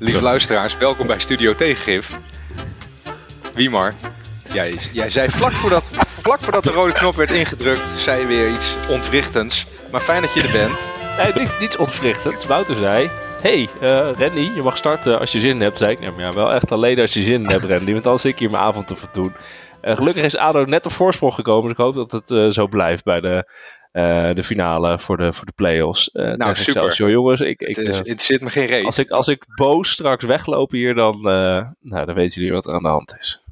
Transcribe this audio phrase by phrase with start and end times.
[0.00, 2.18] Lieve luisteraars, welkom bij Studio Tegengif.
[3.54, 3.94] Wiemar,
[4.52, 8.52] jij, jij zei vlak voordat, vlak voordat de rode knop werd ingedrukt, zei je weer
[8.52, 9.66] iets ontwrichtends.
[9.90, 10.86] Maar fijn dat je er bent.
[11.16, 12.46] Nee, niet, niets ontwrichtends.
[12.46, 13.10] Wouter zei,
[13.40, 15.78] hey, uh, Randy, je mag starten als je zin hebt.
[15.78, 17.92] Zei ik, nou, maar ja, wel echt alleen als je zin hebt, Randy.
[17.92, 19.34] Want anders zit ik hier mijn avond te verdoen.
[19.82, 21.62] Uh, gelukkig is ADO net op voorsprong gekomen.
[21.62, 23.52] Dus ik hoop dat het uh, zo blijft bij de,
[23.92, 26.10] uh, de finale voor de, voor de play-offs.
[26.12, 26.50] nou, super.
[26.50, 27.10] Excelsior.
[27.10, 28.84] Jongens, ik, ik, het, het zit me geen reet.
[28.84, 32.74] Als ik, als ik boos straks wegloop hier, dan, nou, dan weten jullie wat er
[32.74, 33.42] aan de hand is.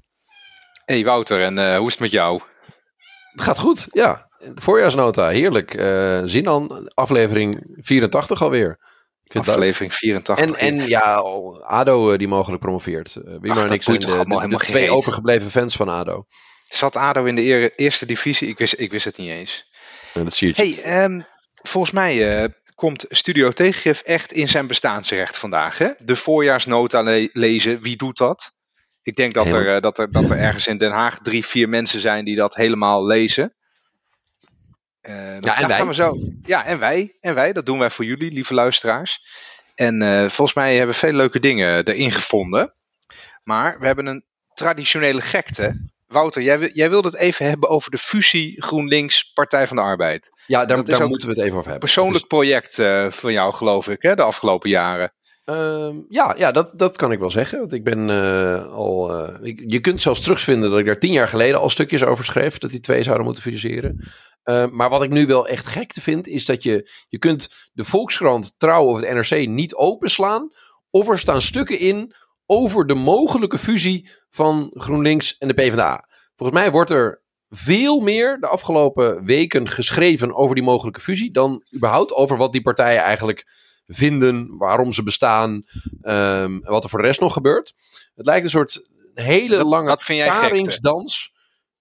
[0.84, 2.40] Hey Wouter, en hoe is het met jou?
[3.32, 4.28] Het gaat goed, ja.
[4.54, 5.74] Voorjaarsnota, heerlijk.
[5.74, 8.78] Uh, Zinan, aflevering 84 alweer.
[9.24, 10.46] Ik vind aflevering 84.
[10.46, 11.22] En, en ja,
[11.60, 13.16] ADO die mogelijk promoveert.
[13.24, 16.24] Uh, wie maar niks zijn de, de, de twee overgebleven fans van ADO.
[16.62, 18.48] Zat ADO in de eerste divisie?
[18.48, 19.68] Ik wist, ik wist het niet eens.
[20.18, 20.80] Ja, dat zie je.
[20.82, 21.26] Hey, um,
[21.62, 25.78] volgens mij uh, komt Studio Tegengif echt in zijn bestaansrecht vandaag.
[25.78, 25.90] Hè?
[26.04, 28.56] De voorjaarsnota le lezen, wie doet dat?
[29.02, 31.68] Ik denk dat er, uh, dat, er, dat er ergens in Den Haag drie, vier
[31.68, 33.54] mensen zijn die dat helemaal lezen.
[35.02, 35.86] Uh, ja, en wij.
[35.86, 36.14] We zo.
[36.42, 37.16] Ja, en wij.
[37.20, 37.52] En wij.
[37.52, 39.20] Dat doen wij voor jullie, lieve luisteraars.
[39.74, 42.74] En uh, volgens mij hebben we veel leuke dingen erin gevonden.
[43.42, 45.90] Maar we hebben een traditionele gekte.
[46.08, 50.28] Wouter, jij, jij wilde het even hebben over de fusie GroenLinks Partij van de Arbeid.
[50.46, 51.78] Ja, daar, daar moeten we het even over hebben.
[51.78, 52.38] Persoonlijk dus...
[52.38, 55.12] project uh, van jou, geloof ik, hè, de afgelopen jaren.
[55.46, 57.58] Uh, ja, ja dat, dat kan ik wel zeggen.
[57.58, 59.26] Want ik ben uh, al.
[59.44, 62.58] Ik, je kunt zelfs terugvinden dat ik daar tien jaar geleden al stukjes over schreef.
[62.58, 64.04] Dat die twee zouden moeten fuseren.
[64.72, 66.90] maar wat ik nu wel echt gek vind, is dat je.
[67.08, 70.50] Je kunt de Volkskrant, Trouw of het NRC niet openslaan.
[70.90, 72.14] Of er staan stukken in
[72.50, 76.08] over de mogelijke fusie van GroenLinks en de PvdA.
[76.36, 81.32] Volgens mij wordt er veel meer de afgelopen weken geschreven over die mogelijke fusie.
[81.32, 83.46] dan überhaupt over wat die partijen eigenlijk
[83.86, 87.74] vinden, waarom ze bestaan um, en wat er voor de rest nog gebeurt.
[88.14, 91.34] Het lijkt een soort hele lange paringsdans.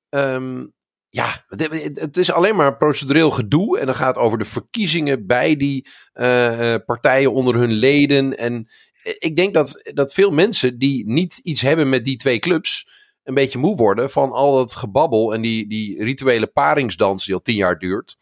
[0.10, 0.74] Um,
[1.18, 3.80] ja, het, is alleen maar procedureel gedoe.
[3.80, 8.38] En dan gaat over de verkiezingen bij die uh, partijen onder hun leden.
[8.38, 8.70] En
[9.18, 12.88] ik denk dat, dat veel mensen die niet iets hebben met die twee clubs.
[13.24, 17.42] een beetje moe worden van al dat gebabbel en die, die rituele paringsdans die al
[17.42, 18.18] tien jaar duurt.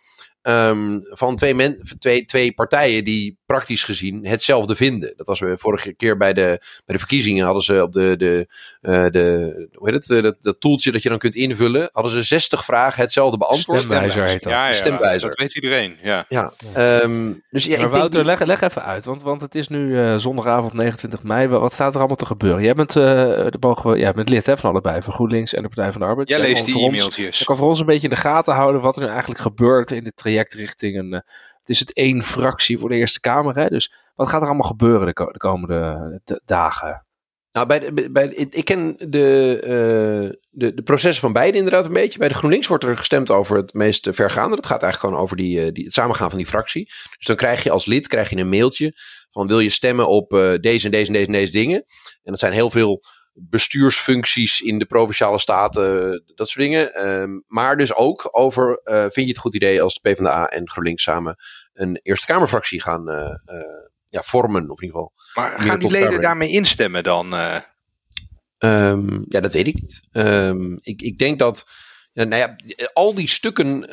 [0.48, 5.14] Um, van twee, men, twee, twee partijen die praktisch gezien hetzelfde vinden.
[5.18, 6.42] Dat was we vorige keer bij de,
[6.86, 7.46] bij de verkiezingen.
[7.46, 8.48] Hadden ze op de, de,
[8.82, 11.90] uh, de hoe heet het, dat, dat toeltje dat je dan kunt invullen.
[11.92, 13.80] Hadden ze 60 vragen hetzelfde beantwoord.
[13.82, 14.52] Stemwijzer heet dat.
[14.52, 15.30] Ja, ja, Stemwijzer.
[15.30, 15.98] dat weet iedereen.
[16.02, 16.26] Ja.
[16.30, 16.54] ja.
[17.04, 18.40] Um, dus ja, maar ik Wouter, denk...
[18.40, 19.06] leg, leg even uit.
[19.06, 21.48] Want, want het is nu uh, zondagavond 29 mei.
[21.48, 22.64] Wat staat er allemaal te gebeuren?
[22.64, 25.02] Jij bent, uh, de mogen we, jij bent lid hè, van allebei.
[25.02, 26.30] Van GroenLinks en de Partij van de Arbeid.
[26.30, 27.40] Jij leest die ons- e-mailtjes.
[27.40, 29.92] Je kan voor ons een beetje in de gaten houden wat er nu eigenlijk gebeurt
[29.92, 31.14] in dit traject richting een.
[31.14, 31.20] Uh,
[31.60, 33.56] het is het één fractie voor de Eerste Kamer.
[33.56, 33.68] Hè?
[33.68, 37.06] Dus wat gaat er allemaal gebeuren de, de komende de dagen?
[37.52, 41.94] Nou, bij de, bij ik ken de, uh, de, de processen van beide inderdaad een
[41.94, 42.20] beetje.
[42.20, 44.56] Bij de GroenLinks wordt er gestemd over het meest vergaande.
[44.56, 46.86] Dat gaat eigenlijk gewoon over die, die, het samengaan van die fractie.
[46.86, 48.94] Dus dan krijg je als lid krijg je een mailtje
[49.32, 50.30] van wil je stemmen op
[50.62, 51.78] deze en deze en deze en deze dingen.
[52.24, 53.04] En dat zijn heel veel
[53.38, 57.08] bestuursfuncties in de provinciale staten, dat soort dingen.
[57.08, 60.70] Um, maar dus ook over, uh, vind je het goed idee als de PvdA en
[60.70, 61.36] GroenLinks samen
[61.74, 65.14] een Eerste Kamerfractie gaan uh, uh, ja, vormen, of in ieder geval.
[65.34, 67.34] Maar gaan die leden daarmee instemmen dan?
[68.60, 70.08] Um, ja, dat weet ik niet.
[70.12, 71.66] Um, ik, ik denk dat,
[72.24, 72.56] nou ja,
[72.94, 73.88] al die stukken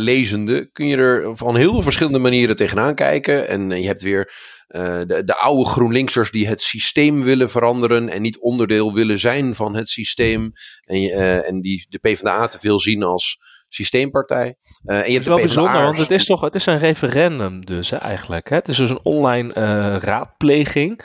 [0.00, 3.48] lezende kun je er van heel veel verschillende manieren tegenaan kijken.
[3.48, 4.32] En je hebt weer
[4.76, 9.54] uh, de, de oude GroenLinksers die het systeem willen veranderen en niet onderdeel willen zijn
[9.54, 10.52] van het systeem.
[10.84, 13.38] En, uh, en die de PvdA te veel zien als
[13.68, 14.56] systeempartij.
[14.84, 16.66] Uh, en je hebt het is wel de bijzonder, want het is toch het is
[16.66, 18.48] een referendum dus hè, eigenlijk.
[18.48, 18.56] Hè?
[18.56, 19.52] Het is dus een online
[19.98, 21.00] raadpleging.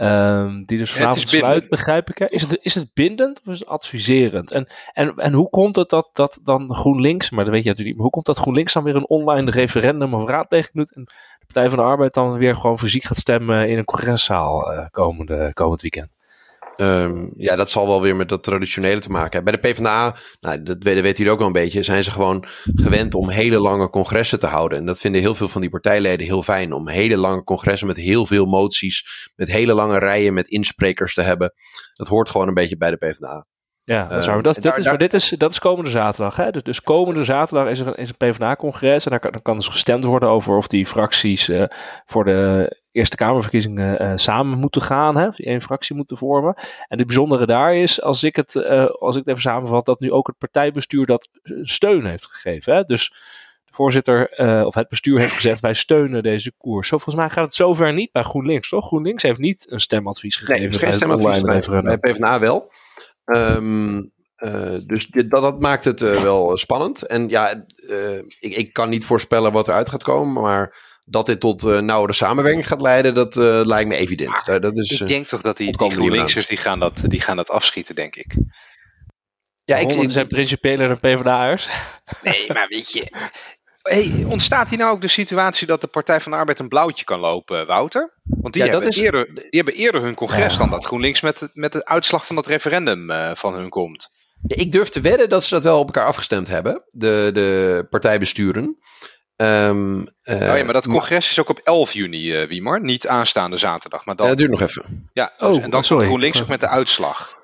[0.00, 2.18] Um, die dus vanavond ja, sluit, begrijp ik.
[2.18, 2.24] Hè?
[2.24, 4.50] Is, het, is het bindend of is het adviserend?
[4.50, 7.96] En, en, en hoe komt het dat, dat dan GroenLinks, maar dat weet je natuurlijk
[7.96, 11.04] niet, maar hoe komt dat GroenLinks dan weer een online referendum of raadpleging doet en
[11.04, 14.86] de Partij van de Arbeid dan weer gewoon fysiek gaat stemmen in een congreszaal uh,
[14.90, 16.08] komende, komend weekend?
[16.80, 19.52] Um, ja, dat zal wel weer met dat traditionele te maken hebben.
[19.52, 22.44] Bij de PvdA, nou, dat weten weet jullie ook wel een beetje, zijn ze gewoon
[22.74, 24.78] gewend om hele lange congressen te houden.
[24.78, 27.96] En dat vinden heel veel van die partijleden heel fijn, om hele lange congressen met
[27.96, 31.52] heel veel moties, met hele lange rijen met insprekers te hebben.
[31.94, 33.46] Dat hoort gewoon een beetje bij de PvdA.
[33.84, 36.36] Ja, dat is, uh, dat, dat, is, maar dit is, dat is komende zaterdag.
[36.36, 36.50] Hè?
[36.50, 39.04] Dus, dus komende zaterdag is er een, is een PvdA-congres.
[39.04, 41.64] En daar kan, dan kan dus gestemd worden over of die fracties uh,
[42.06, 45.16] voor de Eerste Kamerverkiezingen uh, samen moeten gaan.
[45.16, 45.28] Hè?
[45.36, 46.54] Één fractie moeten vormen.
[46.88, 48.56] En het bijzondere daar is, als ik, het,
[48.98, 51.28] als ik het even samenvat, dat nu ook het partijbestuur dat
[51.62, 52.74] steun heeft gegeven.
[52.74, 52.82] Hè?
[52.84, 53.08] Dus
[53.64, 54.30] de voorzitter
[54.66, 56.88] of het bestuur heeft gezegd: wij steunen deze koers.
[56.88, 58.86] Zo, volgens mij gaat het zover niet bij GroenLinks, toch?
[58.86, 60.62] GroenLinks heeft niet een stemadvies gegeven.
[60.62, 62.72] Nee, geen stemadvies bij, bij PvdA wel.
[63.24, 64.12] Um,
[64.86, 67.02] dus dat, dat, maakt het wel spannend.
[67.02, 67.64] En ja,
[68.40, 72.12] ik, ik, kan niet voorspellen wat eruit gaat komen, maar dat dit tot uh, nauwere
[72.12, 74.46] samenwerking gaat leiden, dat uh, lijkt me evident.
[74.46, 77.36] Maar, dat is, ik denk toch dat die, die GroenLinksers die gaan, dat, die gaan
[77.36, 78.36] dat afschieten, denk ik.
[79.64, 81.68] Ja, ik, ik zijn principieler dan PvdA'ers.
[82.22, 83.36] Nee, maar weet je...
[83.82, 87.04] Hey, ontstaat hier nou ook de situatie dat de Partij van de Arbeid een blauwtje
[87.04, 88.18] kan lopen, Wouter?
[88.22, 88.96] Want die, ja, hebben, is...
[88.96, 90.58] eerder, die hebben eerder hun congres ja.
[90.58, 94.08] dan dat GroenLinks met, met de uitslag van dat referendum uh, van hun komt.
[94.46, 97.86] Ja, ik durf te wedden dat ze dat wel op elkaar afgestemd hebben, de, de
[97.90, 98.78] partijbesturen.
[99.40, 102.80] Um, uh, oh ja, maar dat congres is ook op 11 juni, uh, Wiemar.
[102.80, 104.04] Niet aanstaande zaterdag.
[104.04, 104.26] Maar dan...
[104.26, 105.10] Ja, dat duurt nog even.
[105.12, 107.38] Ja, dus, oh, en dan komt GroenLinks ook met de uitslag.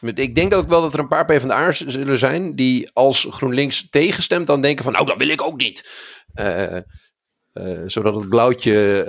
[0.00, 4.46] Ik denk ook wel dat er een paar PvdA'ers zullen zijn die als GroenLinks tegenstemt
[4.46, 5.88] dan denken van, nou, dat wil ik ook niet.
[6.34, 6.76] Uh,
[7.66, 9.04] uh, zodat het blauwtje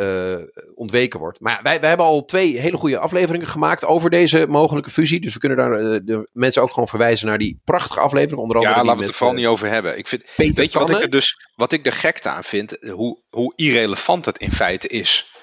[0.55, 1.39] uh, ontweken wordt.
[1.39, 5.21] Maar wij, wij hebben al twee hele goede afleveringen gemaakt over deze mogelijke fusie.
[5.21, 8.41] Dus we kunnen daar uh, de mensen ook gewoon verwijzen naar die prachtige aflevering.
[8.41, 9.97] Onder andere ja, laten we het er vooral niet over hebben.
[9.97, 12.77] Ik vind, Peter weet je wat ik er dus wat ik er gekte aan vind?
[12.91, 15.35] Hoe, hoe irrelevant het in feite is,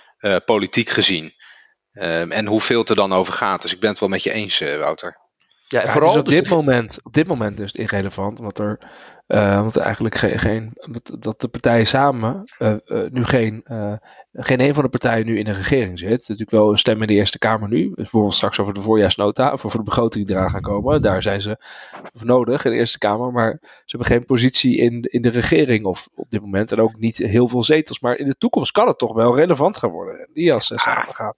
[0.44, 1.32] politiek gezien.
[1.92, 3.62] Ehm, en hoeveel het er dan over gaat.
[3.62, 5.16] Dus ik ben het wel met je eens, Wouter.
[5.68, 8.38] Ja, ja vooral dus op, dus dit moment, op dit moment is het irrelevant.
[8.38, 8.78] Omdat er
[9.28, 10.72] uh, want eigenlijk geen, geen,
[11.18, 13.62] dat de partijen samen uh, uh, nu geen,
[14.32, 16.20] geen een van de partijen nu in de regering zit.
[16.20, 17.92] Natuurlijk wel een stem in de Eerste Kamer nu.
[17.94, 21.02] Bijvoorbeeld straks over de voorjaarsnota of over de begroting die eraan gaan komen.
[21.02, 21.58] Daar zijn ze
[22.12, 23.32] nodig in de Eerste Kamer.
[23.32, 26.72] Maar ze hebben geen positie in, in de regering of op dit moment.
[26.72, 28.00] En ook niet heel veel zetels.
[28.00, 30.28] Maar in de toekomst kan het toch wel relevant gaan worden.
[30.32, 31.34] Die als ze samen gaan.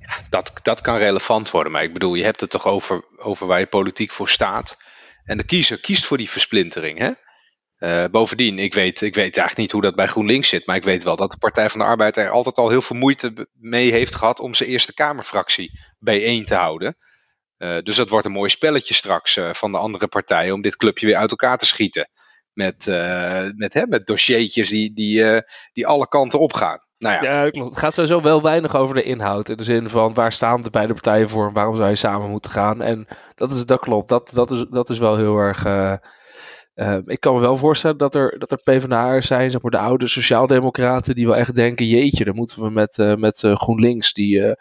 [0.00, 1.72] Ja, dat, dat kan relevant worden.
[1.72, 4.76] Maar ik bedoel, je hebt het toch over, over waar je politiek voor staat.
[5.24, 6.98] En de kiezer kiest voor die versplintering.
[6.98, 7.12] Hè?
[7.78, 10.66] Uh, bovendien, ik weet, ik weet eigenlijk niet hoe dat bij GroenLinks zit.
[10.66, 12.96] Maar ik weet wel dat de Partij van de Arbeid er altijd al heel veel
[12.96, 16.96] moeite mee heeft gehad om zijn Eerste Kamerfractie bijeen te houden.
[17.58, 20.76] Uh, dus dat wordt een mooi spelletje straks uh, van de andere partijen om dit
[20.76, 22.10] clubje weer uit elkaar te schieten.
[22.52, 22.86] Met,
[23.56, 25.42] met, hè, met dossiertjes die, die,
[25.72, 26.78] die alle kanten opgaan.
[27.04, 27.50] Nou ja.
[27.50, 27.70] klopt.
[27.70, 29.48] Het gaat sowieso wel weinig over de inhoud.
[29.48, 32.30] In de zin van waar staan de beide partijen voor en waarom zou je samen
[32.30, 32.82] moeten gaan.
[32.82, 34.08] En dat, is, dat klopt.
[34.08, 35.66] Dat, dat, is, dat is wel heel erg.
[35.66, 35.94] Uh,
[36.74, 39.78] uh, ik kan me wel voorstellen dat er, dat er PvdA'ers zijn, zeg maar de
[39.78, 44.54] oude sociaaldemocraten, die wel echt denken: jeetje, dan moeten we met, uh, met GroenLinks, die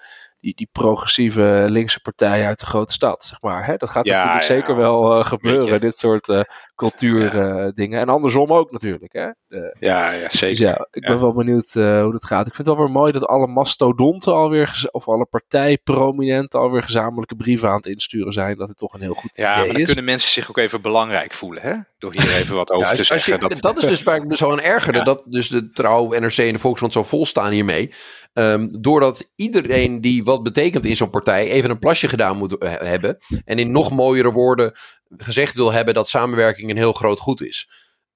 [0.43, 3.65] die, die progressieve linkse partij uit de grote stad, zeg maar.
[3.65, 3.75] Hè?
[3.75, 6.41] Dat gaat ja, natuurlijk ja, zeker wel uh, gebeuren, dit soort uh,
[6.75, 7.99] cultuurdingen.
[7.99, 9.13] en andersom ook natuurlijk.
[9.13, 9.29] Hè?
[9.47, 10.65] De, ja, ja, dus zeker.
[10.65, 12.47] ja, ik ben wel benieuwd uh, hoe dat gaat.
[12.47, 17.35] Ik vind het wel weer mooi dat alle mastodonten alweer, of alle partijprominenten alweer gezamenlijke
[17.35, 18.57] brieven aan het insturen zijn.
[18.57, 20.81] Dat het toch een heel goed ja, idee maar dan kunnen mensen zich ook even
[20.81, 21.73] belangrijk voelen, hè?
[21.97, 23.33] Door hier even wat over te zeggen.
[23.33, 23.61] Je, dat...
[23.61, 23.77] dat...
[23.77, 26.59] is dus waar ik me zo aan ergerde, dat dus de Trouw, NRC en de
[26.59, 27.91] Volkskrant zo vol staan hiermee.
[28.33, 32.71] Um, doordat iedereen die wat betekent in zo'n partij even een plasje gedaan moet eh,
[32.77, 33.17] hebben.
[33.45, 34.71] En in nog mooiere woorden
[35.17, 37.69] gezegd wil hebben dat samenwerking een heel groot goed is.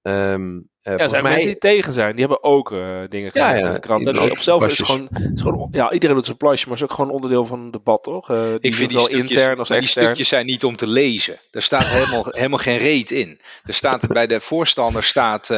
[0.07, 1.31] Um, uh, ja, zijn mij...
[1.31, 4.07] mensen die tegen zijn, die hebben ook uh, dingen gedaan ja, ja, in de krant.
[4.07, 6.83] En op zelf is het gewoon, is gewoon, ja, iedereen doet zijn plasje, maar het
[6.83, 8.30] is ook gewoon onderdeel van het debat, toch?
[8.31, 11.39] Uh, ik vind die stukjes, intern als die stukjes zijn niet om te lezen.
[11.51, 13.39] Er staat helemaal, helemaal geen reet in.
[13.63, 15.54] Er staat bij de voorstander staat,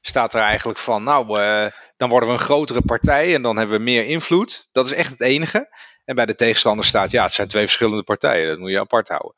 [0.00, 1.38] staat er eigenlijk van, nou,
[1.96, 4.68] dan worden we een grotere partij en dan hebben we meer invloed.
[4.72, 5.68] Dat is echt het enige.
[6.04, 8.48] En bij de tegenstander staat, ja, het zijn twee verschillende partijen.
[8.48, 9.34] Dat moet je apart houden.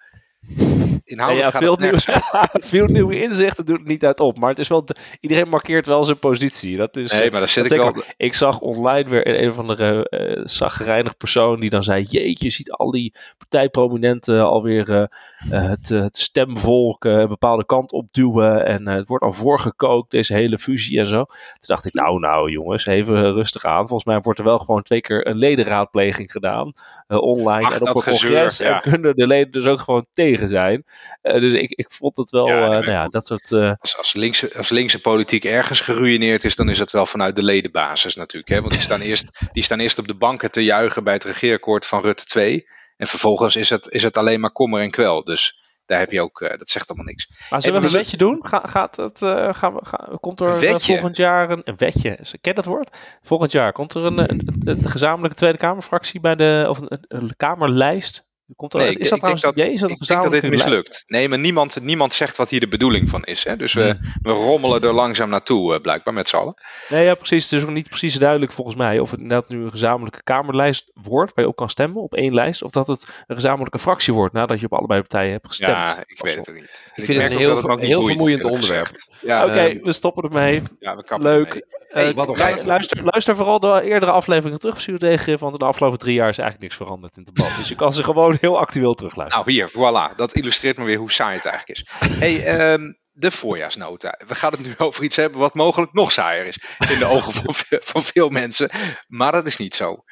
[1.04, 1.98] Inhoudelijk ja, veel, nieuw,
[2.72, 4.38] veel nieuwe inzichten doet het niet uit op.
[4.38, 4.84] Maar het is wel,
[5.20, 6.76] iedereen markeert wel zijn positie.
[6.76, 8.02] Dat is, nee, maar dat zit ik wel.
[8.16, 12.44] Ik zag online weer een, een van de uh, zagrijnig persoon die dan zei: Jeetje,
[12.44, 15.04] je ziet al die partijprominenten alweer uh,
[15.50, 18.66] het, het stemvolk een bepaalde kant opduwen.
[18.66, 21.24] En het wordt al voorgekookt, deze hele fusie en zo.
[21.24, 23.88] Toen dacht ik: Nou, nou, jongens, even rustig aan.
[23.88, 26.72] Volgens mij wordt er wel gewoon twee keer een ledenraadpleging gedaan.
[27.08, 28.58] online Ach, en op een congres.
[28.58, 28.74] Ja.
[28.74, 30.84] En kunnen de leden dus ook gewoon tegen zijn.
[31.22, 33.50] Uh, dus ik, ik vond het wel, ja, uh, nou ja, dat soort...
[33.50, 33.72] Uh...
[33.78, 37.42] Als, als, linkse, als linkse politiek ergens geruineerd is, dan is dat wel vanuit de
[37.42, 38.52] ledenbasis natuurlijk.
[38.52, 38.60] Hè?
[38.60, 41.86] Want die staan, eerst, die staan eerst op de banken te juichen bij het regeerakkoord
[41.86, 42.66] van Rutte 2.
[42.96, 45.24] En vervolgens is het, is het alleen maar kommer en kwel.
[45.24, 47.28] Dus daar heb je ook, uh, dat zegt allemaal niks.
[47.50, 48.46] Maar zullen we een wetje doen?
[48.46, 52.18] Ga, gaat het, uh, gaan we, ga, komt er uh, volgend jaar een, een wetje?
[52.40, 52.96] Ken dat woord?
[53.22, 57.04] Volgend jaar komt er een, een, een, een gezamenlijke Tweede Kamerfractie bij de, of een,
[57.08, 60.32] een Kamerlijst Komt er, nee, is dat ik denk dat, is dat, ik denk dat
[60.32, 61.04] dit mislukt.
[61.06, 63.44] Nee, maar niemand, niemand zegt wat hier de bedoeling van is.
[63.44, 63.56] Hè?
[63.56, 64.12] Dus we, hmm.
[64.22, 66.54] we rommelen er langzaam naartoe, uh, blijkbaar met z'n allen.
[66.88, 67.44] Nee, ja, precies.
[67.44, 70.90] Het is ook niet precies duidelijk volgens mij of het inderdaad nu een gezamenlijke Kamerlijst
[70.94, 74.12] wordt, waar je op kan stemmen op één lijst, of dat het een gezamenlijke fractie
[74.12, 75.76] wordt nadat je op allebei partijen hebt gestemd.
[75.76, 76.82] Ja, ik weet het ook niet.
[76.94, 78.90] Ik, vind het een heel, heel vermoeiend onderwerp.
[79.20, 80.62] Ja, Oké, uh, we stoppen ermee.
[80.80, 81.46] Ja, we Leuk.
[81.46, 81.62] Ermee.
[81.94, 86.28] Hey, uh, wat luister, luister vooral de eerdere afleveringen terug, in de afgelopen drie jaar
[86.28, 87.56] is eigenlijk niks veranderd in het debat.
[87.56, 89.46] Dus je kan ze gewoon heel actueel terugluisteren.
[89.46, 90.16] Nou, hier, voilà.
[90.16, 91.86] Dat illustreert me weer hoe saai het eigenlijk is.
[92.18, 94.20] hey, um, de voorjaarsnota.
[94.26, 96.58] We gaan het nu over iets hebben wat mogelijk nog saaier is
[96.92, 97.54] in de ogen van,
[97.92, 98.70] van veel mensen.
[99.06, 100.04] Maar dat is niet zo.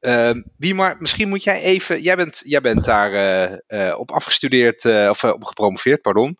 [0.00, 2.02] Uh, wie maar, misschien moet jij even.
[2.02, 6.36] Jij bent, jij bent daar uh, uh, op afgestudeerd, uh, of op gepromoveerd, pardon.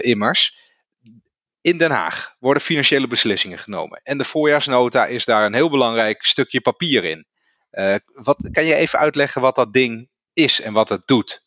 [0.00, 0.64] immers.
[1.60, 4.00] In Den Haag worden financiële beslissingen genomen.
[4.02, 7.26] En de voorjaarsnota is daar een heel belangrijk stukje papier in.
[8.06, 11.44] wat, kan je even uitleggen wat dat ding is en wat het doet?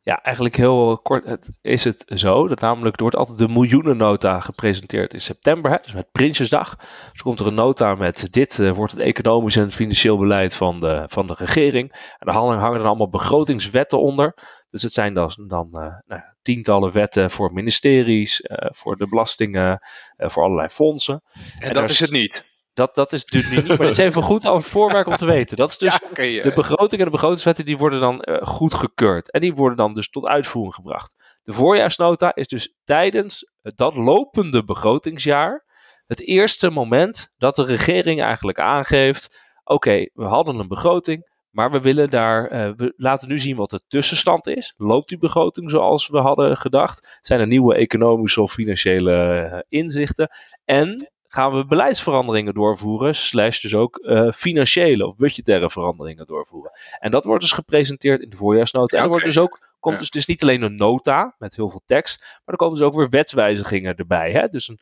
[0.00, 2.48] Ja, eigenlijk heel kort is het zo.
[2.48, 5.70] Dat namelijk, er wordt altijd de miljoenennota gepresenteerd in september.
[5.70, 6.76] Hè, dus met Prinsjesdag.
[7.12, 10.80] Dus komt er een nota met dit uh, wordt het economisch en financieel beleid van
[10.80, 11.92] de, van de regering.
[11.92, 14.34] En daar hangen, dan allemaal begrotingswetten onder.
[14.70, 19.78] Dus het zijn dan, dan uh, nou, tientallen wetten voor ministeries, uh, voor de belastingen,
[20.16, 21.22] voor allerlei fondsen.
[21.58, 22.55] En, en dat is het niet.
[22.76, 25.26] Dat, dat is dus nu niet, maar het is even goed als voorwerk om te
[25.26, 25.56] weten.
[25.56, 25.98] Dat is dus
[26.42, 29.30] de begroting en de begrotingswetten die worden dan uh, goedgekeurd.
[29.30, 31.14] En die worden dan dus tot uitvoering gebracht.
[31.42, 35.64] De voorjaarsnota is dus tijdens dat lopende begrotingsjaar
[36.06, 41.80] het eerste moment dat de regering eigenlijk aangeeft: oké, we hadden een begroting, maar we
[41.80, 44.74] willen daar, uh, we laten nu zien wat de tussenstand is.
[44.76, 47.18] Loopt die begroting zoals we hadden gedacht?
[47.22, 50.28] Zijn er nieuwe economische of financiële uh, inzichten?
[50.64, 56.70] En gaan we beleidsveranderingen doorvoeren, slash dus ook uh, financiële of budgettaire veranderingen doorvoeren.
[56.98, 58.96] En dat wordt dus gepresenteerd in de voorjaarsnota.
[58.96, 61.82] En er wordt dus ook, komt dus, dus niet alleen een nota met heel veel
[61.86, 64.32] tekst, maar er komen dus ook weer wetswijzigingen erbij.
[64.32, 64.42] Hè?
[64.42, 64.80] Dus een,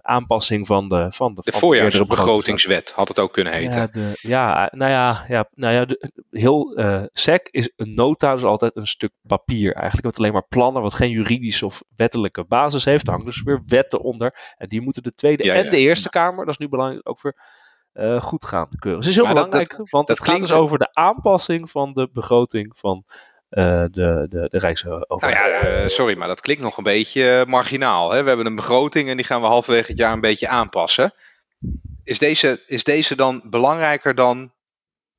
[0.00, 1.06] aanpassing van de.
[1.12, 3.80] Van de, de voorjaarsbegrotingswet had het ook kunnen heten.
[3.80, 6.78] Ja, de, ja nou ja, ja, nou ja de, heel
[7.12, 9.74] SEC is een nota, dus altijd een stuk papier.
[9.74, 13.06] Eigenlijk met alleen maar plannen, wat geen juridische of wettelijke basis heeft.
[13.06, 14.54] Er hangen dus weer wetten onder.
[14.56, 17.36] En die moeten de Tweede en de Eerste Kamer, dat is nu belangrijk, ook weer.
[18.20, 19.00] goed gaan keuren.
[19.00, 22.72] Dus het is heel belangrijk, want het gaat dus over de aanpassing van de begroting
[22.76, 23.04] van
[23.54, 25.52] de, de, de Rijksoverheid.
[25.52, 28.10] Nou ja, uh, sorry, maar dat klinkt nog een beetje eh, marginaal.
[28.10, 28.22] Hè?
[28.22, 31.14] We hebben een begroting en die gaan we halverwege het jaar een beetje aanpassen.
[32.04, 34.52] Is deze, is deze dan belangrijker dan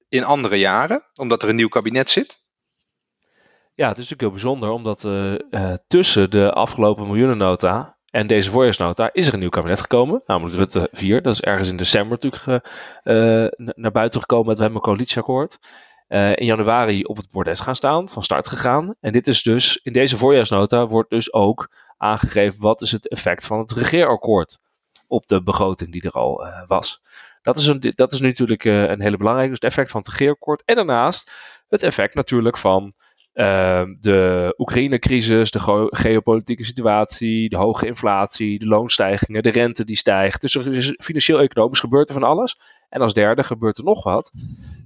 [0.10, 2.38] in andere jaren, omdat er een nieuw kabinet zit?
[3.74, 9.10] Ja, het is natuurlijk heel bijzonder, omdat uh, tussen de afgelopen miljoenennota en deze voorjaarsnota
[9.14, 11.22] is er een nieuw kabinet gekomen, namelijk Rutte 4.
[11.22, 12.66] Dat is ergens in december natuurlijk
[13.76, 15.60] naar buiten gekomen met we hebben een coalitieakkoord.
[16.08, 18.96] Uh, in januari op het bordes gaan staan, van start gegaan.
[19.00, 23.46] En dit is dus, in deze voorjaarsnota wordt dus ook aangegeven wat is het effect
[23.46, 24.60] van het regeerakkoord
[25.08, 27.02] op de begroting die er al uh, was.
[27.42, 30.10] Dat is, een, dat is natuurlijk uh, een hele belangrijke, dus het effect van het
[30.10, 30.64] regeerakkoord.
[30.66, 31.32] En daarnaast
[31.68, 32.94] het effect natuurlijk van
[34.00, 40.42] de Oekraïne-crisis, de geopolitieke situatie, de hoge inflatie, de loonstijgingen, de rente die stijgt.
[40.42, 42.60] Dus is financieel-economisch gebeurt er van alles.
[42.90, 44.32] En als derde gebeurt er nog wat.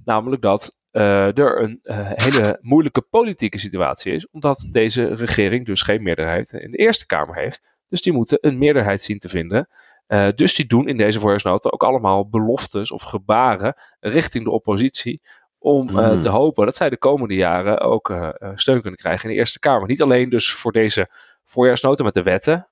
[0.04, 5.82] Namelijk dat uh, er een uh, hele moeilijke politieke situatie is, omdat deze regering dus
[5.82, 7.62] geen meerderheid in de Eerste Kamer heeft.
[7.88, 9.68] Dus die moeten een meerderheid zien te vinden.
[10.08, 15.20] Uh, dus die doen in deze voorjaarsnota ook allemaal beloftes of gebaren richting de oppositie.
[15.58, 16.20] Om mm.
[16.20, 19.88] te hopen dat zij de komende jaren ook steun kunnen krijgen in de Eerste Kamer.
[19.88, 21.08] Niet alleen dus voor deze
[21.44, 22.68] voorjaarsnota met de wetten,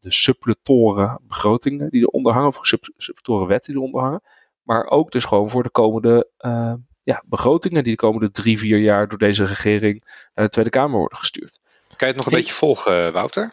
[0.00, 2.58] de suppletoren begrotingen die eronder hangen, of
[2.96, 4.22] suppletoren wetten die eronder hangen.
[4.70, 6.30] Maar ook dus gewoon voor de komende
[7.02, 10.98] ja, begrotingen die de komende drie, vier jaar door deze regering naar de Tweede Kamer
[10.98, 11.60] worden gestuurd.
[11.96, 13.52] Kan je het nog een beetje volgen, Wouter?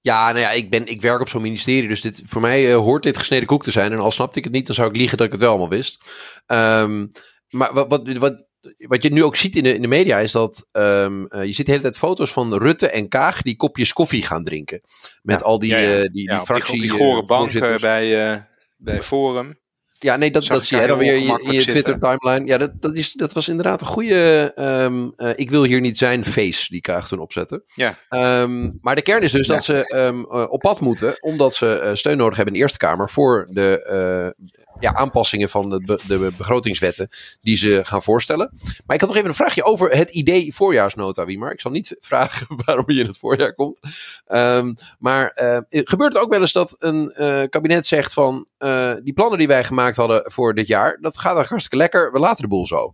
[0.00, 2.76] Ja, nou ja, ik, ben, ik werk op zo'n ministerie, dus dit, voor mij uh,
[2.76, 3.92] hoort dit gesneden koek te zijn.
[3.92, 5.68] En al snapte ik het niet, dan zou ik liegen dat ik het wel allemaal
[5.68, 6.04] wist.
[6.46, 7.08] Um,
[7.48, 8.46] maar wat, wat, wat,
[8.78, 11.52] wat je nu ook ziet in de, in de media is dat um, uh, je
[11.52, 14.80] ziet de hele tijd foto's van Rutte en Kaag die kopjes koffie gaan drinken.
[15.22, 15.96] Met ja, al die, ja, ja.
[15.96, 16.80] Uh, die, die, fractie...
[16.80, 18.46] Die, die gore bank bij,
[18.78, 19.58] bij Forum.
[20.02, 22.46] Ja, nee, dat, dat zie je dan weer in je, Twitter-timeline.
[22.46, 25.98] Ja, dat, dat, is, dat was inderdaad een goede um, uh, ik wil hier niet
[25.98, 27.62] zijn face die Kaag toen opzetten.
[27.74, 27.98] Ja.
[28.42, 29.54] Um, maar de kern is dus ja.
[29.54, 32.66] dat ze um, uh, op pad moeten, omdat ze uh, steun nodig hebben in de
[32.66, 34.34] Eerste Kamer voor de
[34.80, 37.08] ja, aanpassingen van de, de begrotingswetten
[37.40, 38.52] die ze gaan voorstellen.
[38.86, 41.52] Maar ik had nog even een vraagje over het idee voorjaarsnota, Wiemer.
[41.52, 43.80] Ik zal niet vragen waarom je in het voorjaar komt.
[44.28, 48.92] Um, maar uh, gebeurt het ook wel eens dat een uh, kabinet zegt van uh,
[49.02, 52.18] die plannen die wij gemaakt hadden voor dit jaar, dat gaat eigenlijk hartstikke lekker, we
[52.18, 52.92] laten de boel zo.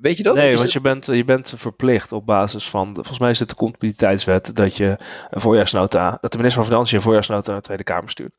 [0.00, 0.34] Weet je dat?
[0.34, 3.54] Nee, want je bent, je bent verplicht op basis van, volgens mij is het de
[3.54, 4.98] compatibiliteitswet, dat je
[5.30, 8.34] een voorjaarsnota, dat de minister van Financiën een voorjaarsnota naar de Tweede Kamer stuurt.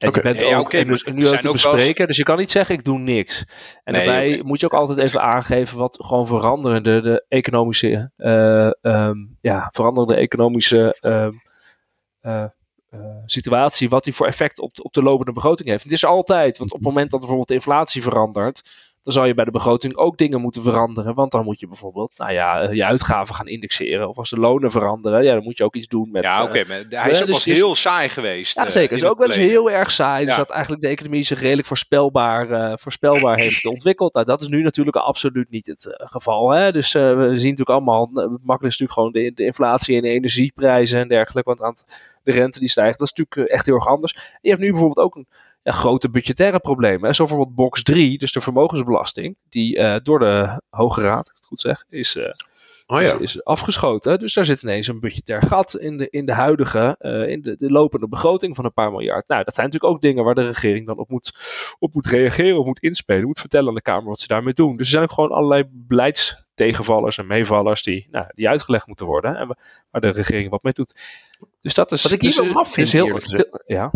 [0.00, 0.16] En Oké.
[0.16, 2.74] je bent Ja, ook, er nu ook zijn te bespreken, dus je kan niet zeggen
[2.74, 3.44] ik doe niks.
[3.84, 8.70] En Nee, daarbij moet je ook altijd even aangeven wat gewoon veranderende de economische, eh,
[8.84, 11.32] ehm, ja, veranderende economische ehm,
[12.20, 12.42] eh,
[12.90, 15.82] eh, situatie, wat die voor effect op, de- op de lopende begroting heeft.
[15.84, 18.62] Het is altijd, want op het moment dat bijvoorbeeld de inflatie verandert,
[19.02, 21.14] dan zal je bij de begroting ook dingen moeten veranderen.
[21.14, 24.08] Want dan moet je bijvoorbeeld nou ja, eh, je uitgaven gaan indexeren.
[24.08, 26.22] Of als de lonen veranderen, ja, dan moet je ook iets doen met.
[26.22, 28.54] ja, eh, oké, maar hij is dus ook wel eens het is- heel saai geweest.
[28.54, 28.96] ja, eh, zeker.
[28.96, 30.24] is ook wel eens heel erg saai.
[30.24, 30.38] Dus Ja.
[30.38, 34.14] dat eigenlijk de economie zich redelijk voorspelbaar, eh, voorspelbaar heeft ontwikkeld.
[34.14, 36.50] Nou, dat is nu natuurlijk absoluut niet het eh, geval.
[36.50, 36.72] Hè?
[36.72, 40.02] Dus eh, we zien natuurlijk allemaal, eh, makkelijk is natuurlijk gewoon de, de inflatie en
[40.02, 41.48] de energieprijzen en dergelijke.
[41.48, 44.14] Want aan het- de rente die stijgt, dat is natuurlijk eh, echt heel erg anders.
[44.14, 45.26] En je hebt nu bijvoorbeeld ook een
[45.62, 47.14] ja, grote budgettaire problemen.
[47.14, 51.34] Zo bijvoorbeeld box 3, dus de vermogensbelasting, die eh, door de Hoge Raad, als ik
[51.34, 52.32] het goed zeg, is, eh,
[52.86, 53.12] oh ja.
[53.12, 54.18] is, is afgeschoten.
[54.18, 57.56] Dus daar zit ineens een budgetair gat in de, in de huidige, eh, in de,
[57.58, 59.28] de lopende begroting van een paar miljard.
[59.28, 61.32] Nou, dat zijn natuurlijk ook dingen waar de regering dan op moet,
[61.78, 64.76] op moet reageren, op moet inspelen, moet vertellen aan de Kamer wat ze daarmee doen.
[64.76, 65.64] Dus er zijn ook gewoon allerlei
[66.60, 69.56] beleidstegenvallers en meevallers die, nou, die uitgelegd moeten worden en wa-
[69.90, 70.94] waar de regering wat mee doet.
[71.60, 72.02] Dus dat is.
[72.02, 73.62] Wat ik hier dus, wel maf dus vind, heel, gezegd.
[73.66, 73.90] Ja,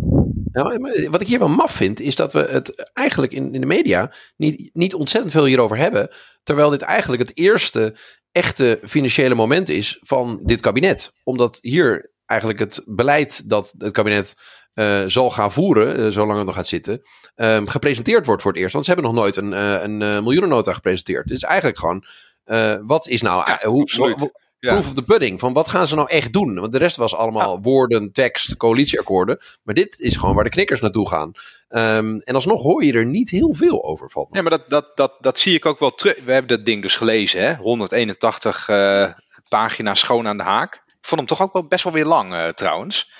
[1.10, 4.12] wat ik hier wel maf vind, is dat we het eigenlijk in, in de media
[4.36, 6.08] niet, niet ontzettend veel hierover hebben.
[6.42, 7.96] Terwijl dit eigenlijk het eerste
[8.32, 11.12] echte financiële moment is van dit kabinet.
[11.24, 14.34] Omdat hier eigenlijk het beleid dat het kabinet
[14.70, 17.00] eh, zal gaan voeren, eh, zolang het nog gaat zitten,
[17.34, 18.72] ehm, gepresenteerd wordt voor het eerst.
[18.72, 21.24] Want ze hebben nog nooit een, eh, een miljoenennota gepresenteerd.
[21.24, 22.04] Het is eigenlijk gewoon,
[22.44, 24.20] eh, wat is nou, Ja, hoe, absoluut.
[24.20, 24.72] hoe- Ja.
[24.72, 25.40] proof of the pudding.
[25.40, 26.54] Van wat gaan ze nou echt doen?
[26.54, 29.38] Want de rest was allemaal woorden, tekst, coalitieakkoorden.
[29.62, 31.32] Maar dit is gewoon waar de knikkers naartoe gaan.
[31.68, 34.36] Ehm, en alsnog hoor je er niet heel veel over, valt me.
[34.36, 36.16] Ja, maar dat, dat, dat, dat zie ik ook wel terug.
[36.24, 37.54] We hebben dat ding dus gelezen, hè?
[37.54, 39.12] 181 eh,
[39.48, 40.74] pagina's schoon aan de haak.
[40.74, 43.10] Ik vond hem toch ook wel best wel weer lang, eh, trouwens.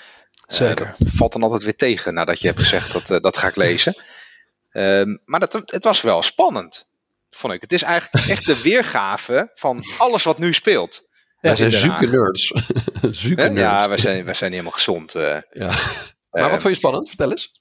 [0.45, 0.95] Eh, zeker.
[0.99, 3.55] dat valt dan altijd weer tegen nadat je hebt gezegd dat, eh, dat ga ik
[3.55, 3.95] lezen.
[4.71, 6.87] Ehm, maar dat, het was wel spannend,
[7.37, 7.61] vond ik.
[7.61, 11.01] Het is eigenlijk echt de weergave van alles wat nu speelt.
[11.39, 12.51] Wij zijn zuke nerds.
[13.55, 15.15] Ja, wij zijn, wij zijn niet helemaal gezond.
[15.15, 15.37] eh.
[15.51, 15.71] Ja.
[16.31, 17.07] Maar wat vond je spannend?
[17.09, 17.51] Vertel eens.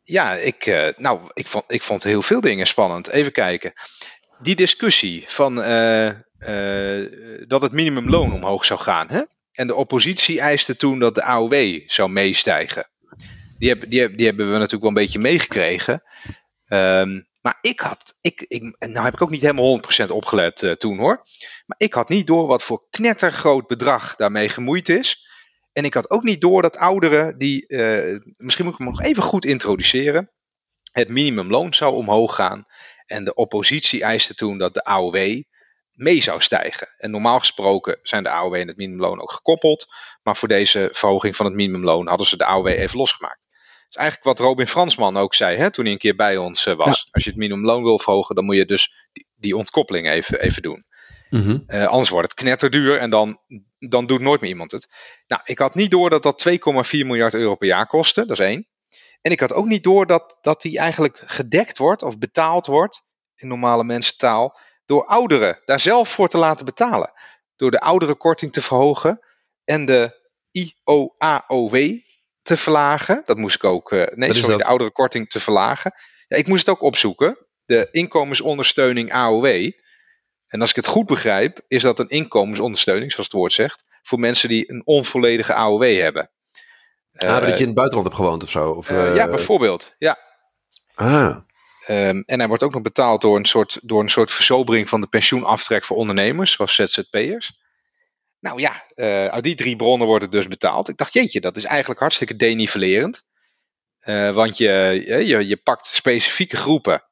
[0.00, 3.08] Ja, ik, eh, nou, ik, vond, ik vond heel veel dingen spannend.
[3.08, 3.72] Even kijken.
[4.42, 6.06] Die discussie van eh,
[6.38, 7.12] eh,
[7.46, 9.08] dat het minimumloon omhoog zou gaan.
[9.10, 9.22] Hè?
[9.52, 12.90] En de oppositie eiste toen dat de AOW zou meestijgen.
[13.58, 16.02] Die, hebben die, heb- die hebben we natuurlijk wel een beetje meegekregen.
[16.66, 20.72] Ehm, maar ik had, ik, ik, nou heb ik ook niet helemaal 100% opgelet eh,
[20.72, 21.20] toen hoor.
[21.66, 25.28] Maar ik had niet door wat voor knettergroot bedrag daarmee gemoeid is.
[25.72, 29.02] En ik had ook niet door dat ouderen die, eh, misschien moet ik hem nog
[29.02, 30.30] even goed introduceren.
[30.92, 32.66] Het minimumloon zou omhoog gaan.
[33.06, 35.42] En de oppositie eiste toen dat de AOW
[35.90, 36.94] mee zou stijgen.
[36.96, 39.86] En normaal gesproken zijn de AOW en het minimumloon ook gekoppeld.
[40.22, 43.46] Maar voor deze verhoging van het minimumloon hadden ze de AOW even losgemaakt.
[43.90, 46.74] Is eigenlijk wat Robin Fransman ook zei hè, toen hij een keer bij ons eh,
[46.74, 47.08] was.
[47.10, 50.62] Als je het minimumloon wil verhogen, dan moet je dus die, die ontkoppeling even, even
[50.62, 50.82] doen.
[51.66, 53.38] Eh, anders wordt het knetterduur en dan,
[53.78, 54.88] dan doet nooit meer iemand het.
[55.26, 56.56] Nou, ik had niet door dat dat 2,4
[56.90, 58.26] miljard euro per jaar kostte.
[58.26, 58.68] Dat is één.
[59.20, 63.02] En ik had ook niet door dat, dat die eigenlijk gedekt wordt of betaald wordt,
[63.34, 67.12] in normale mensentaal, door ouderen daar zelf voor te laten betalen.
[67.56, 69.24] Door de ouderenkorting te verhogen
[69.64, 70.18] en de
[70.50, 72.00] IOAOW
[72.50, 73.22] te verlagen.
[73.24, 75.92] Dat moest ik ook, eh, nee, sorry, de ouderenkorting te verlagen.
[76.28, 77.38] Ja, ik moest het ook opzoeken.
[77.64, 79.70] De inkomensondersteuning AOW.
[80.46, 84.18] En als ik het goed begrijp, is dat een inkomensondersteuning, zoals het woord zegt, voor
[84.18, 86.30] mensen die een onvolledige AOW hebben.
[87.16, 88.70] ah, Eh, dat je in het buitenland hebt gewoond of zo.
[88.70, 89.94] Of, eh, eh, ja, bijvoorbeeld.
[89.98, 90.18] Ja.
[90.94, 91.36] Ah,
[91.86, 95.00] Ehm, en hij wordt ook nog betaald door een, soort, door een soort verzobering van
[95.00, 97.59] de pensioenaftrek voor ondernemers, zoals ZZP'ers.
[98.40, 100.88] Nou ja, eh, uit die drie bronnen wordt het dus betaald.
[100.88, 103.22] Ik dacht, jeetje, dat is eigenlijk hartstikke denivelerend.
[104.00, 107.04] Eh, want je, je, je, pakt specifieke groepen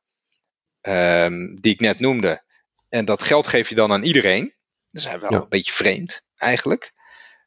[0.81, 2.43] ehm, die ik net noemde.
[2.89, 4.55] En dat geld geef je dan aan iedereen.
[4.89, 5.41] Dat is wel Ja.
[5.41, 6.93] een beetje vreemd, eigenlijk.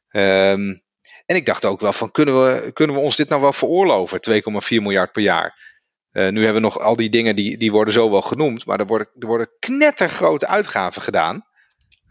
[0.08, 0.74] Ehm,
[1.26, 4.20] en ik dacht ook wel van, kunnen we, kunnen we ons dit nou wel veroorloven?
[4.20, 5.70] 2,4 miljard per jaar.
[6.10, 8.66] Eh, nu hebben we nog al die dingen, die, die worden zo wel genoemd.
[8.66, 11.46] Maar er worden, er worden knettergrote uitgaven gedaan.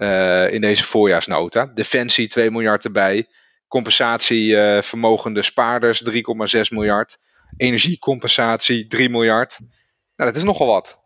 [0.01, 1.65] Eh, in deze voorjaarsnota.
[1.65, 3.27] Defensie 2 miljard erbij.
[3.67, 7.17] Compensatie eh, vermogende spaarders 3,6 miljard.
[7.57, 9.59] Energiecompensatie 3 miljard.
[10.15, 11.01] Nou, dat is nogal wat.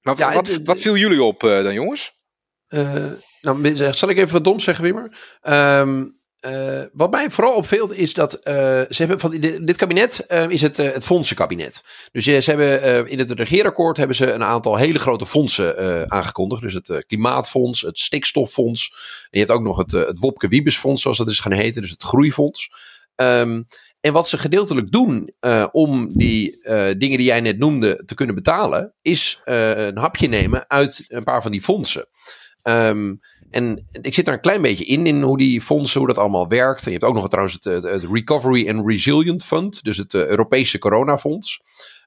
[0.00, 2.12] Maar Ja, wat, wat viel jullie op eh, dan, jongens?
[3.40, 5.36] Nou, zal ik even wat dom zeggen, Wimmer?
[5.40, 6.04] Ehm,
[6.46, 10.60] uh, wat mij vooral opveelt is dat uh, ze hebben van dit kabinet uh, is
[10.60, 11.82] het, het fondsenkabinet.
[12.12, 16.62] Dus ze hebben in het regeerakkoord hebben ze een aantal hele grote fondsen aangekondigd.
[16.62, 18.90] Dus het klimaatfonds, het stikstoffonds.
[19.22, 21.90] En je hebt ook nog het, het Wopke Wiebesfonds, zoals dat is gaan heten, dus
[21.90, 22.70] het groeifonds.
[23.16, 23.66] Um,
[24.00, 25.32] en wat ze gedeeltelijk doen
[25.72, 26.58] om die
[26.98, 31.42] dingen die jij net noemde te kunnen betalen, is een hapje nemen uit een paar
[31.42, 32.08] van die fondsen.
[32.68, 33.20] Um,
[33.54, 36.48] en ik zit er een klein beetje in, in hoe die fondsen, hoe dat allemaal
[36.48, 36.84] werkt.
[36.84, 40.26] En je hebt ook nog trouwens het, het Recovery and Resilient Fund, dus het uh,
[40.26, 41.60] Europese coronafonds.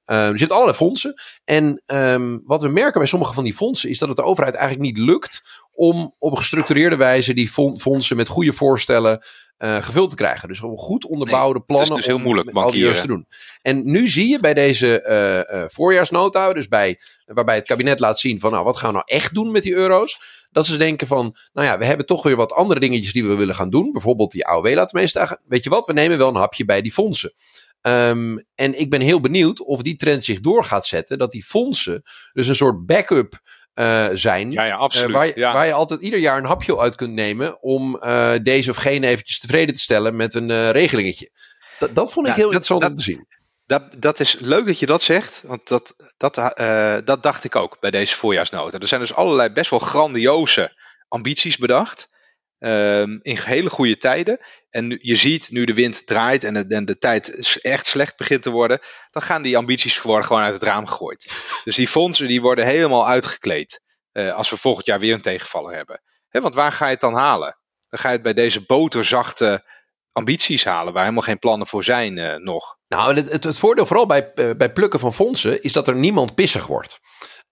[0.10, 1.22] Um, er zitten allerlei fondsen.
[1.44, 4.56] En um, wat we merken bij sommige van die fondsen is dat het de overheid
[4.56, 5.42] eigenlijk niet lukt
[5.74, 9.26] om op een gestructureerde wijze die fondsen met goede voorstellen
[9.58, 10.48] uh, gevuld te krijgen.
[10.48, 11.90] Dus om goed onderbouwde plannen.
[11.90, 13.28] Het is dus heel moeilijk om al die te doen.
[13.62, 18.20] En nu zie je bij deze uh, uh, voorjaarsnota, dus bij, waarbij het kabinet laat
[18.20, 20.46] zien van nou, wat gaan we nou echt doen met die euro's?
[20.52, 23.36] Dat ze denken van, nou ja, we hebben toch weer wat andere dingetjes die we
[23.36, 23.92] willen gaan doen.
[23.92, 25.38] Bijvoorbeeld die AOW laten meestaan.
[25.48, 27.34] Weet je wat, we nemen wel een hapje bij die fondsen.
[27.82, 31.18] Um, en ik ben heel benieuwd of die trend zich door gaat zetten.
[31.18, 33.40] Dat die fondsen dus een soort backup
[33.76, 34.52] uh, zijn.
[34.52, 35.10] Ja, ja, absoluut.
[35.10, 35.54] Uh, waar, je, ja.
[35.54, 37.62] waar, je altijd ieder jaar een hapje uit kunt nemen.
[37.62, 41.32] om uh, deze of gene eventjes tevreden te stellen met een regelingetje.
[41.80, 43.36] Dat, dat vond ik Ja, heel dat- interessant dat- om te zien.
[43.66, 47.56] Dat, dat is leuk dat je dat zegt, want dat, dat, eh, dat dacht ik
[47.56, 48.80] ook bij deze voorjaarsnota.
[48.80, 52.10] Er zijn dus allerlei best wel grandioze ambities bedacht.
[52.58, 54.38] Ehm, in hele goede tijden.
[54.70, 58.18] En nu, je ziet, nu de wind draait en de, en de tijd echt slecht
[58.18, 58.80] begint te worden,
[59.12, 61.26] dan gaan die ambities worden gewoon uit het raam gegooid.
[61.64, 63.82] Dus die fondsen die worden helemaal uitgekleed.
[64.12, 66.02] eh, als we volgend jaar weer een tegenvaller hebben.
[66.30, 67.58] Want waar ga je het dan halen?
[67.90, 69.64] Dan ga je het bij deze boterzachte
[70.12, 72.78] ambities halen, waar helemaal geen plannen voor zijn eh, nog.
[72.88, 75.96] Nou, het, het, het voordeel vooral bij, eh, bij plukken van fondsen is dat er
[75.96, 77.00] niemand pissig wordt.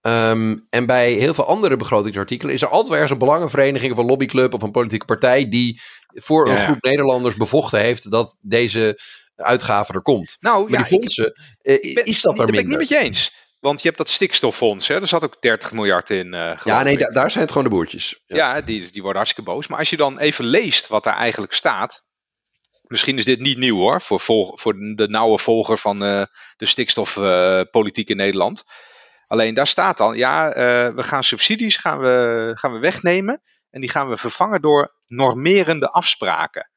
[0.06, 3.98] Ehm, en bij heel veel andere begrotingsartikelen is er altijd wel ergens een belangenvereniging of
[3.98, 5.82] een lobbyclub of een politieke partij die
[6.13, 6.63] voor een ja.
[6.63, 9.00] groep Nederlanders bevochten heeft dat deze
[9.36, 10.38] uitgave er komt.
[10.39, 12.80] Nou, Maar ja, die fondsen, eh, ben- is dat er Daar ben ik minder?
[12.80, 13.34] niet met je eens.
[13.60, 14.96] Want je hebt dat stikstoffonds, hè?
[15.02, 16.28] er zat ook 30 miljard in.
[16.34, 18.22] geloof ja, nee, da- daar zijn het gewoon de boertjes.
[18.26, 18.36] Ja.
[18.36, 19.68] ja, die, die worden hartstikke boos.
[19.68, 22.04] Maar als je dan even leest wat daar eigenlijk staat.
[22.82, 24.20] Misschien is dit niet nieuw hoor, voor,
[24.60, 26.24] voor de nauwe volger van eh,
[26.58, 28.63] de stikstofpolitiek in Nederland.
[29.28, 30.64] Alleen daar staat dan, ja, eh,
[30.96, 33.42] we gaan subsidies gaan we, gaan we wegnemen.
[33.70, 36.70] En die gaan we vervangen door normerende afspraken.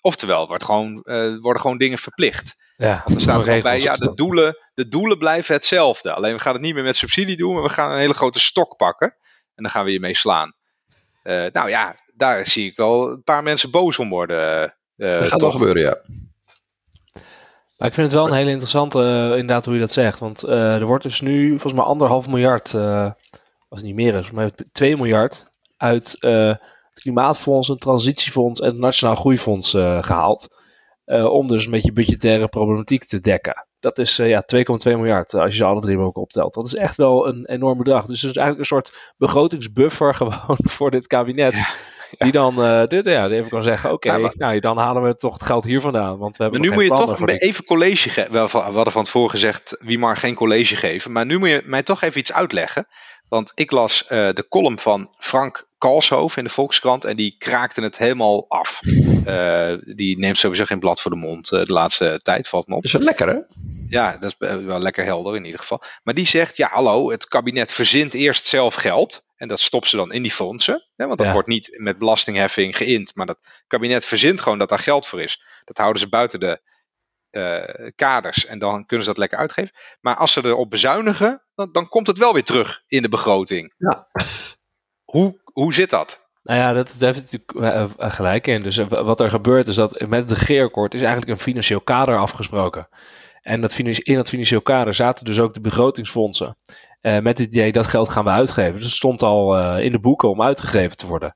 [0.00, 2.56] Oftewel, wordt gewoon, eh, worden gewoon dingen verplicht.
[2.76, 6.12] Ja, Er staat er ook bij, ja, de doelen, de doelen blijven hetzelfde.
[6.12, 8.40] Alleen we gaan het niet meer met subsidie doen, maar we gaan een hele grote
[8.40, 9.16] stok pakken.
[9.54, 10.54] En dan gaan we hiermee slaan.
[11.22, 14.62] Eh, nou ja, daar zie ik wel een paar mensen boos om worden.
[14.96, 15.52] eh, dat gaat wel toch.
[15.52, 15.96] gebeuren, ja.
[17.82, 20.18] Maar ik vind het wel een hele interessante, eh, inderdaad, hoe je dat zegt.
[20.18, 23.10] Want eh, er wordt dus nu volgens mij anderhalf miljard, eh
[23.68, 26.46] als het niet meer is, maar 2 miljard uit eh,
[26.90, 30.48] het Klimaatfonds, het Transitiefonds en het Nationaal Groeifonds eh, gehaald.
[31.04, 33.66] Eh, om dus een beetje budgettaire problematiek te dekken.
[33.80, 36.54] Dat is eh, ja, 2,2 miljard eh, als je ze alle drie elkaar optelt.
[36.54, 38.06] Dat is echt wel een enorm bedrag.
[38.06, 41.54] Dus het is eigenlijk een soort begrotingsbuffer gewoon voor dit kabinet.
[42.18, 45.16] Die dan eh, dit, ja, even kan zeggen, oké, Ja, maar- nou, dan halen we
[45.16, 46.18] toch het geld hier vandaan.
[46.18, 48.32] Want we hebben Maar nu moet je toch voor even college geven.
[48.32, 51.12] We hadden van tevoren gezegd, wie mag geen college geven.
[51.12, 52.86] Maar nu moet je mij toch even iets uitleggen.
[53.28, 57.04] Want ik las eh, de column van Frank Kalshoofd in de Volkskrant.
[57.04, 58.80] En die kraakte het helemaal af.
[59.24, 62.74] Eh, die neemt sowieso geen blad voor de mond eh, de laatste tijd, valt me
[62.74, 62.84] op.
[62.84, 63.38] Is dat lekker, hè?
[63.86, 65.82] Ja, dat is wel lekker helder in ieder geval.
[66.02, 69.22] Maar die zegt, ja hallo, het kabinet verzint eerst zelf geld.
[69.42, 70.88] En dat stopt ze dan in die fondsen.
[70.94, 71.32] Hè, want dat Ja.
[71.32, 73.14] wordt niet met belastingheffing geïnd.
[73.14, 75.42] Maar dat kabinet verzint gewoon dat daar geld voor is.
[75.64, 76.60] Dat houden ze buiten de
[77.30, 78.46] eh, kaders.
[78.46, 79.74] En dan kunnen ze dat lekker uitgeven.
[80.00, 83.72] Maar als ze erop bezuinigen, dan, dan komt het wel weer terug in de begroting.
[83.74, 84.08] Ja.
[85.04, 86.30] Hoe, hoe zit dat?
[86.42, 88.62] Nou ja, dat, daar heeft het natuurlijk eh, eh, gelijk in.
[88.62, 92.88] Dus wat er gebeurt is dat met het regeerakkoord is eigenlijk een financieel kader afgesproken.
[93.40, 96.56] En dat in dat financieel kader zaten dus ook de begrotingsfondsen.
[97.02, 98.72] Eh, met het idee dat geld gaan we uitgeven.
[98.72, 101.34] Dus het stond al eh, in de boeken om uitgegeven te worden.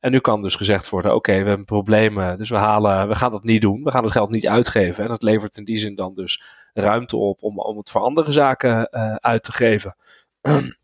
[0.00, 3.30] En nu kan dus gezegd worden: oké, we hebben problemen, dus we, halen, we gaan
[3.30, 3.82] dat niet doen.
[3.82, 5.02] We gaan het geld niet uitgeven.
[5.02, 8.32] En dat levert in die zin dan dus ruimte op om, om het voor andere
[8.32, 9.96] zaken eh, uit te geven.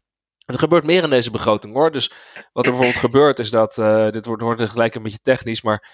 [0.44, 1.92] Er gebeurt meer in deze begroting hoor.
[1.92, 2.12] Dus
[2.52, 3.74] wat er bijvoorbeeld gebeurt is dat,
[4.12, 5.88] dit wordt, wordt gelijk een beetje technisch, maar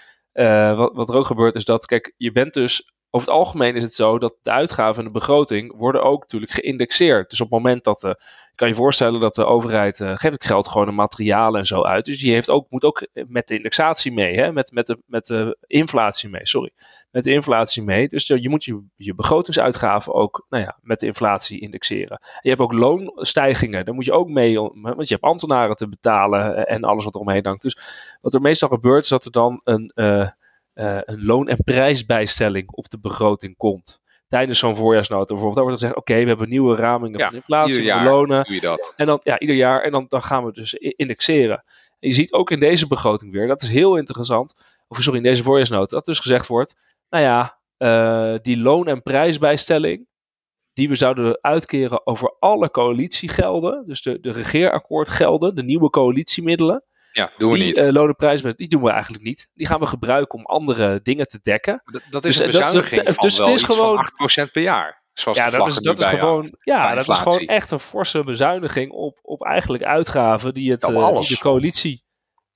[0.76, 3.82] wat, wat er ook gebeurt is dat, kijk, je bent dus, over het algemeen is
[3.82, 7.30] het zo dat de uitgaven en de begroting worden ook natuurlijk geïndexeerd.
[7.30, 8.20] Dus op het moment dat de,
[8.54, 11.82] kan je voorstellen dat de overheid eh, geeft het geld gewoon in materialen en zo
[11.82, 12.04] uit.
[12.04, 14.52] Dus die heeft ook, moet ook met de indexatie mee, hè?
[14.52, 16.70] Met, met, de, met de inflatie mee, sorry.
[17.10, 18.08] Met de inflatie mee.
[18.08, 22.20] Dus je moet je, je begrotingsuitgaven ook nou ja, met de inflatie indexeren.
[22.40, 26.66] Je hebt ook loonstijgingen, daar moet je ook mee, want je hebt ambtenaren te betalen
[26.66, 27.62] en alles wat eromheen hangt.
[27.62, 27.78] Dus
[28.20, 30.28] wat er meestal gebeurt is dat er dan een, uh,
[30.74, 34.00] een loon- en prijsbijstelling op de begroting komt.
[34.28, 35.54] Tijdens zo'n voorjaarsnota bijvoorbeeld.
[35.54, 38.44] Dan wordt er gezegd: oké, we hebben nieuwe ramingen van inflatie, van lonen.
[38.44, 38.92] Doe je dat.
[38.96, 39.83] En dan, ja, ieder jaar.
[39.83, 41.64] En dan, dan gaan we dus indexeren.
[41.98, 44.54] En je ziet ook in deze begroting weer, dat is heel interessant.
[44.88, 46.76] Of sorry, in deze voorjaarsnota, dat dus gezegd wordt:
[47.09, 50.09] nou ja, uh, die loon- en prijsbijstelling
[50.72, 56.85] die we zouden uitkeren over alle coalitiegelden, dus de, de regeerakkoordgelden, de nieuwe coalitiemiddelen.
[57.12, 57.76] Ja, doen we die, niet.
[57.76, 59.50] En die doen we eigenlijk niet.
[59.54, 61.82] Die gaan we gebruiken om andere dingen te dekken.
[61.84, 64.06] Dat, dat is dus, een bezuiniging dat, van dus wel het is gewoon,
[64.48, 65.02] 8% per jaar.
[65.12, 68.90] Zoals ja, dat is, dat is gewoon, ja, dat is gewoon echt een forse bezuiniging
[68.90, 71.26] op, op eigenlijk uitgaven die, het, uh, alles.
[71.26, 72.04] die de coalitie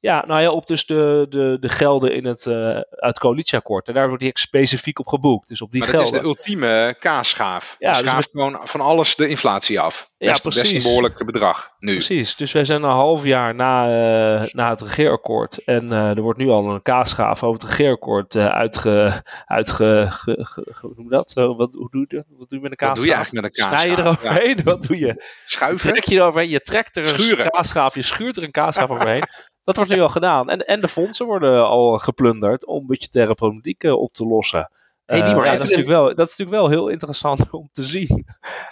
[0.04, 3.88] ja, nou ja, op dus de, de, de gelden in het, uh, uit coalitieakkoord.
[3.88, 5.48] En daar wordt die specifiek op geboekt.
[5.48, 6.12] Dus op die maar gelden.
[6.12, 7.76] dat is de ultieme kaasschaaf.
[7.78, 10.10] Ja, Ja, dus schaaft gewoon van alles de inflatie af.
[10.18, 10.76] Ja, best, best precies.
[10.76, 11.92] een behoorlijk bedrag nu.
[11.92, 15.64] Precies, dus wij zijn een half jaar na, uh, na het regeerakkoord.
[15.64, 19.22] En uh, er wordt nu al een kaasschaaf over het regeerakkoord uitge...
[19.46, 21.32] uitge ge, ge, hoe noem je dat?
[21.32, 22.24] wat, hoe doe je dat?
[22.28, 22.86] Wat doe je met een kaasschaaf?
[22.86, 24.24] Wat doe je eigenlijk met een Snij je kaasschaaf?
[24.24, 24.64] eroverheen?
[24.72, 25.22] Wat doe je?
[25.44, 25.90] Schuiven?
[25.90, 26.50] Trek je eroverheen?
[26.50, 27.50] Je trekt er een Schuren.
[27.50, 29.22] kaasschaaf, je schuurt er een kaasschaaf overheen.
[29.64, 30.50] Dat wordt nu al gedaan.
[30.50, 34.70] En, en de fondsen worden al geplunderd om budgettaire problematiek uh, op te lossen.
[35.04, 37.68] Hey, die maar ja, dat, is natuurlijk wel, dat is natuurlijk wel heel interessant om
[37.72, 38.26] te zien.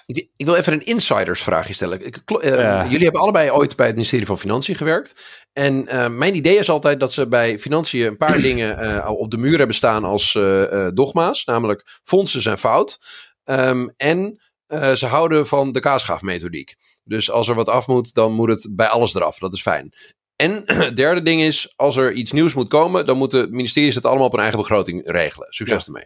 [0.07, 2.07] Ik, ik wil even een insidersvraagje stellen.
[2.07, 2.85] Ik, eh, Ja.
[2.85, 5.45] Jullie hebben allebei ooit bij het ministerie van Financiën gewerkt.
[5.53, 9.31] En eh, mijn idee is altijd dat ze bij Financiën een paar dingen eh, op
[9.31, 11.45] de muur hebben staan als eh, eh, dogma's.
[11.45, 12.99] Namelijk, fondsen zijn fout.
[13.45, 16.75] Ehm, en eh, ze houden van de kaasschaafmethodiek.
[17.05, 19.39] Dus als er wat af moet, dan moet het bij alles eraf.
[19.39, 19.93] Dat is fijn.
[20.43, 24.07] En het derde ding is, als er iets nieuws moet komen, dan moeten ministeries het
[24.07, 25.47] allemaal op hun eigen begroting regelen.
[25.51, 26.05] Succes ermee.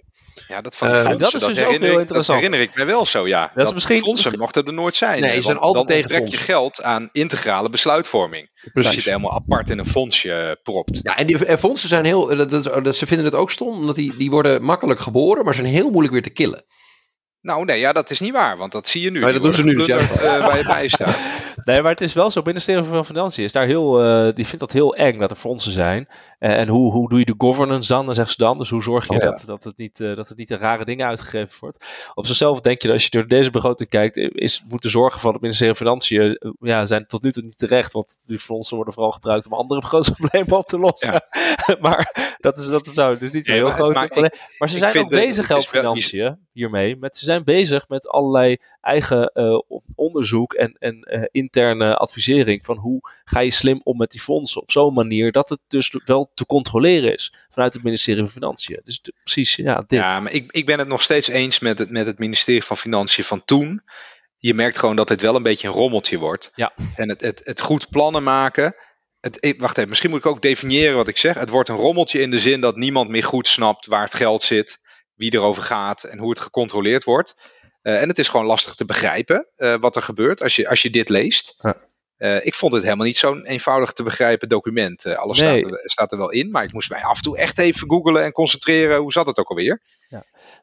[0.49, 2.27] Ja, dat van Eh, fondsen, dat is dus ook herinner heel ik, interessant.
[2.27, 3.53] Dat herinner ik me wel zo, ja.
[3.55, 5.21] Dat, misschien- fondsen mochten er nooit zijn.
[5.21, 8.51] Nee, ze zijn altijd dan tegen onttrek je geld aan integrale besluitvorming.
[8.75, 11.01] Als je het helemaal apart in een fondsje eh, propt.
[11.03, 12.27] Ja, en die en fondsen zijn heel.
[12.37, 15.55] Dat, dat, dat- ze vinden het ook stom, omdat die, die worden makkelijk geboren, maar
[15.55, 16.65] zijn heel moeilijk weer te killen.
[17.47, 19.21] Nou, nee, ja, dat is niet waar, want dat zie je nu.
[19.21, 21.19] Nee, Die dat doen ze nu, dus eh, waar je bij staat.
[21.65, 22.39] Nee, maar het is wel zo.
[22.39, 25.37] Het ministerie van Financiën is daar heel, eh, die vindt dat heel eng dat er
[25.37, 26.09] fondsen zijn.
[26.39, 28.07] Eh, en hoe, hoe doe je de governance dan?
[28.07, 28.57] Dan zeggen ze dan.
[28.59, 29.19] Dus hoe zorg je Ja.
[29.31, 31.87] dat, dat, het niet, eh, dat het niet de rare dingen uitgegeven wordt?
[32.15, 35.33] Op zichzelf denk je dat als je door deze begroting kijkt, is moeten zorgen van
[35.33, 37.93] het ministerie van Financiën ja, zijn tot nu toe niet terecht.
[37.93, 41.23] Want die fondsen worden vooral gebruikt om andere begrotingsproblemen op te lossen.
[41.81, 44.39] maar dat, is, dat zou dus niet zo heel maar- groot maar ik-.
[44.59, 46.97] Maar ze ik zijn ook bezig, het is wel- geldfinanciën, hiermee.
[46.97, 49.61] Met, ze zijn bezig met allerlei eigen eh,
[49.95, 54.63] onderzoek en, en eh, interne advisering van hoe ga je slim om met die fondsen
[54.63, 58.81] op zo'n manier dat het dus wel te controleren is vanuit het ministerie van Financiën.
[58.85, 59.99] Dus de- precies, ja, dit.
[59.99, 62.77] Ja, maar ik, ik ben het nog steeds eens met het, met het ministerie van
[62.77, 63.83] Financiën van toen.
[64.37, 66.53] Je merkt gewoon dat dit wel een beetje een rommeltje wordt.
[66.55, 66.73] Ja.
[66.95, 68.75] En het, het, het goed plannen maken.
[69.21, 71.35] Het, wacht even, misschien moet ik ook definiëren wat ik zeg.
[71.35, 74.43] Het wordt een rommeltje in de zin dat niemand meer goed snapt waar het geld
[74.43, 74.81] zit,
[75.17, 77.37] wie erover gaat en hoe het gecontroleerd wordt.
[77.83, 80.83] Eh, en het is gewoon lastig te begrijpen eh, wat er gebeurt als je, als
[80.83, 81.55] je dit leest.
[81.59, 81.77] Ja.
[82.17, 85.07] Eh, ik vond het helemaal niet zo'n eenvoudig te begrijpen document.
[85.07, 85.61] Alles Nee.
[85.61, 87.91] staat, er, staat er wel in, maar ik moest mij af en toe echt even
[87.91, 88.99] googlen en concentreren.
[88.99, 89.83] Hoe zat het ook alweer?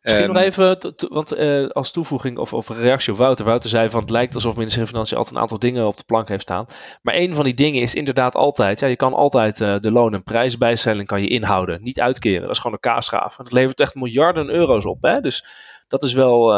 [0.04, 3.46] Misschien Ehm, nog even, want eh, als toevoeging of, of reactie op Wouter.
[3.46, 5.98] Wouter zei van het lijkt alsof het ministerie van Financiën altijd een aantal dingen op
[5.98, 6.66] de plank heeft staan.
[7.02, 10.13] Maar een van die dingen is inderdaad altijd, ja, je kan altijd eh, de loon-
[10.13, 12.42] en prijsbijstelling kan je inhouden, niet uitkeren.
[12.42, 13.38] Dat is gewoon een kaasschaaf.
[13.38, 15.02] En dat levert echt miljarden euro's op.
[15.02, 15.20] Hè?
[15.22, 15.46] Dus
[15.88, 16.54] dat is wel.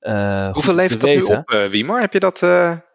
[0.00, 2.00] eh, Hoeveel levert dat nu op, Wiemer?
[2.00, 2.42] Heb je dat?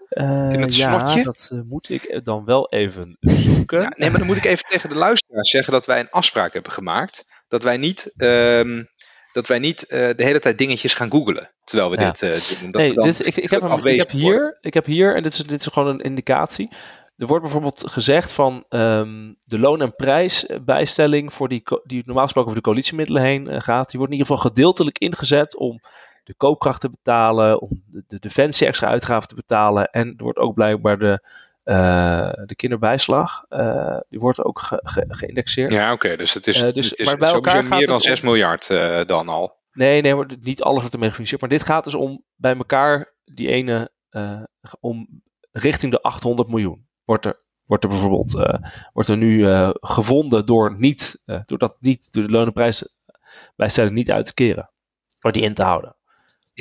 [0.10, 1.24] in het ja, slotje?
[1.24, 3.82] dat moet ik dan wel even zoeken.
[3.82, 6.54] Ja, nee, maar dan moet ik even tegen de luisteraars zeggen dat wij een afspraak
[6.54, 7.26] hebben gemaakt.
[7.48, 8.84] Dat wij niet, ehm,
[9.32, 11.50] dat wij niet eh, de hele tijd dingetjes gaan googlen.
[11.64, 12.06] Terwijl we Ja.
[12.06, 12.72] dit eh, doen.
[12.72, 15.24] Dat nee, dan dit, ik, ik, heb hem, ik heb hier, ik heb hier, en
[15.24, 16.70] dit is, dit is gewoon een indicatie.
[17.18, 22.50] Er wordt bijvoorbeeld gezegd van ehm, de loon- en prijsbijstelling voor die, die normaal gesproken
[22.52, 23.90] over de coalitiemiddelen heen eh, gaat.
[23.90, 25.80] Die wordt in ieder geval gedeeltelijk ingezet om
[26.24, 29.90] de koopkracht te betalen, om de, de defensie extra uitgaven te betalen.
[29.92, 31.28] En er wordt ook blijkbaar de,
[31.70, 35.72] eh, de kinderbijslag, eh, die wordt ook ge- ge- geïndexeerd.
[35.72, 36.16] Ja, oké.
[36.16, 38.26] dus het is, Eh, dus- het is maar bij elkaar meer dan het 6 om-
[38.26, 38.68] miljard
[39.08, 39.58] dan al.
[39.72, 41.42] Nee, nee, maar niet alles wordt ermee gefinancierd.
[41.42, 44.42] Maar dit gaat dus om bij elkaar die ene, eh,
[44.80, 46.88] om richting de 800 miljoen.
[47.04, 51.78] Wordt er, wordt er bijvoorbeeld eh, wordt er nu gevonden door, niet, eh, door dat
[51.80, 54.72] niet, door de lonenprijsbijstelling niet uit te keren.
[55.20, 55.96] Door die in te houden.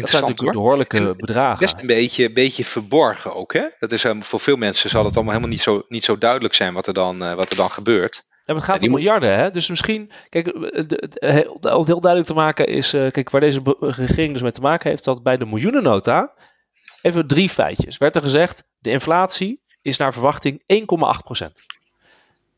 [0.01, 0.63] Dat zijn natuurlijk hoor.
[0.65, 1.59] behoorlijke bedragen.
[1.59, 3.65] Best een beetje, beetje verborgen ook, hè?
[3.79, 6.55] Dat is eh, voor veel mensen zal het allemaal helemaal niet zo, niet zo duidelijk
[6.55, 8.23] zijn wat er dan, eh, wat er dan gebeurt.
[8.45, 9.51] Ja, maar het gaat om miljarden, hè?
[9.51, 10.53] Dus misschien, kijk, eh,
[10.87, 14.61] de- de- heel, duidelijk te maken is, eh, kijk, waar deze regering dus mee te
[14.61, 16.33] maken heeft, dat bij de miljoenennota,
[17.03, 21.67] even drie feitjes, werd er gezegd, de inflatie is naar verwachting 1,8%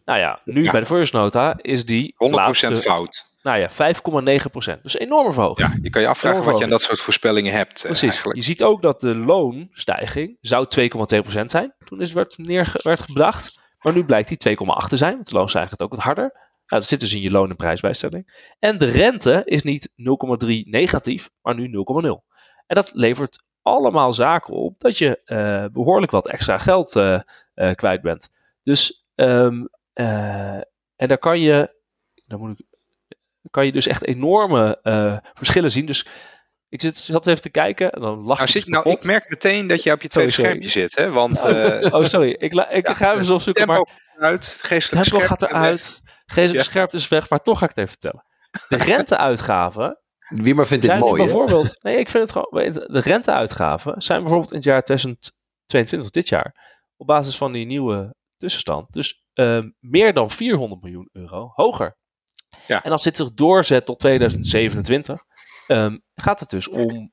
[0.04, 0.70] Nou ja, nu Ja.
[0.70, 3.26] bij de voorjaarsnota is die 100% laatste, fout.
[3.42, 4.80] Nou ja, 5,9%.
[4.82, 5.68] Dus een enorme verhoging.
[5.68, 7.76] Ja, je kan je afvragen wat je aan dat soort voorspellingen hebt.
[7.78, 8.08] eh, Precies.
[8.10, 8.38] eigenlijk.
[8.38, 11.74] Je ziet ook dat de loonstijging zou 2,2% zijn.
[11.84, 13.60] Toen is, werd, neer, werd gebracht.
[13.80, 15.14] Maar nu blijkt die 2,8 te zijn.
[15.14, 16.30] Want de loonstijging gaat ook wat harder.
[16.66, 18.52] Nou, dat zit dus in je loon- en prijsbijstelling.
[18.58, 22.24] En de rente is niet 0,3 negatief, maar nu 0,0.
[22.66, 27.20] En dat levert allemaal zaken op dat je eh, behoorlijk wat extra geld eh,
[27.54, 28.30] eh, kwijt bent.
[28.62, 30.54] Dus, ehm, eh,
[30.96, 31.74] en daar kan je,
[32.26, 32.66] daar moet ik,
[33.50, 35.86] kan je dus echt enorme eh, verschillen zien.
[35.86, 36.06] Dus
[36.68, 39.04] ik zit, zat even te kijken en dan lach Nou, ik zit, dus nou, ik
[39.04, 40.96] merk meteen dat je op je tweede Sorry, schermpje zit.
[40.96, 41.10] Hè?
[41.10, 42.30] Want eh Oh, sorry.
[42.38, 43.66] Ik, la- ik Ja, ga even zo opzoeken.
[43.66, 46.00] tempo Maar gaat eruit, geestelijk tempo scherp gaat eruit.
[46.26, 46.70] Geestelijk Ja.
[46.70, 48.24] scherp is weg, maar toch ga ik het even vertellen.
[48.68, 49.98] De renteuitgaven
[50.28, 51.26] Wie maar vindt dit mooi, hè?
[51.26, 51.78] bijvoorbeeld.
[51.82, 52.72] Nee, ik vind het gewoon.
[52.72, 58.14] De renteuitgaven zijn bijvoorbeeld in het jaar 2022, dit jaar, op basis van die nieuwe
[58.36, 61.96] tussenstand, dus eh, meer dan 400 miljoen euro hoger.
[62.66, 62.82] Ja.
[62.82, 65.22] En als dit zich doorzet tot 2027,
[65.66, 67.10] ehm, gaat het dus om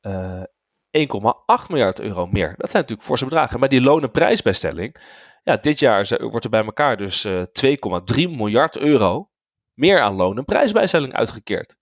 [0.00, 0.42] eh
[0.90, 2.54] 1,8 miljard euro meer.
[2.56, 3.60] Dat zijn natuurlijk forse bedragen.
[3.60, 5.00] Maar die loon- en prijsbijstelling,
[5.42, 9.30] ja, dit jaar wordt er bij elkaar dus eh 2,3 miljard euro
[9.74, 11.76] meer aan loon- en prijsbijstelling uitgekeerd.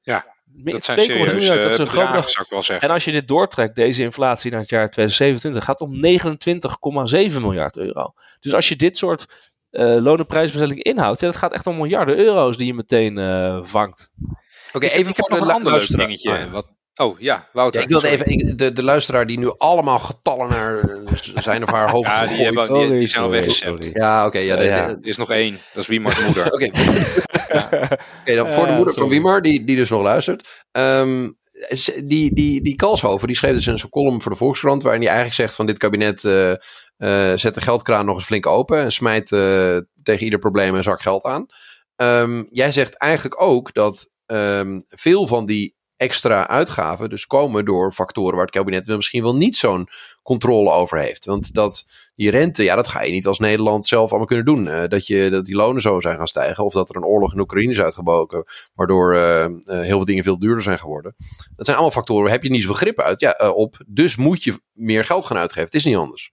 [0.00, 2.28] Ja, Dat zijn 2,3 serieus miljard, dat is een groot bedragen, bedrag.
[2.30, 2.88] zou ik wel zeggen.
[2.88, 6.00] En als je dit doortrekt, deze inflatie naar het jaar 2027, gaat het om
[7.32, 8.12] 29,7 miljard euro.
[8.40, 12.16] Dus als je dit soort eh loon- en inhoudt, ja, dat gaat echt om miljarden
[12.18, 14.10] euro's die je meteen eh, vangt.
[14.72, 16.30] Oké, even ik heb voor een ander leuk dingetje.
[16.30, 16.50] Oh, ja.
[16.50, 17.80] Wat, oh ja, Wouter.
[17.80, 18.22] Ja, ik wilde sorry.
[18.22, 22.08] even, ik- de, de luisteraar die nu allemaal getallen naar eh, zijn of haar hoofd
[22.08, 23.90] Ja, die, hebben, die, die zijn al weggezept.
[23.92, 24.38] Ja, oké.
[24.38, 26.52] ja, Er is nog één, dat is Wiemars moeder.
[26.52, 26.70] Oké,
[28.22, 29.08] Oké, dan voor de moeder van.
[29.08, 30.64] Wiemar, die, die dus nog luistert.
[30.72, 31.30] Ehm,
[32.04, 34.82] die, die, die Kalshoven, die schreef dus in zijn column voor de Volkskrant...
[34.82, 36.52] waarin hij eigenlijk zegt van dit kabinet eh,
[36.98, 38.78] eh, zet de geldkraan nog eens flink open...
[38.78, 41.46] en smijt eh, tegen ieder probleem een zak geld aan.
[41.96, 47.92] Ehm, jij zegt eigenlijk ook dat ehm, veel van die extra uitgaven dus komen door
[47.92, 49.88] factoren waar het kabinet misschien wel niet zo'n
[50.22, 51.24] controle over heeft.
[51.24, 54.68] Want dat die rente, ja, dat ga je niet als Nederland zelf allemaal kunnen doen.
[54.68, 56.64] Eh, dat, je, dat die lonen zo zijn gaan stijgen.
[56.64, 58.44] Of dat er een oorlog in Oekraïne is uitgebroken.
[58.74, 61.14] Waardoor heel veel dingen veel duurder zijn geworden.
[61.56, 62.22] Dat zijn allemaal factoren.
[62.22, 63.76] Waar heb je niet zoveel grip uit, ja, op.
[63.86, 65.64] Dus moet je meer geld gaan uitgeven.
[65.64, 66.32] Het is niet anders.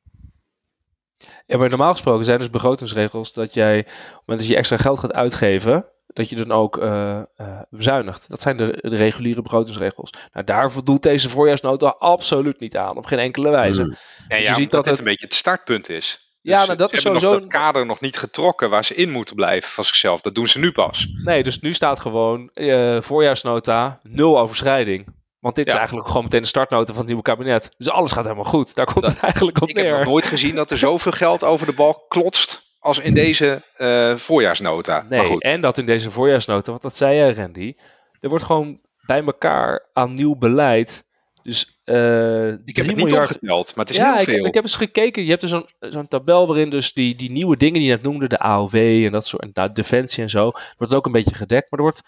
[1.45, 4.77] Ja, maar normaal gesproken zijn dus begrotingsregels dat jij, op het moment dat je extra
[4.77, 7.25] geld gaat uitgeven, dat je dan ook eh, eh,
[7.69, 8.29] bezuinigt.
[8.29, 10.09] Dat zijn de, de reguliere begrotingsregels.
[10.33, 13.83] Nou, daar voldoet deze voorjaarsnota absoluut niet aan, op geen enkele wijze.
[13.83, 13.95] Mm.
[14.27, 16.23] Ja, je ja, ziet dat dit het- een beetje het startpunt is.
[16.41, 18.85] Ja, Dus maar dat ze is hebben sowieso nog dat kader nog niet getrokken waar
[18.85, 20.21] ze in moeten blijven van zichzelf.
[20.21, 21.07] Dat doen ze nu pas.
[21.23, 25.05] Nee, dus nu staat gewoon eh, voorjaarsnota, nul overschrijding.
[25.45, 27.71] Want dit is eigenlijk gewoon meteen de startnota van het nieuwe kabinet.
[27.77, 28.75] Dus alles gaat helemaal goed.
[28.75, 30.05] Daar komt het eigenlijk op Ik heb nog neer.
[30.05, 35.05] nooit gezien dat er zoveel geld over de bal klotst als in deze eh, voorjaarsnota.
[35.09, 37.75] Nee, maar goed, en dat in deze voorjaarsnota, want dat zei jij Randy,
[38.19, 41.03] er wordt gewoon bij elkaar aan nieuw beleid.
[41.43, 44.29] Dus eh ik heb 3 het niet miljard opgeteld, maar het is ja, heel ik,
[44.29, 44.45] veel.
[44.45, 45.23] ik heb eens gekeken.
[45.23, 48.03] Je hebt dus zo'n zo'n tabel waarin dus die, die nieuwe dingen die je net
[48.03, 51.35] noemde, de AOW en dat soort, en nou, defensie en zo, wordt ook een beetje
[51.35, 51.71] gedekt.
[51.71, 52.03] Maar er wordt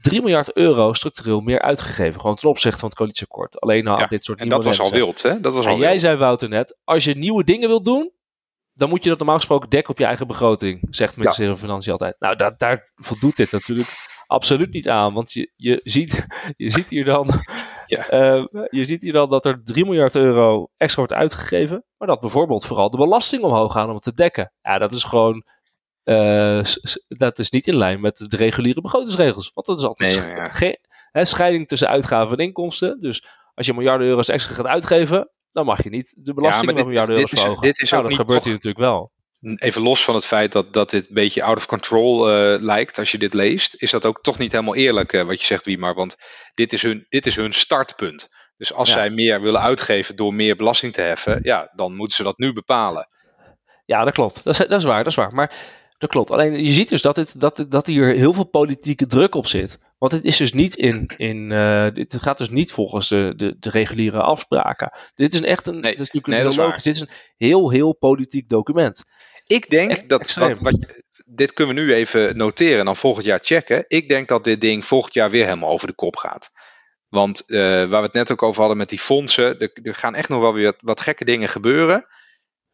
[0.00, 3.60] 3 miljard euro structureel meer uitgegeven, gewoon ten opzichte van het coalitieakkoord.
[3.60, 5.40] Alleen al Ja, aan dit soort en nieuwe dat was al wild, hè?
[5.40, 6.00] Dat was al En jij wild.
[6.00, 8.12] zei Wouter net, als je nieuwe dingen wilt doen,
[8.72, 11.60] dan moet je dat normaal gesproken dekken op je eigen begroting, zegt het ministerie van
[11.60, 12.20] Financiën altijd.
[12.20, 13.88] Nou, dat, daar voldoet dit natuurlijk
[14.26, 16.26] absoluut niet aan, want je, je, ziet,
[16.56, 17.28] je ziet hier dan
[17.86, 18.08] Ja.
[18.18, 22.20] eh, je ziet hier dan dat er 3 miljard euro extra wordt uitgegeven, maar dat
[22.20, 24.52] bijvoorbeeld vooral de belasting omhoog gaan om het te dekken.
[24.62, 25.44] Ja, dat is gewoon,
[26.04, 26.60] eh,
[27.08, 30.70] dat is niet in lijn met de reguliere begrotingsregels, want dat is altijd Nee,
[31.12, 31.24] ja.
[31.24, 33.00] scheiding tussen uitgaven en inkomsten.
[33.00, 36.74] Dus als je miljarden euro's extra gaat uitgeven, dan mag je niet de belasting maar
[36.74, 37.62] met miljarden dit euro's is- verhogen.
[37.66, 39.12] dit is nou, ook dat niet gebeurt toch- hier natuurlijk wel.
[39.56, 42.98] Even los van het feit dat, dat dit een beetje out of control eh, lijkt
[42.98, 45.64] als je dit leest, is dat ook toch niet helemaal eerlijk eh, wat je zegt,
[45.64, 45.94] Wiemar.
[45.94, 46.16] Want
[46.54, 48.28] dit is hun, dit is hun startpunt.
[48.56, 48.94] Dus als Ja.
[48.94, 52.52] zij meer willen uitgeven door meer belasting te heffen, ja, dan moeten ze dat nu
[52.52, 53.08] bepalen.
[53.84, 54.44] Ja, dat klopt.
[54.44, 55.34] Dat is, dat is waar, dat is waar.
[55.34, 55.52] Maar
[56.00, 56.30] dat klopt.
[56.30, 59.78] Alleen je ziet dus dat, dit, dat, dat hier heel veel politieke druk op zit.
[59.98, 61.10] Want het is dus niet in.
[61.16, 64.92] in eh, dit gaat dus niet volgens de, de, de reguliere afspraken.
[65.14, 65.80] Dit is een echt een.
[65.80, 66.82] Nee, dat is natuurlijk nee, heel logisch.
[66.82, 69.04] Dit is een heel, heel politiek document.
[69.46, 70.78] Ik denk Echt dat, wat,
[71.26, 73.84] dit kunnen we nu even noteren en dan volgend jaar checken.
[73.88, 76.50] Ik denk dat dit ding volgend jaar weer helemaal over de kop gaat.
[77.08, 80.14] Want eh, waar we het net ook over hadden met die fondsen, er, er gaan
[80.14, 82.06] echt nog wel weer wat, wat gekke dingen gebeuren.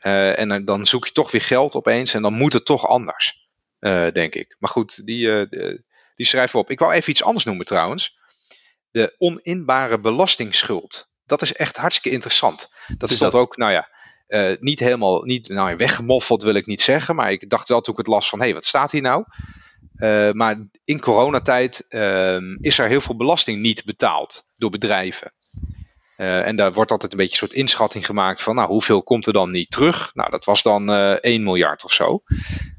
[0.06, 3.48] Eh, en dan- zoek je toch weer geld opeens en dan moet het toch anders,
[3.78, 4.56] eh, denk ik.
[4.58, 5.78] Maar goed, die, eh,
[6.14, 6.70] die schrijven we op.
[6.70, 8.18] Ik wou even iets anders noemen trouwens.
[8.90, 11.14] De oninbare belastingsschuld.
[11.24, 12.68] Dat is echt hartstikke interessant.
[12.98, 13.34] Dat is dat?
[13.34, 13.88] ook, nou ja,
[14.60, 17.14] niet helemaal niet, nou, weggemoffeld wil ik niet zeggen.
[17.14, 19.24] Maar ik dacht wel toen ik het las van, hé, hey, wat staat hier nou?
[20.32, 25.32] maar in coronatijd ehm, is er heel veel belasting niet betaald door bedrijven.
[26.16, 29.26] Uh, en daar wordt altijd een beetje een soort inschatting gemaakt van, nou, hoeveel komt
[29.26, 30.14] er dan niet terug?
[30.14, 32.22] Nou, dat was dan uh, 1 miljard of zo.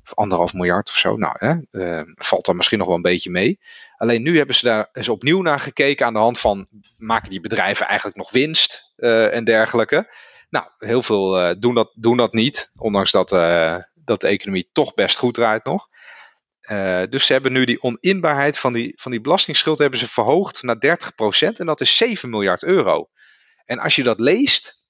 [0.03, 1.15] Of anderhalf miljard of zo.
[1.15, 3.59] Nou, hè, uh, valt dan misschien nog wel een beetje mee.
[3.97, 6.67] Alleen nu hebben ze daar eens opnieuw naar gekeken aan de hand van,
[6.97, 10.13] maken die bedrijven eigenlijk nog winst en dergelijke?
[10.49, 13.29] Nou, heel veel doen, dat, doen dat niet, ondanks dat,
[13.95, 15.87] dat de economie toch best goed draait nog.
[17.09, 20.97] Dus ze hebben nu die oninbaarheid van die, van die belastingsschuld hebben ze verhoogd naar
[21.45, 23.09] 30% en dat is 7 miljard euro.
[23.67, 24.83] En als je dat leest,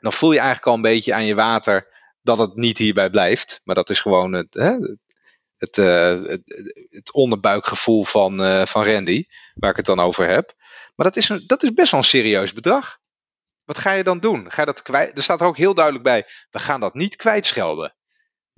[0.00, 1.88] dan voel je eigenlijk al een beetje aan je water
[2.22, 3.60] dat het niet hierbij blijft.
[3.64, 4.76] Maar dat is gewoon het, hè,
[5.56, 6.38] het, uh,
[6.88, 10.54] het, onderbuikgevoel van, uh, van Randy, waar ik het dan over heb.
[10.96, 12.98] Maar dat is, een, dat is best wel een serieus bedrag.
[13.64, 14.50] Wat ga je dan doen?
[14.52, 15.16] Ga je dat kwijt?
[15.16, 17.96] Er staat er ook heel duidelijk bij: we gaan dat niet kwijtschelden.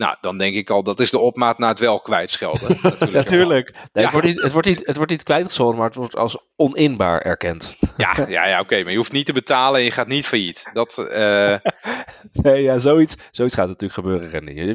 [0.01, 2.78] Nou, dan denk ik al, dat is de opmaat naar het wel kwijtschelden.
[3.12, 3.76] Natuurlijk.
[3.92, 6.38] Nee, het, wordt niet, het, wordt niet, het wordt niet kwijtgescholden, maar het wordt als
[6.57, 7.76] oninbaar erkend.
[7.96, 10.70] Ja, ja, ja oké, maar je hoeft niet te betalen en je gaat niet failliet.
[10.72, 11.57] Dat, uh...
[12.42, 14.53] nee, ja, zoiets, zoiets gaat natuurlijk gebeuren, Randy.
[14.53, 14.66] Je,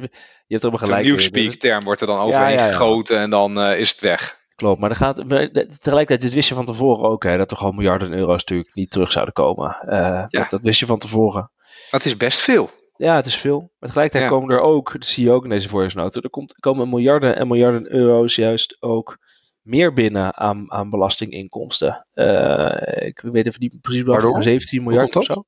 [0.46, 1.02] je hebt er gelijk.
[1.02, 4.40] Een nieuwspeak-term wordt er dan overheen ja, ja, gegoten en dan uh, is het weg.
[4.56, 7.76] Klopt, maar er gaat, tegelijkertijd, dit wist je van tevoren ook, hè, dat er gewoon
[7.76, 9.78] miljarden euro's natuurlijk niet terug zouden komen.
[9.90, 11.52] Uh, dat, dat wist je van tevoren.
[11.90, 12.70] Het is best veel.
[12.98, 13.60] Ja, het is veel.
[13.60, 16.90] Maar tegelijkertijd komen er ook, dat zie je ook in deze voorjaarsnota, er komt, komen
[16.90, 19.18] miljarden en miljarden euro's juist ook
[19.62, 22.08] meer binnen aan, aan belastinginkomsten.
[22.14, 25.46] Uh, ik weet even niet precies wat, 17 miljard of zo.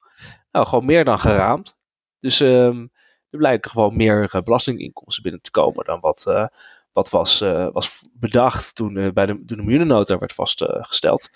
[0.51, 1.77] Nou, gewoon meer dan geraamd.
[2.19, 2.91] Dus um,
[3.29, 6.45] er blijken gewoon meer uh, belastinginkomsten binnen te komen dan wat, uh,
[6.91, 7.39] wat was,
[7.71, 11.29] was bedacht toen, bij de, toen de miljoenennota werd vastgesteld.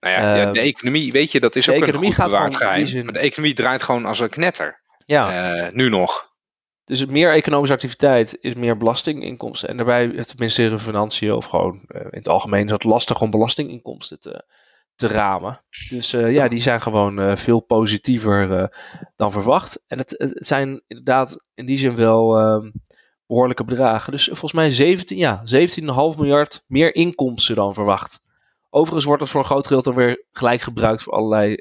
[0.00, 3.04] Nou ja, de ehm, economie, weet je, dat is ook een goed bewaard geheim.
[3.04, 4.84] Maar de economie draait gewoon als een knetter.
[5.06, 5.54] Ja.
[5.66, 6.34] Uh, nu nog.
[6.84, 9.68] Dus meer economische activiteit is meer belastinginkomsten.
[9.68, 12.84] En daarbij heeft het ministerie van Financiën, of gewoon uh, in het algemeen, is het
[12.84, 14.44] lastig om belastinginkomsten te,
[14.94, 15.64] te ramen.
[15.90, 18.70] Dus uh, ja, die zijn gewoon veel positiever
[19.16, 19.82] dan verwacht.
[19.86, 22.70] En het, het, zijn inderdaad in die zin wel ehm,
[23.26, 24.12] behoorlijke bedragen.
[24.12, 28.22] Dus volgens mij 17, ja, 17,5 miljard meer inkomsten dan verwacht.
[28.70, 31.56] Overigens wordt het voor een groot gedeelte weer gelijk gebruikt voor allerlei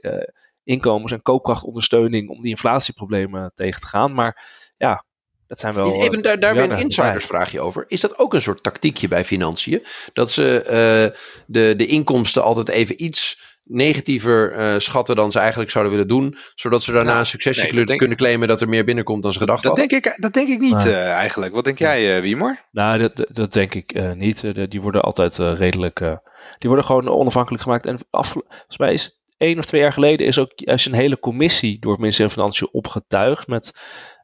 [0.65, 4.13] inkomens- en koopkrachtondersteuning om die inflatieproblemen tegen te gaan.
[4.13, 4.43] Maar
[4.77, 5.05] ja,
[5.47, 6.03] dat zijn wel.
[6.03, 7.85] Even daar, daar weer een insidersvraagje over.
[7.87, 9.83] Is dat ook een soort tactiekje bij financiën?
[10.13, 15.71] Dat ze uh, de, de inkomsten altijd even iets negatiever uh, schatten dan ze eigenlijk
[15.71, 16.37] zouden willen doen.
[16.55, 19.63] Zodat ze daarna een successie nee, kunnen claimen dat er meer binnenkomt dan ze gedacht
[19.63, 19.89] dat hadden.
[19.89, 21.53] Denk ik, dat denk ik niet uh, eigenlijk.
[21.53, 22.51] Wat denk jij, uh?
[22.71, 24.41] Nou, dat, dat denk ik niet.
[24.71, 25.99] die worden altijd redelijk...
[26.57, 27.85] die worden gewoon onafhankelijk gemaakt.
[27.85, 31.19] En af, volgens mij is één of twee jaar geleden is ook juist een hele
[31.19, 33.73] commissie door het ministerie van Financiën opgetuigd met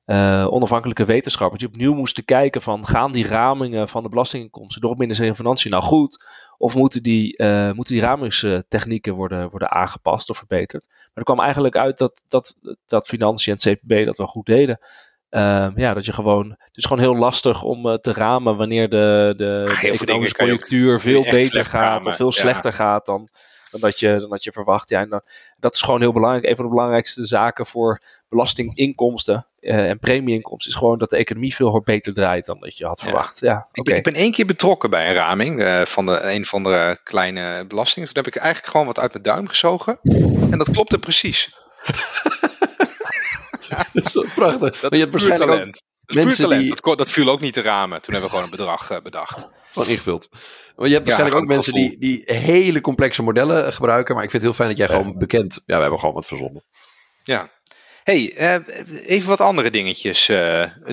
[0.06, 4.90] uh, onafhankelijke wetenschappers die opnieuw moesten kijken van gaan die ramingen van de belastinginkomsten door
[4.90, 6.26] het ministerie van Financiën nou goed
[6.58, 10.88] of moeten die, uh, moeten die ramingstechnieken worden, worden aangepast of verbeterd.
[10.88, 12.56] Maar er kwam eigenlijk uit dat, dat,
[12.86, 14.80] dat Financiën en het CPB dat wel goed deden.
[15.30, 18.90] Uh, ja, dat je gewoon, het is gewoon heel lastig om uh, te ramen wanneer
[18.90, 23.30] de, de, de economische conjunctuur veel beter gaat of veel slechter gaat dan,
[23.72, 24.90] dan dat je, dan dat je verwacht.
[24.90, 25.22] Ja, en dan,
[25.60, 26.46] dat is gewoon heel belangrijk.
[26.46, 31.56] Een van de belangrijkste zaken voor belastinginkomsten uh, en premieinkomsten is gewoon dat de economie
[31.56, 33.40] veel beter draait dan dat je had verwacht.
[33.40, 33.52] Ja.
[33.52, 36.46] ja ik, ben, ik, ben, één keer betrokken bij een raming uh, van de, een
[36.46, 38.14] van de kleine belastingen.
[38.14, 40.00] Toen heb ik eigenlijk gewoon wat uit mijn duim gezogen.
[40.52, 41.56] En dat klopte precies.
[43.94, 44.80] dat is prachtig.
[44.80, 45.82] Dat je hebt waarschijnlijk talent.
[46.14, 46.76] Mensen die...
[46.82, 48.02] dat, dat viel ook niet te ramen.
[48.02, 49.48] Toen hebben we gewoon een bedrag uh, bedacht.
[49.74, 50.30] Gewoon ingevuld.
[50.76, 54.16] Want je hebt waarschijnlijk ook mensen die, die hele complexe modellen gebruiken.
[54.16, 55.54] Maar ik vind het heel fijn dat jij gewoon bekend...
[55.66, 56.64] Ja, we hebben gewoon wat verzonnen.
[57.24, 57.52] Ja.
[58.04, 60.32] hey, uh, even wat andere dingetjes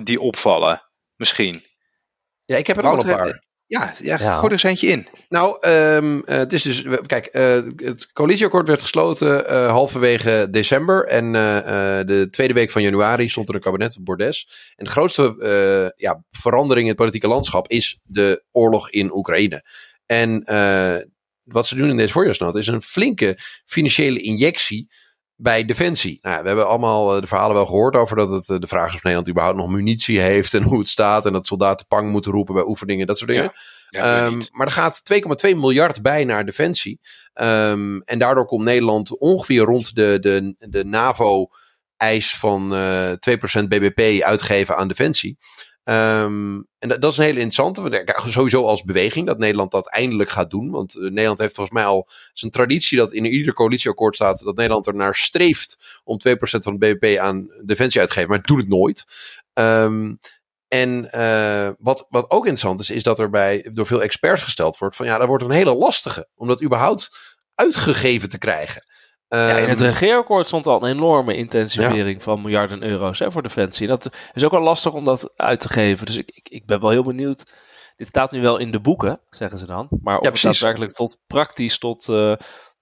[0.03, 0.83] die opvallen.
[1.17, 1.65] Misschien.
[2.45, 3.47] Ja, ik heb er al een paar.
[3.69, 4.35] Ja, ja, ja.
[4.35, 5.07] gooi er eens eentje in.
[5.29, 6.85] Nou, um, uh, het is dus.
[7.07, 11.07] Kijk, uh, het coalitieakkoord werd gesloten uh, halverwege december.
[11.07, 11.33] En
[12.07, 14.73] de tweede week van januari stond er een kabinet op Bordes.
[14.77, 19.63] En de grootste ja, verandering in het politieke landschap is de oorlog in Oekraïne.
[20.07, 20.43] En
[21.43, 24.89] wat ze doen in deze voorjaarsnota is een flinke financiële injectie
[25.41, 26.19] bij Defensie.
[26.23, 29.03] Nou, we hebben allemaal de verhalen wel gehoord over dat het de vraag is of
[29.03, 31.27] Nederland überhaupt nog munitie heeft en hoe het staat.
[31.27, 33.53] En dat soldaten pang moeten roepen bij oefeningen, dat soort dingen.
[33.89, 35.03] Ja, ja, um, maar er gaat
[35.47, 37.01] 2,2 miljard bij naar Defensie.
[37.35, 43.15] Um, en daardoor komt Nederland ongeveer rond de, de, de NAVO-eis van uh, 2%
[43.69, 45.37] BBP uitgeven aan Defensie.
[45.91, 48.05] Um, en dat, is een hele interessante.
[48.29, 50.71] Sowieso als beweging dat Nederland dat eindelijk gaat doen.
[50.71, 54.57] Want uh, Nederland heeft volgens mij al zijn traditie dat in ieder coalitieakkoord staat dat
[54.57, 58.31] Nederland er naar streeft om 2% van het BBP aan defensie uit te geven.
[58.31, 59.05] Maar doet het nooit.
[59.55, 60.19] Um,
[60.69, 64.79] En uh, wat, wat ook interessant is, is dat er bij, door veel experts gesteld
[64.79, 68.83] wordt van ja, dat wordt een hele lastige om dat überhaupt uitgegeven te krijgen.
[69.29, 73.43] Ja, in het ehm, regeerakkoord stond al een enorme intensivering van miljarden euro's hè, voor
[73.43, 73.87] defensie.
[73.87, 76.07] Dat is ook wel lastig om dat uit te geven.
[76.07, 77.53] Dus ik, ik, ik ben wel heel benieuwd.
[77.97, 79.89] Dit staat nu wel in de boeken, zeggen ze dan.
[80.03, 82.37] Maar of ja, het daadwerkelijk tot praktisch tot, uh,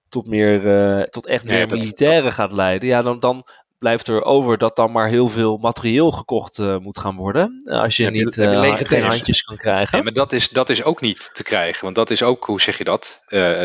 [0.09, 2.87] tot, meer, uh, tot echt meer militairen gaat leiden.
[2.87, 3.47] Ja, dan, dan
[3.79, 7.61] blijft er over dat dan maar heel veel materieel gekocht uh, moet gaan worden.
[7.65, 9.97] Uh, als je niet uh, geen handjes kan krijgen.
[9.97, 11.83] Ja, maar dat is, dat is ook niet te krijgen.
[11.83, 13.21] Want dat is ook, hoe zeg je dat,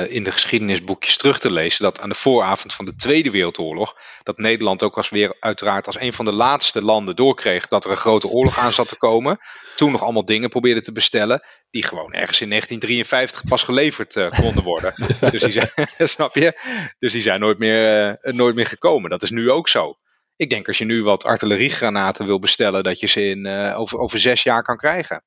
[0.08, 1.84] in de geschiedenisboekjes terug te lezen.
[1.84, 6.00] Dat aan de vooravond van de Tweede Wereldoorlog, dat Nederland ook als weer uiteraard als
[6.00, 9.38] een van de laatste landen doorkreeg dat er een grote oorlog aan zat te komen.
[9.76, 14.64] Toen nog allemaal dingen probeerde te bestellen die gewoon ergens in 1953 pas geleverd konden
[14.64, 14.94] worden.
[15.30, 15.70] dus die zijn,
[16.08, 16.60] snap je?
[16.98, 19.10] Dus die zijn nooit meer, nooit meer gekomen.
[19.10, 19.96] Dat is nu ook zo.
[20.42, 23.98] Ik denk als je nu wat artilleriegranaten wil bestellen, dat je ze in, uh, over,
[23.98, 25.24] over zes jaar kan krijgen.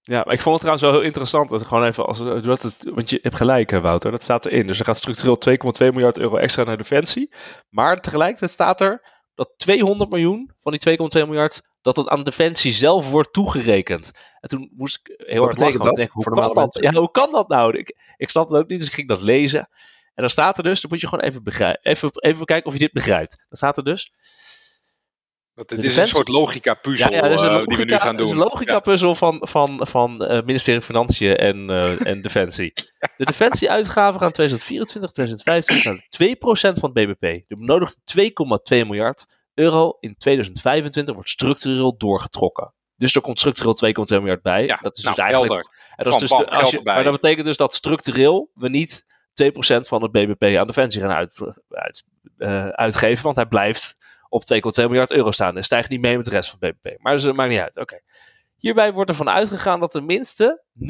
[0.00, 1.50] Ja, maar ik vond het trouwens wel heel interessant.
[1.50, 4.10] Dat gewoon even als, dat het, want je hebt gelijk, Wouter.
[4.10, 4.66] Dat staat erin.
[4.66, 7.32] Dus er gaat structureel 2,2 miljard euro extra naar defensie.
[7.68, 9.02] Maar tegelijkertijd staat er
[9.34, 11.62] dat 200 miljoen van die 2,2 miljard.
[11.82, 14.10] dat het aan defensie zelf wordt toegerekend.
[14.40, 15.94] En toen moest ik heel Wat erg lachen.
[15.94, 16.78] Denk, hoe, kan dat?
[16.80, 17.78] Ja, hoe kan dat nou?
[17.78, 19.68] Ik, ik snap het ook niet, dus ik ging dat lezen.
[20.14, 22.72] En dan staat er dus, dan moet je gewoon even, begrijpen, even, even kijken of
[22.72, 23.44] je dit begrijpt.
[23.48, 24.12] Dan staat er dus.
[25.54, 28.26] Want het is een soort logica puzzel ja, ja, die we nu gaan doen.
[28.26, 32.22] Het is een logica puzzel van, van, van uh, ministerie van Financiën en, uh, en
[32.22, 32.72] Defensie.
[33.16, 37.48] De defensieuitgaven gaan 2024, 2025 naar 2% van het BBP.
[37.48, 38.00] De benodigde
[38.74, 42.74] 2,2 miljard euro in 2025 wordt structureel doorgetrokken.
[42.96, 44.66] Dus er komt structureel 2,2 miljard bij.
[44.66, 45.68] Ja, dat is nou, dus eigenlijk.
[45.96, 49.06] Dat is dus, als je, maar dat betekent dus dat structureel we niet
[49.42, 52.04] 2% van het BBP aan defensie gaan uit, uit,
[52.38, 53.24] uh, uitgeven.
[53.24, 53.96] Want hij blijft
[54.28, 55.56] op 2,2 miljard euro staan.
[55.56, 57.02] En stijgt niet mee met de rest van het BBP.
[57.02, 57.76] Maar dat maakt niet uit.
[57.76, 58.00] Oké.
[58.60, 60.84] Hierbij wordt ervan uitgegaan dat tenminste 0,2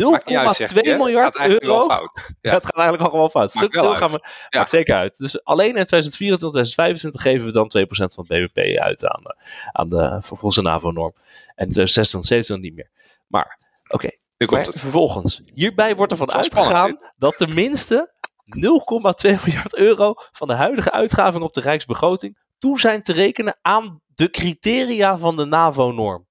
[0.82, 1.84] miljard euro.
[1.84, 2.10] Fout.
[2.40, 2.52] Ja.
[2.52, 3.54] het gaat eigenlijk al gewoon fout.
[3.54, 4.58] Maakt, wel gaan we, ja.
[4.58, 5.16] maakt zeker uit.
[5.16, 9.36] Dus alleen in 2024, 2025 geven we dan 2% van het BBP uit aan de,
[9.72, 11.14] aan de volgens NAVO-norm.
[11.54, 12.90] En 2026 en niet meer.
[13.26, 14.10] Maar, oké.
[14.38, 14.64] Okay.
[14.64, 18.10] Vervolgens, hierbij wordt ervan uitgegaan dat tenminste
[18.56, 24.00] 0,2 miljard euro van de huidige uitgaven op de Rijksbegroting toe zijn te rekenen aan
[24.14, 26.28] de criteria van de NAVO-norm.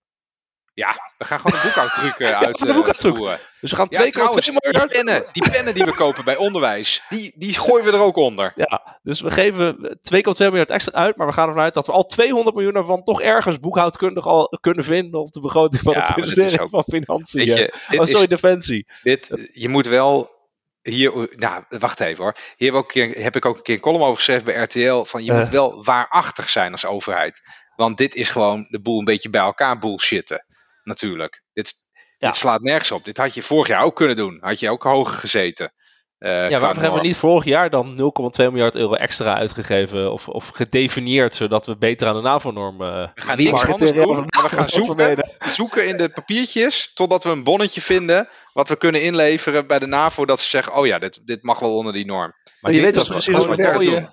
[0.74, 4.92] Ja, we gaan gewoon een boekhoudtruc uh, uit uh, Dus we gaan twee ja, miljard...
[4.92, 8.16] Die pennen, die pennen die we kopen bij onderwijs, die, die gooien we er ook
[8.16, 8.54] onder.
[8.56, 11.92] Ja, dus we geven 2,2 miljard extra uit, maar we gaan ervan uit dat we
[11.92, 16.08] al 200 miljoen ervan toch ergens boekhoudkundig al kunnen vinden op de begroting van ja,
[16.08, 17.46] het ministerie van Financiën.
[17.46, 18.88] Je, oh, sorry, is, Defensie.
[19.04, 20.39] Dit, je moet wel
[20.82, 22.36] hier, nou, wacht even hoor.
[22.58, 25.04] Hier heb, ook keer, heb ik ook een keer een column over geschreven bij RTL.
[25.04, 27.42] Van je moet wel waarachtig zijn als overheid.
[27.76, 30.46] Want dit is gewoon de boel een beetje bij elkaar bullshitten.
[30.84, 31.44] Natuurlijk.
[31.54, 31.74] Dit,
[32.18, 33.04] dit slaat nergens op.
[33.04, 34.38] Dit had je vorig jaar ook kunnen doen.
[34.42, 35.74] Had je ook hoger gezeten.
[36.20, 40.28] Uh, ja, waarom hebben we niet vorig jaar dan 0,2 miljard euro extra uitgegeven of,
[40.28, 42.82] of gedefinieerd, zodat we beter aan de NAVO-norm...
[42.82, 47.30] Uh, we gaan niks anders doen, we gaan zoeken, zoeken in de papiertjes totdat we
[47.30, 51.00] een bonnetje vinden wat we kunnen inleveren bij de NAVO, dat ze zeggen, oh ja,
[51.00, 52.34] dit, dit mag wel onder die norm.
[52.62, 54.10] Maar je weet dat precies hoe het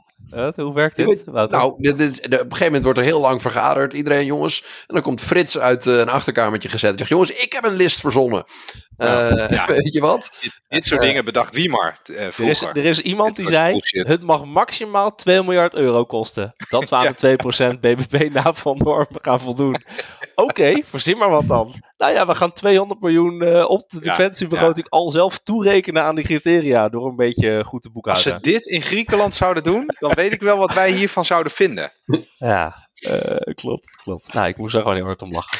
[0.54, 1.32] hoe werkt dit?
[1.32, 3.92] nou, dit, dit, op een gegeven moment wordt er heel lang vergaderd.
[3.92, 4.64] Iedereen, jongens.
[4.86, 6.90] En dan komt Frits uit uh, een achterkamertje gezet.
[6.90, 8.44] En zegt, jongens, ik heb een list verzonnen.
[8.98, 9.66] Uh, ja.
[9.82, 10.36] Weet je wat?
[10.40, 14.22] Dit, dit soort dingen bedacht wie maar er, is, er is iemand die zei, het
[14.22, 16.54] mag maximaal 2 miljard euro kosten.
[16.70, 17.38] Dat we aan de
[17.76, 19.76] 2% BBP na van norm gaan voldoen.
[20.34, 21.74] Oké, okay, verzin maar wat dan.
[21.96, 26.88] Nou ja, we gaan 200 miljoen op de defensiebegroting al zelf toerekenen aan die criteria.
[26.88, 28.32] Door een beetje goed te boekhouden.
[28.32, 31.52] Als ze dit in Griekenland zouden doen, dan weet ik wel wat wij hiervan zouden
[31.52, 31.92] vinden.
[32.38, 34.32] Ja, uh, klopt, klopt.
[34.32, 35.58] Nou, ik moest er gewoon heel hard om lachen.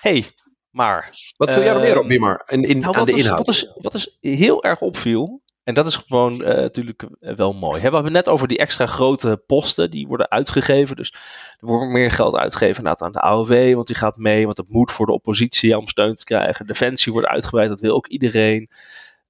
[0.00, 0.24] hey,
[0.70, 1.10] maar...
[1.36, 3.46] Wat viel jij er meer op, Wimar, in, in, nou, aan de inhoud?
[3.46, 7.80] Wat is, wat is heel erg opviel, en dat is gewoon uh, natuurlijk wel mooi.
[7.80, 10.96] We hebben net over die extra grote posten die worden uitgegeven.
[10.96, 11.12] Dus
[11.60, 14.44] er wordt meer geld uitgegeven aan de AOW, want die gaat mee.
[14.44, 16.66] Want het moet voor de oppositie om steun te krijgen.
[16.66, 18.70] Defensie wordt uitgebreid, dat wil ook iedereen.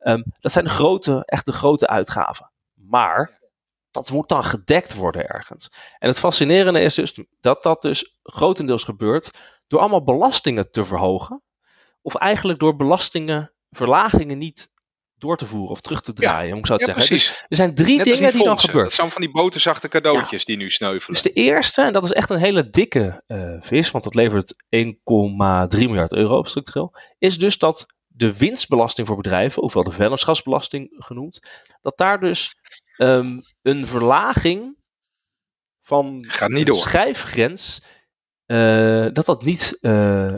[0.01, 2.51] Um, dat zijn de grote, echt de grote uitgaven.
[2.75, 3.39] Maar
[3.95, 5.71] dat moet dan gedekt worden ergens.
[5.99, 9.31] En het fascinerende is dus dat dat dus grotendeels gebeurt
[9.67, 11.43] door allemaal belastingen te verhogen.
[12.03, 14.73] Of eigenlijk door belastingen, verlagingen niet
[15.19, 17.07] door te voeren of terug te draaien, ja, om zo te zeggen.
[17.07, 17.29] Precies.
[17.29, 18.85] Dus er zijn drie dingen die, dan gebeuren.
[18.85, 21.23] Dat zijn van die boterzachte cadeautjes die nu sneuvelen.
[21.23, 24.55] Dus de eerste, en dat is echt een hele dikke uh, vis, want dat levert
[24.55, 24.59] 1,3
[25.69, 27.87] miljard euro op structureel, is dus dat
[28.17, 31.41] de winstbelasting voor bedrijven, ofwel de vennootschapsbelasting genoemd,
[31.81, 32.55] dat daar dus
[32.97, 34.77] um, een verlaging
[35.83, 36.77] van Gaat niet door.
[36.77, 37.83] schijfgrens,
[38.47, 40.37] uh, dat dat niet uh,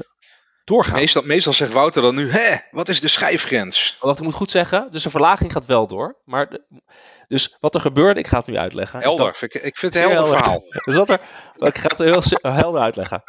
[0.64, 0.94] doorgaan.
[0.94, 3.96] Meestal, meestal zegt Wouter dan nu, hè, wat is de schijfgrens?
[4.00, 6.20] Wat ik moet goed zeggen, dus de verlaging gaat wel door.
[6.24, 6.82] Maar de-
[7.28, 9.00] dus wat er gebeurt, ik ga het nu uitleggen.
[9.00, 10.60] dat- Helder, ik, ik vind het een helder verhaal.
[10.84, 11.20] Dus er,
[11.68, 13.22] ik ga het heel helder uitleggen.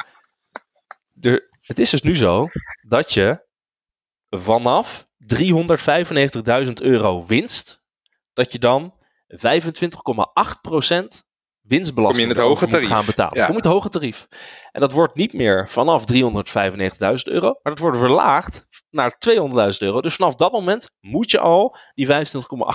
[1.13, 2.45] De, het is dus nu zo
[2.87, 3.45] dat je
[4.29, 5.07] vanaf
[6.67, 7.81] 395.000 euro winst,
[8.33, 8.93] dat je dan
[9.29, 9.37] 25,8%
[11.61, 12.87] winstbelasting Kom je in het hoge moet tarief.
[12.89, 13.37] gaan betalen.
[13.37, 13.45] Ja.
[13.45, 14.27] Kom je in het hoge tarief.
[14.71, 16.13] En dat wordt niet meer vanaf 395.000
[17.23, 20.01] euro, maar dat wordt verlaagd naar 200.000 euro.
[20.01, 22.33] Dus vanaf dat moment moet je al die 25,8% gaan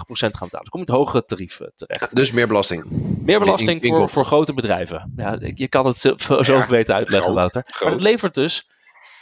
[0.09, 0.49] betalen.
[0.51, 2.15] Dus kom je in het hogere tarief eh, terecht.
[2.17, 2.85] Dus meer belasting.
[3.25, 5.13] Meer belasting In- voor, voor grote bedrijven.
[5.17, 7.63] Ja, je kan het zo, zo Ja, beter uitleggen, groot, Wouter.
[7.67, 7.83] groot.
[7.83, 8.71] Maar het levert dus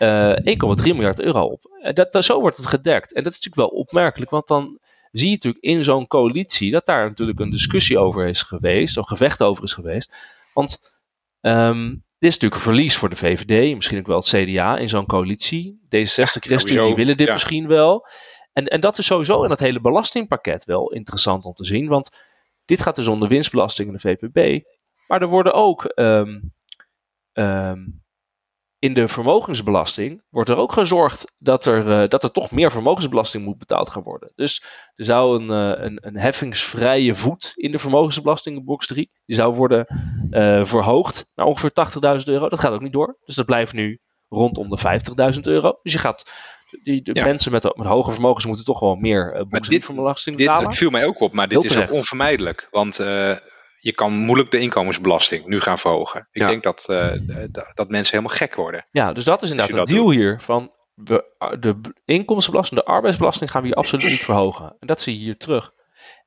[0.00, 1.78] eh 1,3 miljard euro op.
[1.82, 3.12] En dat, dat- zo wordt het gedekt.
[3.12, 4.78] En dat is natuurlijk wel opmerkelijk, want dan
[5.12, 9.06] zie je natuurlijk in zo'n coalitie dat daar natuurlijk een discussie over is geweest, of
[9.06, 10.14] gevecht over is geweest.
[10.54, 10.78] Want
[11.40, 11.88] ehm,
[12.18, 15.06] dit is natuurlijk een verlies voor de VVD, misschien ook wel het CDA in zo'n
[15.06, 15.80] coalitie.
[15.84, 17.32] D66, ChristenUnie sowieso, willen dit ja.
[17.32, 18.06] misschien wel.
[18.52, 22.10] En, en dat is sowieso in dat hele belastingpakket wel interessant om te zien, want
[22.64, 24.64] dit gaat dus om de winstbelasting in de VPB.
[25.06, 26.40] Maar er worden ook ehm,
[27.32, 27.80] ehm,
[28.80, 33.44] in de vermogensbelasting wordt er ook gezorgd dat er, eh, dat er toch meer vermogensbelasting
[33.44, 34.32] moet betaald gaan worden.
[34.34, 34.64] Dus
[34.94, 39.36] er zou een, eh, een, een heffingsvrije voet in de vermogensbelasting in box 3, die
[39.36, 39.86] zou worden
[40.30, 42.48] eh, verhoogd naar ongeveer 80.000 euro.
[42.48, 43.16] Dat gaat ook niet door.
[43.24, 44.78] Dus dat blijft nu rondom de
[45.34, 45.78] 50.000 euro.
[45.82, 46.32] Dus je gaat,
[46.84, 47.24] die, de Ja.
[47.24, 50.46] mensen met, met hoge vermogens moeten toch wel meer uh, box 3 dit- belasting Dit
[50.46, 50.68] betalen.
[50.68, 52.68] het viel mij ook op, maar dit Heel is ook onvermijdelijk.
[52.70, 52.98] Want
[53.82, 56.28] je kan moeilijk de inkomensbelasting nu gaan verhogen.
[56.30, 56.48] Ik Ja.
[56.48, 57.12] denk dat, eh,
[57.74, 58.86] dat mensen helemaal gek worden.
[58.90, 60.40] Ja, dus dat is inderdaad dat deal hier.
[60.40, 61.24] Van we,
[61.60, 64.76] de inkomstenbelasting, de arbeidsbelasting gaan we hier absoluut niet verhogen.
[64.80, 65.72] En dat zie je hier terug.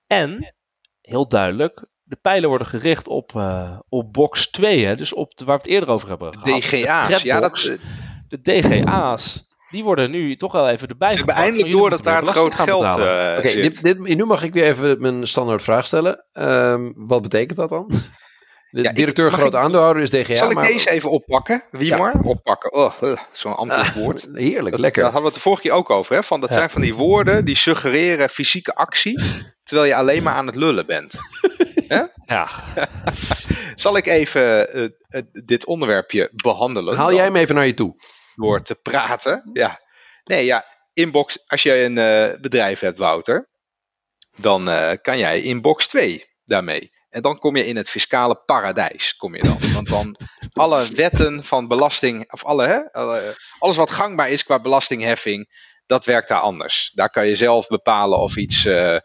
[0.08, 0.54] En,
[1.02, 4.86] heel duidelijk, de pijlen worden gericht op, eh, op box 2.
[4.86, 6.62] Hè, dus op de, waar we het eerder over hebben gehad.
[6.62, 7.76] DGA's, De ja, dat, eh,
[8.28, 12.18] de DGA's, die worden nu toch wel even erbij ze hebben eindelijk door dat daar
[12.18, 15.86] het groot geld eh, Oké, dit, dit, nu mag ik weer even mijn standaard vraag
[15.86, 16.26] stellen.
[16.34, 17.92] Ehm, wat betekent dat dan?
[18.70, 20.34] De Ja, ik- directeur mag grote ik- aandeelhouder is DGA.
[20.36, 21.64] Zal ik maar- deze even oppakken?
[21.72, 22.14] Wie maar?
[22.24, 22.74] Oppakken.
[22.74, 24.28] Oh, eh, zo'n ambtelijk woord.
[24.34, 25.04] Heerlijk, Dat, lekker.
[25.04, 26.16] Daar hadden we het de vorige keer ook over.
[26.16, 26.24] Hè?
[26.24, 26.56] Van, dat Ja.
[26.56, 29.24] zijn van die woorden die suggereren fysieke actie,
[29.64, 31.16] terwijl je alleen maar aan het lullen bent.
[32.26, 32.50] Ja,
[33.76, 36.96] Zal ik even eh, dit onderwerpje behandelen?
[36.96, 37.16] Haal dan?
[37.16, 37.96] jij hem even naar je toe.
[38.36, 39.50] Door te praten.
[39.54, 39.82] Ja.
[40.24, 43.50] Nee, ja, inbox, als je een eh, bedrijf hebt, Wouter,
[44.36, 46.92] dan eh, kan jij inbox 2 daarmee.
[47.10, 49.58] En dan kom je in het fiscale paradijs, kom je dan.
[49.74, 50.18] Want dan
[50.54, 55.50] alle wetten van belasting, of alle, hè, alle- alles wat gangbaar is qua belastingheffing,
[55.86, 56.92] dat werkt daar anders.
[56.94, 58.98] Daar kan je zelf bepalen of iets eh,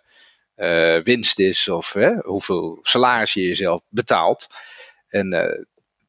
[1.03, 4.47] winst is, of hè, hoeveel salaris je jezelf betaalt.
[5.09, 5.29] En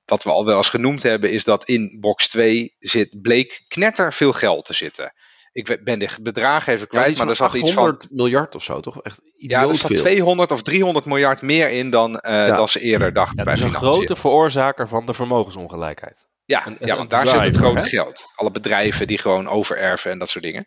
[0.10, 4.14] wat we al wel eens genoemd hebben, is dat in box 2 zit, bleek knetter
[4.14, 5.14] veel geld te zitten.
[5.52, 7.84] Ik ben de bedragen even kwijt, Ja, maar er zat iets van.
[7.84, 9.02] 800 miljard of zo, toch?
[9.02, 9.96] Echt Ja, er zat veel.
[10.02, 12.56] 200 of 300 miljard meer in dan, eh, Ja.
[12.56, 16.28] dan ze eerder dachten ja bij dat is een grote veroorzaker van de vermogensongelijkheid.
[16.46, 17.90] Ja, een- ja want daar zit het grote hè?
[17.90, 18.26] geld.
[18.36, 20.66] Alle bedrijven die gewoon overerven en dat soort dingen.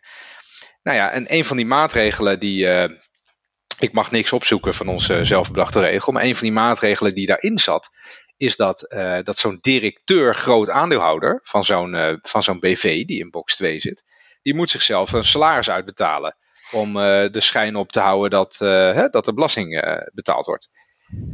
[0.83, 2.67] Nou ja, en een van die maatregelen die.
[2.67, 2.89] eh,
[3.79, 6.11] ik mag niks opzoeken van onze zelfbedachte regel.
[6.13, 7.89] Maar een van die maatregelen die daarin zat.
[8.43, 13.19] Is dat, eh, dat zo'n directeur groot aandeelhouder van zo'n eh, van zo'n BV die
[13.19, 14.03] in box 2 zit.
[14.41, 16.35] Die moet zichzelf een salaris uitbetalen.
[16.71, 20.69] Om eh, de schijn op te houden dat, hè, dat er belasting betaald wordt.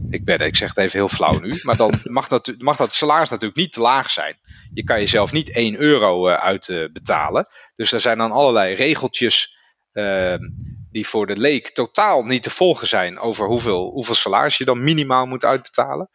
[0.10, 1.60] Ik, ben, ik zeg het even heel flauw nu.
[1.64, 4.40] Maar dan mag dat, mag dat salaris natuurlijk niet te laag zijn.
[4.74, 7.48] Je kan jezelf niet 1 euro uitbetalen.
[7.76, 9.58] dus er zijn dan allerlei regeltjes
[9.92, 10.36] eh,
[10.92, 14.84] die voor de leek totaal niet te volgen zijn over hoeveel, hoeveel salaris je dan
[14.84, 16.10] minimaal moet uitbetalen.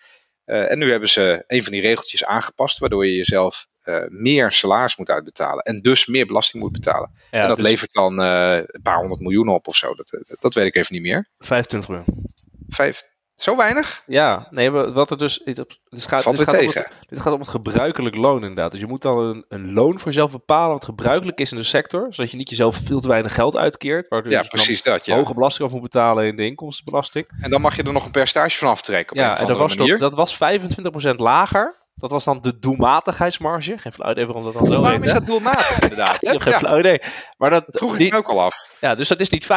[0.44, 4.52] Eh, en nu hebben ze een van die regeltjes aangepast, waardoor je jezelf eh, meer
[4.52, 7.10] salaris moet uitbetalen en dus meer belasting moet betalen.
[7.30, 9.94] Ja, en dat dus levert dan eh, een paar honderd miljoen op of zo.
[9.94, 11.28] Dat, dat weet ik even niet meer.
[11.38, 12.24] 25 miljoen.
[12.68, 13.02] Vijf,
[13.44, 14.02] zo weinig?
[14.06, 15.40] Ja, nee, maar wat er dus.
[15.44, 16.80] Dit, dit gaat, dit gaat om tegen.
[16.80, 18.70] het, dit gaat om het gebruikelijk loon, inderdaad.
[18.70, 21.64] Dus je moet dan een, een loon voor jezelf bepalen wat gebruikelijk is in de
[21.64, 22.06] sector.
[22.10, 24.08] Zodat je niet jezelf veel te weinig geld uitkeert.
[24.08, 25.06] Waardoor Ja, je dus dan precies dat.
[25.06, 25.16] Ja.
[25.16, 27.26] hoge belasting af moet betalen in de inkomstenbelasting.
[27.40, 29.76] En dan mag je er nog een percentage van aftrekken op ja, en dat was,
[29.76, 31.74] dat was 25% lager.
[31.96, 33.78] Dat was dan de doelmatigheidsmarge.
[33.78, 35.04] Geen flauw idee waarom dat dan zo Waarom heet.
[35.04, 35.18] is hè?
[35.18, 36.22] dat doelmatig inderdaad?
[36.24, 36.98] Ik heb geen Ja, flauw idee.
[37.38, 38.76] Maar dat, dat vroeg ik die- ook al af.
[38.80, 39.48] ja, dus dat is niet 25%,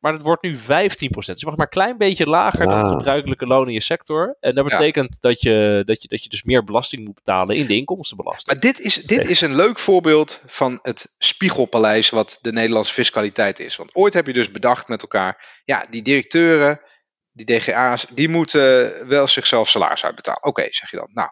[0.00, 0.62] maar het wordt nu 15%.
[0.64, 4.36] Dus je mag maar een klein beetje lager dan het gebruikelijke loon in je sector.
[4.40, 4.76] En dat Ja.
[4.78, 8.46] betekent dat, je, dat, je, dat je dus meer belasting moet betalen in de inkomstenbelasting.
[8.46, 13.58] Maar dit is, dit is een leuk voorbeeld van het spiegelpaleis wat de Nederlandse fiscaliteit
[13.60, 13.76] is.
[13.76, 16.80] Want ooit heb je dus bedacht met elkaar, ja, die directeuren,
[17.32, 20.42] die DGA's, die moeten wel zichzelf salaris uitbetalen.
[20.44, 21.08] Oké, zeg je dan.
[21.12, 21.28] Nou,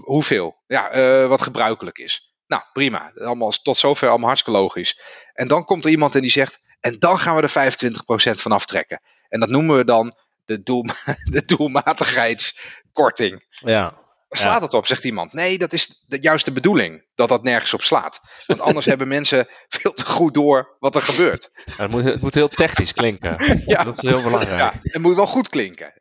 [0.00, 0.56] hoeveel?
[0.66, 2.34] Ja, eh, wat gebruikelijk is.
[2.46, 3.12] Nou, prima.
[3.14, 5.00] Allemaal, tot zover allemaal hartstikke logisch.
[5.32, 8.52] En dan komt er iemand en die zegt, en dan gaan we er 25% van
[8.52, 9.00] aftrekken.
[9.28, 10.84] En dat noemen we dan de, doel,
[11.34, 13.44] de doelmatigheidskorting.
[13.48, 14.04] Ja.
[14.30, 15.32] Slaat het op, zegt iemand.
[15.32, 17.04] Nee, dat is de juiste bedoeling.
[17.14, 18.20] Dat dat nergens op slaat.
[18.46, 21.50] Want anders hebben mensen veel te goed door wat er gebeurt.
[21.76, 23.36] Het moet, het moet heel technisch klinken.
[23.66, 23.84] Ja.
[23.84, 24.58] Dat is heel belangrijk.
[24.58, 25.92] Ja, het moet wel goed klinken.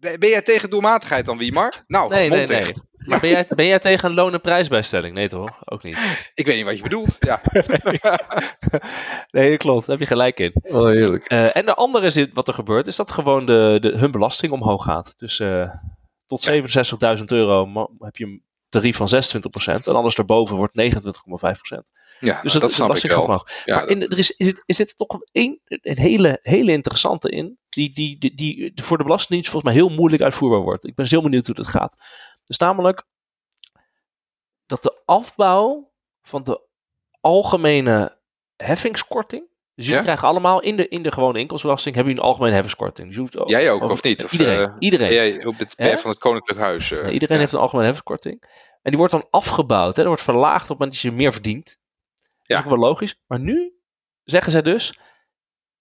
[0.00, 1.84] Ben jij tegen doelmatigheid dan, Wiemar?
[1.86, 2.72] Nou, Nee, nee, nee.
[3.08, 5.14] Maar ben jij, ben jij tegen een loon- en prijsbijstelling?
[5.14, 5.58] Nee toch?
[5.64, 5.96] Ook niet.
[6.34, 7.16] Ik weet niet wat je bedoelt.
[7.20, 7.40] Ja.
[9.30, 9.86] Nee, dat klopt.
[9.86, 10.52] Daar heb je gelijk in.
[10.62, 11.24] Oh, heerlijk.
[11.28, 14.10] Eh, en de andere is dit, wat er gebeurt, is dat gewoon de, de, hun
[14.10, 15.14] belasting omhoog gaat.
[15.16, 15.70] Dus eh,
[16.26, 16.48] tot
[17.18, 19.84] 67.000 euro heb je een tarief van 26%.
[19.86, 20.88] En alles daarboven wordt 29,5%.
[22.20, 23.46] Ja, Dus dat, dat, snap ik wel.
[23.64, 26.72] Ja, maar in, dat- er, is, er, zit- er zit toch een, een hele, hele
[26.72, 27.58] interessante in.
[27.68, 30.86] Die, die, die, die voor de Belastingdienst volgens mij heel moeilijk uitvoerbaar wordt.
[30.86, 31.96] Ik ben dus heel benieuwd hoe dat gaat.
[32.46, 33.04] Dus namelijk
[34.66, 35.92] dat de afbouw
[36.22, 36.62] van de
[37.20, 38.18] algemene
[38.56, 39.42] heffingskorting.
[39.74, 40.04] Dus jullie Ja?
[40.06, 43.08] krijgen allemaal in de, in de gewone inkomstenbelasting hebben jullie een algemene heffingskorting.
[43.08, 44.24] Dus hoeft Jij ook, over- of niet?
[44.24, 44.68] Of, iedereen.
[44.68, 45.12] eh, iedereen.
[45.12, 46.90] jij op het, van het Koninklijk Huis?
[46.90, 47.40] eh, Nee, iedereen ja.
[47.42, 48.42] heeft een algemene heffingskorting.
[48.82, 49.86] En die wordt dan afgebouwd.
[49.88, 49.94] Hè?
[50.02, 51.64] Dat wordt verlaagd op het moment dat je meer verdient.
[51.64, 51.76] Dat
[52.42, 52.56] Ja.
[52.58, 53.20] is ook wel logisch.
[53.26, 53.72] Maar nu
[54.24, 54.98] zeggen zij dus...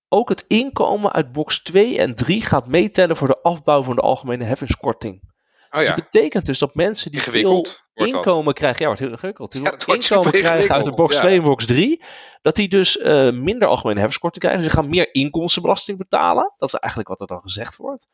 [0.09, 4.01] Ook het inkomen uit box 2 en 3 gaat meetellen voor de afbouw van de
[4.01, 5.32] algemene heffingskorting.
[5.75, 8.79] Oh ja, dat betekent dus dat mensen die veel inkomen krijgen...
[8.79, 9.51] Ja, wordt heel ingewikkeld.
[9.51, 11.21] Die Ja, veel dat wordt inkomen krijgen uit de box ja.
[11.21, 12.01] 2 en box 3...
[12.41, 14.63] dat die dus eh, minder algemene heffingskorting krijgen.
[14.63, 16.53] Dus ze gaan meer inkomstenbelasting betalen.
[16.57, 18.07] Dat is eigenlijk wat er dan gezegd wordt.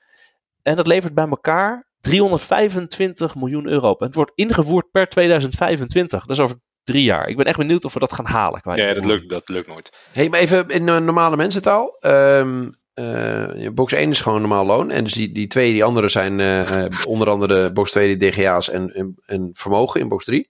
[0.61, 3.99] En dat levert bij elkaar 325 miljoen euro op.
[3.99, 6.25] En het wordt ingevoerd per 2025.
[6.25, 7.27] Dat is over drie jaar.
[7.27, 8.61] Ik ben echt benieuwd of we dat gaan halen.
[8.61, 10.07] Qua Ja, dat lukt, dat lukt nooit.
[10.11, 11.97] Hey, maar even in eh, normale mensentaal.
[11.99, 12.69] Ehm
[12.99, 14.91] eh, box 1 is gewoon normaal loon.
[14.91, 18.29] En dus die, die twee, die andere zijn eh, eh, onder andere box 2 die
[18.31, 20.49] DGA's en, en, en vermogen in box 3.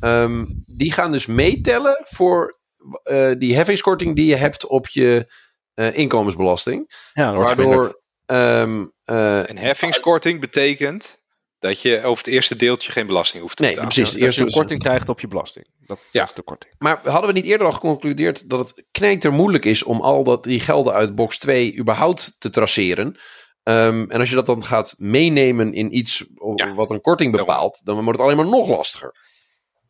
[0.00, 2.58] Ehm, die gaan dus meetellen voor
[3.02, 5.32] eh, die heffingskorting die je hebt op je
[5.74, 7.10] eh, inkomensbelasting.
[7.12, 7.94] Ja, dat wordt verminderd.
[8.26, 11.24] Waardoor ehm, eh, Een heffingskorting betekent
[11.66, 13.94] dat je over het eerste deeltje geen belasting hoeft te Nee, betalen.
[13.94, 14.12] precies.
[14.12, 15.66] Dat eerst je een korting krijgt op je belasting.
[15.86, 16.24] Dat, Ja.
[16.24, 16.74] is de korting.
[16.78, 20.44] Maar hadden we niet eerder al geconcludeerd dat het knijter moeilijk is om al dat,
[20.44, 23.16] die gelden uit box 2 überhaupt te traceren?
[23.62, 26.24] Ehm, en als je dat dan gaat meenemen in iets
[26.56, 26.74] Ja.
[26.74, 29.14] wat een korting bepaalt, dan wordt het alleen maar nog lastiger.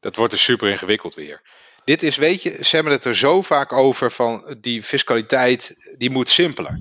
[0.01, 1.41] Dat wordt dus super ingewikkeld weer.
[1.85, 6.11] Dit is, weet je, ze hebben het er zo vaak over van die fiscaliteit, die
[6.11, 6.79] moet simpeler.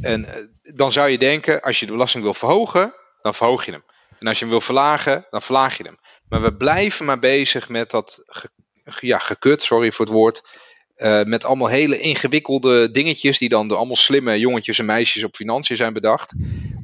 [0.00, 0.42] En eh,
[0.74, 3.84] dan zou je denken, als je de belasting wil verhogen, dan verhoog je hem.
[4.18, 5.98] En als je hem wil verlagen, dan verlaag je hem.
[6.28, 8.50] Maar we blijven maar bezig met dat ge-
[9.00, 10.42] ja, gekut, sorry voor het woord.
[10.94, 15.36] eh, met allemaal hele ingewikkelde dingetjes die dan door allemaal slimme jongetjes en meisjes op
[15.36, 16.34] financiën zijn bedacht.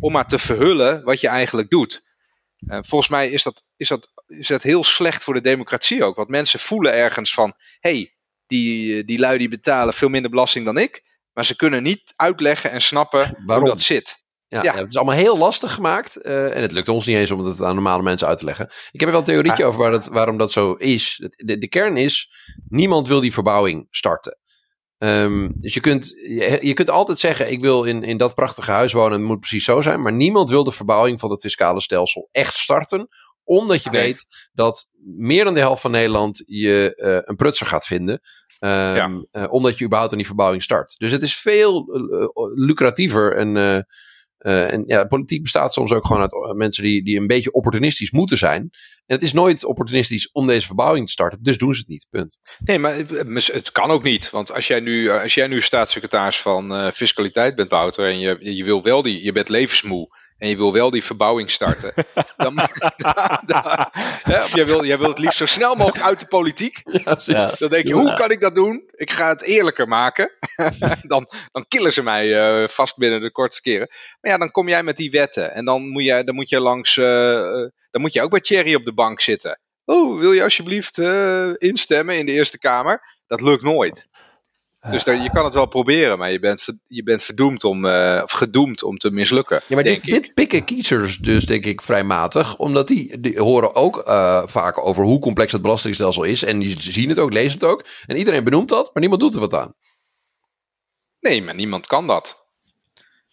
[0.01, 2.09] Om maar te verhullen wat je eigenlijk doet.
[2.67, 6.17] Eh, volgens mij is dat, is, dat, is dat heel slecht voor de democratie ook.
[6.17, 8.15] Want mensen voelen ergens van: hé, hey,
[8.47, 11.03] die, die lui die betalen veel minder belasting dan ik.
[11.33, 13.65] Maar ze kunnen niet uitleggen en snappen Waarom?
[13.65, 14.25] hoe dat zit.
[14.51, 14.75] Ja, Ja.
[14.77, 16.17] Het is allemaal heel lastig gemaakt.
[16.17, 18.65] eh, en het lukt ons niet eens om het aan normale mensen uit te leggen.
[18.91, 21.31] Ik heb er wel een theorietje over waar dat, waarom dat zo is.
[21.37, 22.31] De, de kern is,
[22.69, 24.39] niemand wil die verbouwing starten.
[24.99, 28.71] Ehm, dus je kunt, je, je kunt altijd zeggen, ik wil in, in dat prachtige
[28.71, 30.03] huis wonen en het moet precies zo zijn.
[30.03, 33.09] Maar niemand wil de verbouwing van het fiscale stelsel echt starten.
[33.45, 37.87] Omdat je weet dat meer dan de helft van Nederland je eh, een prutser gaat
[37.87, 38.21] vinden.
[38.59, 39.25] Ehm, Ja.
[39.31, 40.95] eh, omdat je überhaupt aan die verbouwing start.
[40.99, 41.85] Dus het is veel
[42.55, 43.87] lucratiever en...
[44.41, 47.27] eh, eh, en ja, politiek bestaat soms ook gewoon uit eh, mensen die, die een
[47.27, 48.61] beetje opportunistisch moeten zijn.
[49.07, 52.07] En het is nooit opportunistisch om deze verbouwing te starten, dus doen ze het niet.
[52.11, 52.39] Punt.
[52.59, 54.31] Nee, maar het- mis- het kan ook niet.
[54.31, 58.37] Want als jij nu, als jij nu staatssecretaris van eh, fiscaliteit bent, Wouter, en je,
[58.41, 60.09] je wil wel die, je bent levensmoe
[60.41, 61.93] en je wil wel die verbouwing starten,
[62.37, 63.89] dan, dan, dan-
[64.23, 66.81] hè, of jij wil, jij wil het liefst zo snel mogelijk uit de politiek.
[66.93, 67.35] Ja, precies.
[67.35, 67.53] Ja.
[67.59, 68.83] Dan denk je, hoe kan ik dat doen?
[68.91, 70.33] Ik ga het eerlijker maken.
[71.13, 73.89] dan, dan killen ze mij eh, vast binnen de kortste keren.
[74.21, 75.53] Maar ja, dan kom jij met die wetten.
[75.55, 76.97] En dan moet je, dan moet je langs.
[76.97, 79.61] eh, eh, dan moet je ook bij Thierry op de bank zitten.
[79.85, 83.01] Oh, wil je alsjeblieft eh, instemmen in de Eerste Kamer?
[83.27, 84.07] Dat lukt nooit.
[84.89, 88.21] Dus daar, je kan het wel proberen, maar je bent, je bent verdoemd om, eh,
[88.23, 89.63] of gedoemd om te mislukken.
[89.67, 90.05] Ja, maar dit, ik.
[90.05, 92.57] dit pikken kiezers dus denk ik vrij matig.
[92.57, 96.45] Omdat die, die horen ook eh, vaak over hoe complex het belastingstelsel is.
[96.45, 97.85] En die zien het ook, lezen het ook.
[98.07, 99.75] En iedereen benoemt dat, maar niemand doet er wat aan.
[101.21, 102.40] Nee, maar niemand kan dat.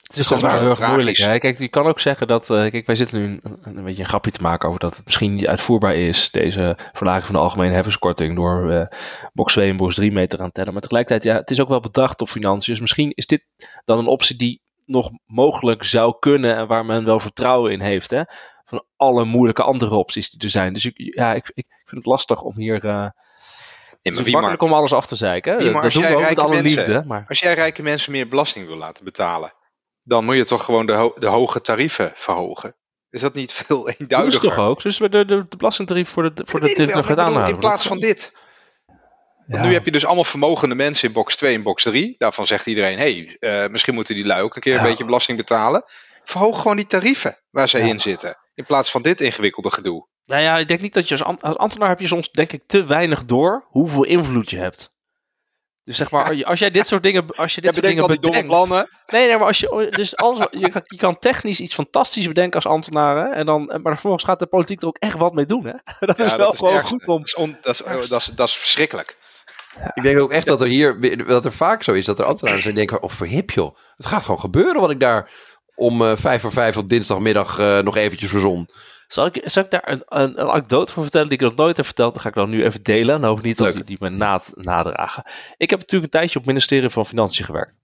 [0.08, 1.18] Het is gewoon is heel erg moeilijk.
[1.18, 1.40] Hè?
[1.40, 2.50] Kijk, je kan ook zeggen dat.
[2.50, 5.06] eh, kijk, wij zitten nu een, een beetje een grapje te maken over dat het
[5.06, 6.32] misschien niet uitvoerbaar is.
[6.32, 8.36] Deze verlaging van de algemene heffingskorting.
[8.36, 8.86] door eh,
[9.34, 10.74] box 2 en box 3 mee te gaan tellen.
[10.74, 12.74] Maar tegelijkertijd, ja, het is ook wel bedacht op financiën.
[12.74, 13.46] Dus misschien is dit
[13.86, 16.56] dan een optie die nog mogelijk zou kunnen.
[16.56, 18.10] en waar men wel vertrouwen in heeft.
[18.10, 18.22] Hè?
[18.66, 20.74] Van alle moeilijke andere opties die er zijn.
[20.74, 22.86] Dus ik, ja, ik, ik, vind het lastig om hier...
[22.86, 22.92] Uh,
[24.02, 25.52] nee, maar wie maar, om alles af te zeiken.
[25.54, 25.72] Hè?
[25.72, 27.04] Dat doen we ook met alle mensen, liefde.
[27.08, 27.26] Maar...
[27.28, 29.54] Als jij rijke mensen meer belasting wil laten betalen,
[30.08, 32.76] dan moet je toch gewoon de, ho de hoge tarieven verhogen.
[33.10, 34.42] Is dat niet veel eenduidiger?
[34.42, 34.82] Dat is toch ook?
[34.82, 38.00] Dus de, de, de belastingtarief voor, de, voor de, dit nog gedaan In plaats van
[38.00, 38.36] dit.
[39.48, 42.16] Want nu heb je dus allemaal vermogende mensen in box 2 en box 3.
[42.18, 45.38] Daarvan zegt iedereen, hey, uh, misschien moeten die lui ook een keer een beetje belasting
[45.38, 45.84] betalen.
[46.24, 48.38] Verhoog gewoon die tarieven waar ze in zitten.
[48.54, 50.08] In plaats van dit ingewikkelde gedoe.
[50.26, 52.64] Nou ja, ik denk niet dat je als, als ambtenaar heb je soms denk ik
[52.66, 54.92] te weinig door hoeveel invloed je hebt.
[55.88, 58.44] Dus zeg maar, als jij dit soort dingen, als je dit soort dingen bedenkt, domme
[58.44, 58.90] plannen.
[59.06, 62.56] Nee, nee, maar als je, dus alles, je, kan, je kan technisch iets fantastisch bedenken
[62.56, 65.66] als ambtenaar, en dan, maar vervolgens gaat de politiek er ook echt wat mee doen,
[65.66, 65.74] hè?
[66.06, 67.58] Dat is wel gewoon goed om.
[67.62, 69.18] Dat is, dat, is, dat, is, dat is verschrikkelijk.
[69.94, 72.62] Ik denk ook echt dat er hier, dat er vaak zo is, dat er ambtenaren
[72.62, 75.30] zijn denken, oh verhip joh, het gaat gewoon gebeuren wat ik daar
[75.76, 78.70] om uh, vijf voor vijf op dinsdagmiddag uh, nog eventjes verzon.
[79.08, 81.78] Zal ik, zal ik daar een, een, een, anekdote van vertellen die ik nog nooit
[81.78, 82.14] heb verteld?
[82.14, 83.22] Dan ga ik dan nu even delen.
[83.22, 85.24] Dan hoop niet dat jullie die me naad, nadragen.
[85.58, 87.78] Ik heb natuurlijk een tijdje op het ministerie van Financiën gewerkt.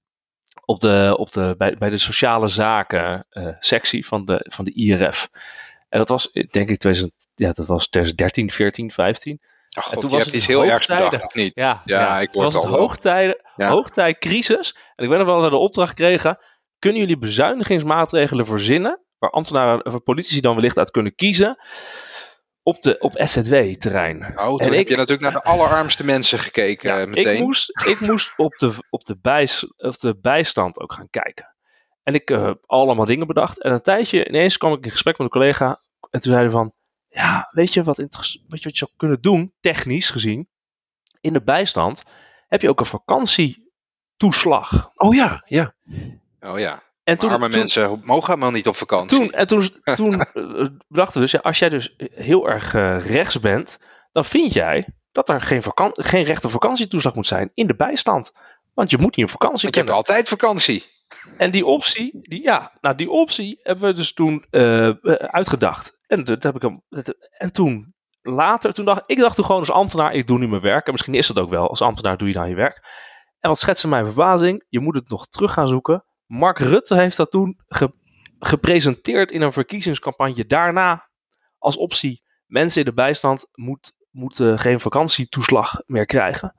[0.65, 4.73] Op de, op de, bij, bij de sociale zaken uh, sectie van de, van de
[4.73, 5.29] IRF.
[5.89, 9.39] En dat was denk ik 2000, ja, dat was 2013, 14, 15.
[9.69, 11.55] Ach god, en toen je was hebt iets heel ergs bedacht, of niet?
[11.55, 13.69] Ja, ja, ja ik word het al hoogtijden, ja.
[13.69, 14.75] hoogtijd, crisis.
[14.95, 16.37] En ik ben er wel naar de opdracht gekregen.
[16.79, 21.57] Kunnen jullie bezuinigingsmaatregelen verzinnen waar ambtenaren of politici dan wellicht uit kunnen kiezen
[22.63, 24.21] op, de, op SZW-terrein.
[24.21, 27.35] Oh, toen en heb ik, je natuurlijk naar de allerarmste mensen gekeken ja, meteen.
[27.35, 31.55] Ik moest, ik moest op, de, op, de bijs, op de bijstand ook gaan kijken.
[32.03, 33.63] En ik heb uh, allemaal dingen bedacht.
[33.63, 35.81] En een tijdje ineens kwam ik in gesprek met een collega.
[36.09, 36.73] En toen zeiden van,
[37.09, 40.47] ja, weet je wat, weet je wat je zou kunnen doen, technisch gezien?
[41.21, 42.03] In de bijstand
[42.47, 44.91] heb je ook een vakantietoeslag.
[44.95, 45.73] Oh ja, ja.
[46.39, 46.83] Oh ja.
[47.03, 49.17] En toen, arme mensen mogen helemaal niet op vakantie.
[49.17, 50.25] Toen, en toen, toen
[50.87, 53.79] dachten we dus, ja, als jij dus heel erg uh, rechts bent,
[54.11, 58.31] dan vind jij dat er geen, geen rechte vakantietoeslag moet zijn in de bijstand.
[58.73, 59.67] Want je moet niet op vakantie.
[59.67, 60.83] Ik heb altijd vakantie.
[61.37, 65.99] En die optie, die, ja, nou die optie hebben we dus toen uh, uitgedacht.
[66.07, 66.81] En, dat heb ik hem,
[67.37, 70.61] en toen later, toen dacht ik dacht toen gewoon als ambtenaar, ik doe nu mijn
[70.61, 70.85] werk.
[70.85, 72.85] En misschien is dat ook wel, als ambtenaar doe je dan je werk.
[73.39, 76.05] En wat schetste mijn verbazing, je moet het nog terug gaan zoeken.
[76.33, 77.59] Mark Rutte heeft dat toen
[78.39, 80.45] gepresenteerd in een verkiezingscampagne.
[80.45, 81.09] Daarna
[81.57, 86.55] als optie: mensen in de bijstand moet, moeten geen vakantietoeslag meer krijgen.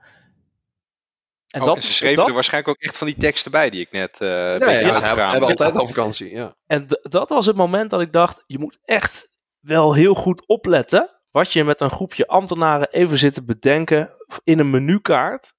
[1.50, 3.80] En, oh, dat, en ze schreven er waarschijnlijk ook echt van die teksten bij die
[3.80, 4.20] ik net.
[4.20, 6.30] Uh, ja, ja, we hebben altijd al vakantie.
[6.30, 6.56] Ja.
[6.66, 9.28] En dat was het moment dat ik dacht: je moet echt
[9.60, 11.22] wel heel goed opletten.
[11.30, 14.10] Wat je met een groepje ambtenaren even zit te bedenken
[14.44, 15.54] in een menukaart.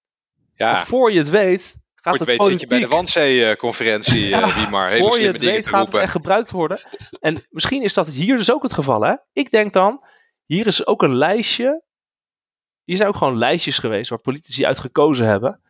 [0.53, 0.75] Ja.
[0.75, 1.75] Want voor je het weet,
[2.05, 4.89] Gaat het weet zit je bij de Wannsee-conferentie, ja, uh, wie maar.
[4.89, 6.79] Hele je het weet gaat het echt gebruikt worden.
[7.19, 9.01] En misschien is dat hier dus ook het geval.
[9.01, 9.15] Hè?
[9.33, 10.05] Ik denk dan,
[10.45, 11.83] hier is ook een lijstje.
[12.83, 15.61] Hier zijn ook gewoon lijstjes geweest waar politici uit gekozen hebben.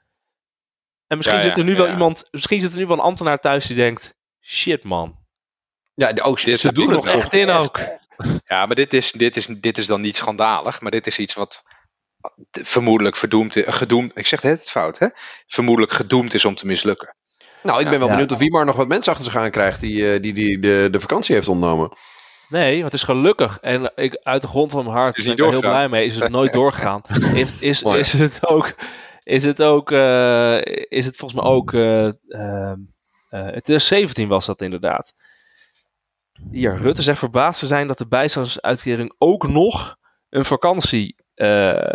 [1.07, 3.65] En misschien zit er nu wel iemand, misschien zit er nu wel een ambtenaar thuis
[3.65, 5.17] die denkt: shit man.
[5.93, 7.79] Ja, ook, dit ze doen het echt in ook.
[8.45, 11.33] Ja, maar dit is, dit, is, dit is dan niet schandalig, maar dit is iets
[11.33, 11.63] wat
[12.51, 15.07] vermoedelijk verdoemd, gedoemd, ik zeg het fout, hè?
[15.47, 17.15] vermoedelijk gedoemd is om te mislukken.
[17.63, 20.13] Nou, ik ben wel benieuwd of Wiemar nog wat mensen achter zich aan krijgt die,
[20.13, 21.91] eh, die, die de, de vakantie heeft ontnomen.
[22.49, 23.57] Nee, het is gelukkig.
[23.61, 26.05] En ik, uit de grond van mijn hart ben ik er heel blij mee.
[26.05, 27.01] Is het nooit doorgegaan.
[27.33, 28.73] Is, is, is het ook...
[29.23, 29.91] Is het ook...
[29.91, 31.71] Uh, is het volgens mij ook...
[31.71, 32.11] Uh,
[33.29, 35.13] uh, 17 was dat inderdaad.
[36.51, 39.95] Hier, Rutte zegt verbaasd te zijn dat de bijstandsuitkering ook nog
[40.29, 41.15] een vakantie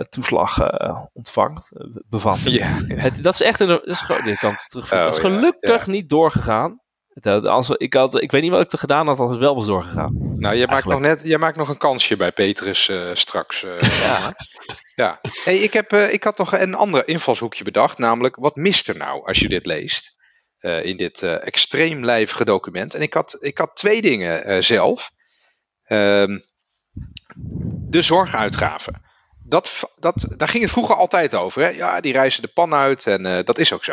[0.08, 2.42] toeslag uh, ontvangt, uh, bevat.
[2.42, 3.66] Ja, Het, dat is echt een.
[3.66, 6.80] Dat is, je kan terug, oh, dat is gelukkig ja, niet doorgegaan.
[7.08, 9.54] Het, als, ik, had, ik weet niet wat ik er gedaan had als het wel
[9.54, 10.38] was doorgegaan.
[10.38, 13.60] Nou, jij maakt, nog net, jij maakt nog een kansje bij Petrus straks.
[14.04, 14.34] ja.
[14.94, 15.20] ja.
[15.44, 19.26] Hey, ik, heb, ik had nog een ander invalshoekje bedacht, namelijk wat mist er nou
[19.26, 20.18] als je dit leest?
[20.60, 22.94] in dit extreem lijvige document.
[22.94, 25.10] En ik had, ik had twee dingen zelf.
[25.82, 26.38] Ehm,
[27.88, 29.02] de zorguitgaven
[29.50, 31.62] dat, dat, daar ging het vroeger altijd over.
[31.62, 31.68] Hè?
[31.68, 33.92] Ja, die reizen de pan uit en uh, dat is ook zo.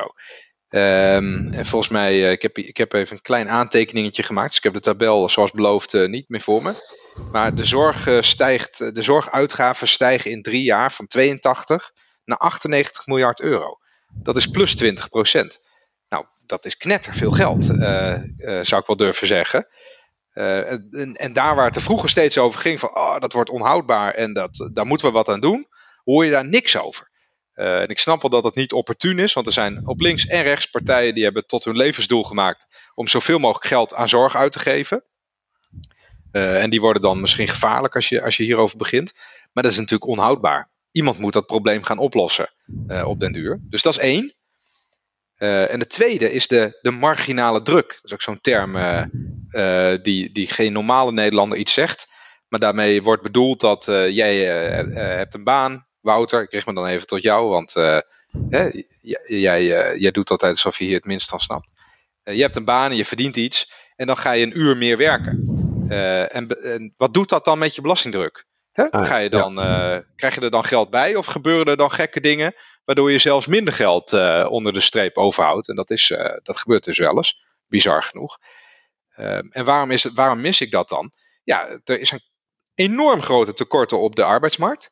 [0.70, 4.47] Um, en volgens mij, uh, ik, heb, ik heb even een klein aantekeningetje gemaakt.
[4.47, 6.95] Dus ik heb de tabel zoals beloofd uh, niet meer voor me.
[7.32, 11.91] Maar de, zorg, stijgt, de zorguitgaven stijgen in drie jaar van 82
[12.26, 13.78] naar 98 miljard euro.
[14.14, 15.60] Dat is plus 20 procent.
[16.10, 17.66] Nou, dat is knetter veel geld,
[18.62, 19.68] zou ik wel durven zeggen.
[20.38, 23.49] Uh, en, en, daar waar het er vroeger steeds over ging van oh, dat wordt
[23.49, 25.67] onhoudbaar en dat, daar moeten we wat aan doen,
[26.03, 27.09] hoor je daar niks over.
[27.55, 30.25] Uh, en ik snap wel dat het niet opportun is, want er zijn op links
[30.25, 34.35] en rechts partijen die hebben tot hun levensdoel gemaakt om zoveel mogelijk geld aan zorg
[34.35, 35.03] uit te geven.
[36.31, 39.13] Uh, en die worden dan misschien gevaarlijk als je, als je hierover begint.
[39.53, 40.71] Maar dat is natuurlijk onhoudbaar.
[40.91, 42.49] Iemand moet dat probleem gaan oplossen
[43.05, 43.59] op den duur.
[43.69, 44.33] Dus dat is één.
[45.38, 47.88] En de tweede is de, de marginale druk.
[47.88, 48.77] Dat is ook zo'n term
[50.01, 52.07] die, die geen normale Nederlander iets zegt.
[52.47, 54.38] Maar daarmee wordt bedoeld dat jij
[54.93, 56.41] hebt een baan, Wouter.
[56.41, 57.75] Ik richt me dan even tot jou, want
[58.49, 58.69] Hè,
[59.23, 61.71] jij, eh, jij doet altijd alsof je hier het minst van snapt.
[62.23, 63.71] Eh, je hebt een baan en je verdient iets.
[63.95, 65.43] En dan ga je een uur meer werken.
[65.89, 68.45] Eh, en, en, wat doet dat dan met je belastingdruk?
[68.78, 68.91] Hè?
[68.91, 69.55] Ah, ga je dan,
[70.15, 72.53] krijg je er dan geld bij of gebeuren er dan gekke dingen
[72.86, 74.13] waardoor je zelfs minder geld
[74.49, 75.69] onder de streep overhoudt?
[75.69, 76.13] En dat, is,
[76.43, 78.38] dat gebeurt dus wel eens, bizar genoeg.
[79.09, 81.11] Ehm, en waarom, is het, waarom mis ik dat dan?
[81.43, 82.23] Ja, er is een
[82.75, 84.91] enorm grote tekorten op de arbeidsmarkt.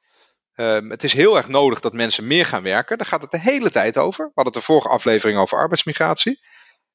[0.55, 2.97] Um, het is heel erg nodig dat mensen meer gaan werken.
[2.97, 4.25] Daar gaat het de hele tijd over.
[4.25, 6.39] We hadden het de vorige aflevering over arbeidsmigratie.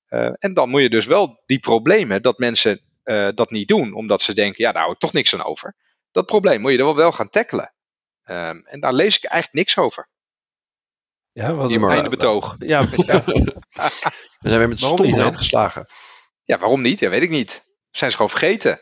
[0.09, 3.95] Uh, en dan moet je dus wel die problemen dat mensen uh, dat niet doen,
[3.95, 5.77] omdat ze denken, ja, daar hou ik toch niks aan over.
[6.11, 7.75] Dat probleem moet je er wel, wel gaan tackelen.
[8.25, 10.09] Um, en daar lees ik eigenlijk niks over.
[11.33, 12.57] Ja, wat een einde betoog.
[12.59, 13.25] Ja, ja.
[14.41, 15.87] We zijn weer met stomheid geslagen.
[16.45, 17.01] Ja, waarom niet?
[17.01, 17.65] Ja, weet ik niet.
[17.91, 18.81] Zijn ze gewoon vergeten,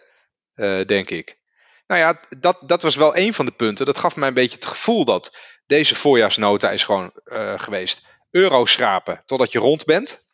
[0.55, 1.39] uh, denk ik.
[1.87, 3.87] Nou ja, dat, dat was wel een van de punten.
[3.87, 8.03] Dat gaf mij een beetje het gevoel dat deze voorjaarsnota is gewoon uh, geweest.
[8.31, 10.27] Euro schrapen totdat je rond bent.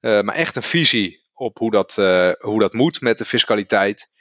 [0.00, 4.12] Uh, maar echt een visie op hoe dat, uh, hoe dat moet met de fiscaliteit.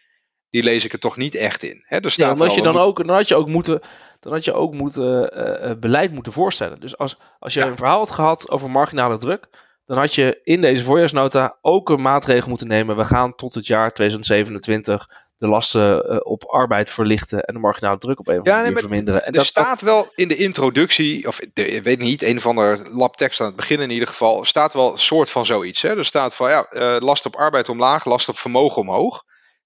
[0.53, 1.83] Die lees ik er toch niet echt in.
[1.85, 3.81] Hè, er staat ja, omdat je dan, ook, dan had je ook moeten,
[4.19, 6.79] dan had je ook moeten, beleid moeten voorstellen.
[6.79, 7.65] Dus als, als je ja.
[7.67, 9.47] een verhaal had gehad over marginale druk.
[9.85, 12.97] Dan had je in deze voorjaarsnota ook een maatregel moeten nemen.
[12.97, 17.97] We gaan tot het jaar 2027 de lasten uh, op arbeid verlichten en de marginale
[17.97, 19.21] druk op een of andere manier verminderen.
[19.21, 22.45] En er dat, staat wel in de introductie, of de, ik weet niet, een of
[22.45, 25.81] ander labtekst aan het begin in ieder geval, staat wel een soort van zoiets.
[25.81, 25.97] Hè?
[25.97, 26.67] Er staat van ja,
[26.99, 29.23] last op arbeid omlaag, last op vermogen omhoog.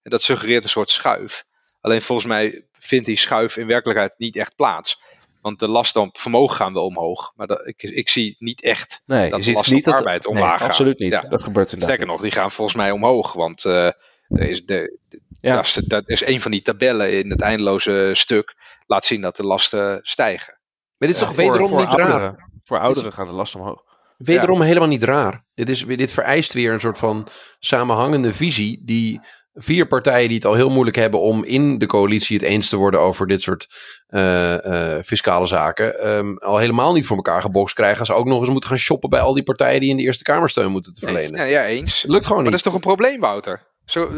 [0.07, 1.45] En dat suggereert een soort schuif.
[1.81, 5.01] Alleen volgens mij vindt die schuif in werkelijkheid niet echt plaats.
[5.41, 7.33] Want de lasten op vermogen gaan wel omhoog.
[7.35, 10.49] Maar dat, ik, ik zie niet echt nee, dat de lasten op arbeid dat, omlaag
[10.49, 10.67] nee, gaan.
[10.67, 11.11] Absoluut niet.
[11.11, 11.21] Ja.
[11.21, 11.95] Dat gebeurt inderdaad.
[11.95, 13.33] Sterker nog, die gaan volgens mij omhoog.
[13.33, 13.85] Want uh,
[14.27, 14.97] er is de,
[15.39, 15.55] ja.
[15.55, 18.55] Dat, is, dat is een van die tabellen in het eindeloze stuk.
[18.85, 20.59] Laat zien dat de lasten stijgen.
[20.97, 22.49] Maar dit is toch wederom voor niet ouderen, raar?
[22.63, 23.83] Voor ouderen gaan de lasten omhoog.
[24.17, 25.45] Wederom helemaal niet raar.
[25.53, 27.27] Dit, is, dit vereist weer een soort van
[27.59, 29.21] samenhangende visie die
[29.57, 32.75] vier partijen die het al heel moeilijk hebben om in de coalitie het eens te
[32.75, 33.67] worden over dit soort
[34.09, 37.99] uh, uh, fiscale zaken, um, al helemaal niet voor elkaar gebokst krijgen.
[37.99, 40.03] Als ze ook nog eens moeten gaan shoppen bij al die partijen die in de
[40.03, 41.39] Eerste Kamer steun moeten te verlenen.
[41.39, 42.03] Ja, ja eens.
[42.07, 42.51] Lukt gewoon maar niet.
[42.51, 43.65] dat is toch een probleem, Wouter?
[43.85, 44.09] Zo,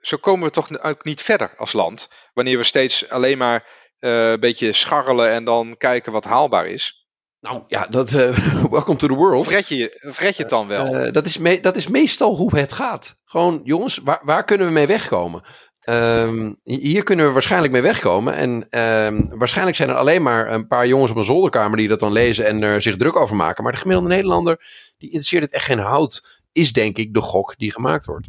[0.00, 2.08] zo komen we toch ook niet verder als land.
[2.34, 3.66] Wanneer we steeds alleen maar
[4.00, 6.97] uh, een beetje scharrelen en dan kijken wat haalbaar is.
[7.40, 8.36] Nou ja, dat, uh,
[8.70, 9.46] welcome to the world.
[9.46, 9.76] Vred je,
[10.18, 10.94] je het dan wel?
[10.94, 13.20] Uh, dat, is me, dat is meestal hoe het gaat.
[13.24, 15.42] Gewoon, jongens, waar, waar kunnen we mee wegkomen?
[15.88, 18.34] Um, hier kunnen we waarschijnlijk mee wegkomen.
[18.34, 22.00] En um, waarschijnlijk zijn er alleen maar een paar jongens op een zolderkamer die dat
[22.00, 23.62] dan lezen en er zich druk over maken.
[23.62, 24.56] Maar de gemiddelde Nederlander,
[24.98, 28.28] die interesseert het echt geen hout, is denk ik de gok die gemaakt wordt.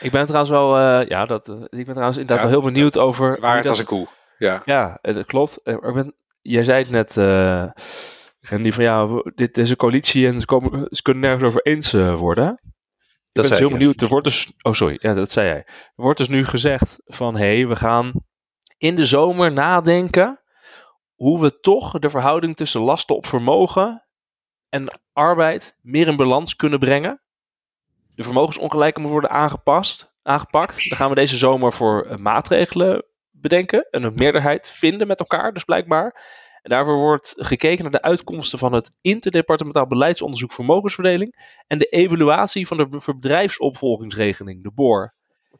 [0.00, 2.98] Ik ben trouwens wel, uh, ja, dat, ik ben trouwens inderdaad ja, wel heel benieuwd
[2.98, 3.40] over.
[3.40, 4.06] Waar het als een koe.
[4.38, 5.60] Ja, ja het klopt.
[5.64, 6.14] Ik ben,
[6.48, 7.64] jij zei het net, uh,
[8.62, 11.94] die van ja, dit is een coalitie en ze, komen, ze kunnen nergens over eens
[11.94, 12.60] uh, worden.
[13.32, 14.00] Ik dat ben heel ik, benieuwd.
[14.00, 15.62] Er wordt dus, oh sorry, ja, dat zei jij.
[15.66, 18.12] Er wordt dus nu gezegd van hé, hey, we gaan
[18.78, 20.40] in de zomer nadenken
[21.14, 24.06] hoe we toch de verhouding tussen lasten op vermogen
[24.68, 27.22] en arbeid meer in balans kunnen brengen.
[28.14, 30.88] De vermogensongelijkheid moet worden aangepast, aangepakt.
[30.88, 33.04] Daar gaan we deze zomer voor uh, maatregelen
[33.40, 36.36] bedenken en een meerderheid vinden met elkaar, dus blijkbaar.
[36.62, 42.66] En daarvoor wordt gekeken naar de uitkomsten van het interdepartementaal beleidsonderzoek vermogensverdeling en de evaluatie
[42.66, 45.14] van de bedrijfsopvolgingsregeling, de BOR.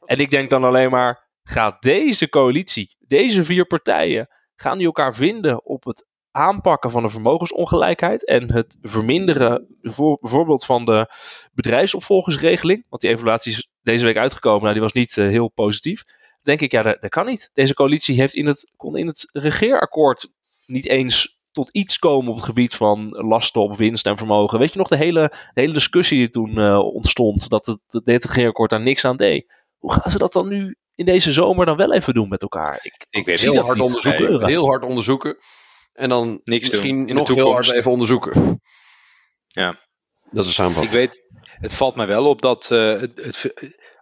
[0.05, 5.15] En ik denk dan alleen maar, gaat deze coalitie, deze vier partijen, gaan die elkaar
[5.15, 9.77] vinden op het aanpakken van de vermogensongelijkheid en het verminderen
[10.21, 11.13] bijvoorbeeld van de
[11.53, 16.05] bedrijfsopvolgingsregeling, want die evaluatie is deze week uitgekomen, nou die was niet uh, heel positief.
[16.43, 17.51] Denk ik, ja, dat, dat, kan niet.
[17.55, 20.31] Deze coalitie heeft in het, kon in het regeerakkoord
[20.67, 24.59] niet eens tot iets komen op het gebied van lasten op winst en vermogen.
[24.59, 28.03] Weet je nog de hele, de hele discussie die toen uh, ontstond, dat het, het,
[28.05, 29.53] het regeerakkoord daar niks aan deed.
[29.79, 32.79] Hoe gaan ze dat dan nu in deze zomer dan wel even doen met elkaar?
[32.83, 34.23] Ik, ik weet heel hard onderzoeken.
[34.23, 34.49] Gebeuren.
[34.49, 35.37] Heel hard onderzoeken.
[35.93, 38.61] En dan Niks misschien doen, nog heel hard even onderzoeken.
[39.47, 39.75] Ja.
[40.31, 40.95] Dat is een samenvatting.
[40.95, 41.23] Ik weet,
[41.61, 43.55] het valt mij wel op dat uh, het, het,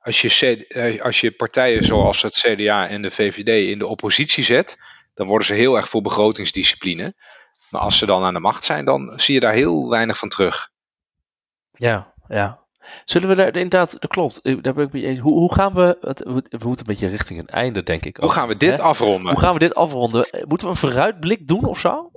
[0.06, 4.78] als, je, als je partijen zoals het CDA en de VVD in de oppositie zet,
[5.14, 7.14] dan worden ze heel erg voor begrotingsdiscipline.
[7.70, 10.28] Maar als ze dan aan de macht zijn, dan zie je daar heel weinig van
[10.28, 10.70] terug.
[11.70, 12.64] Ja, ja.
[13.04, 14.40] Zullen we daar inderdaad, dat klopt.
[14.62, 17.82] Daar ben ik hoe, hoe gaan we, het, we moeten een beetje richting een einde,
[17.82, 18.16] denk ik.
[18.16, 19.30] Hoe gaan we dit afronden?
[19.32, 20.28] Hoe gaan we dit afronden?
[20.48, 22.10] Moeten we een vooruitblik doen of zo?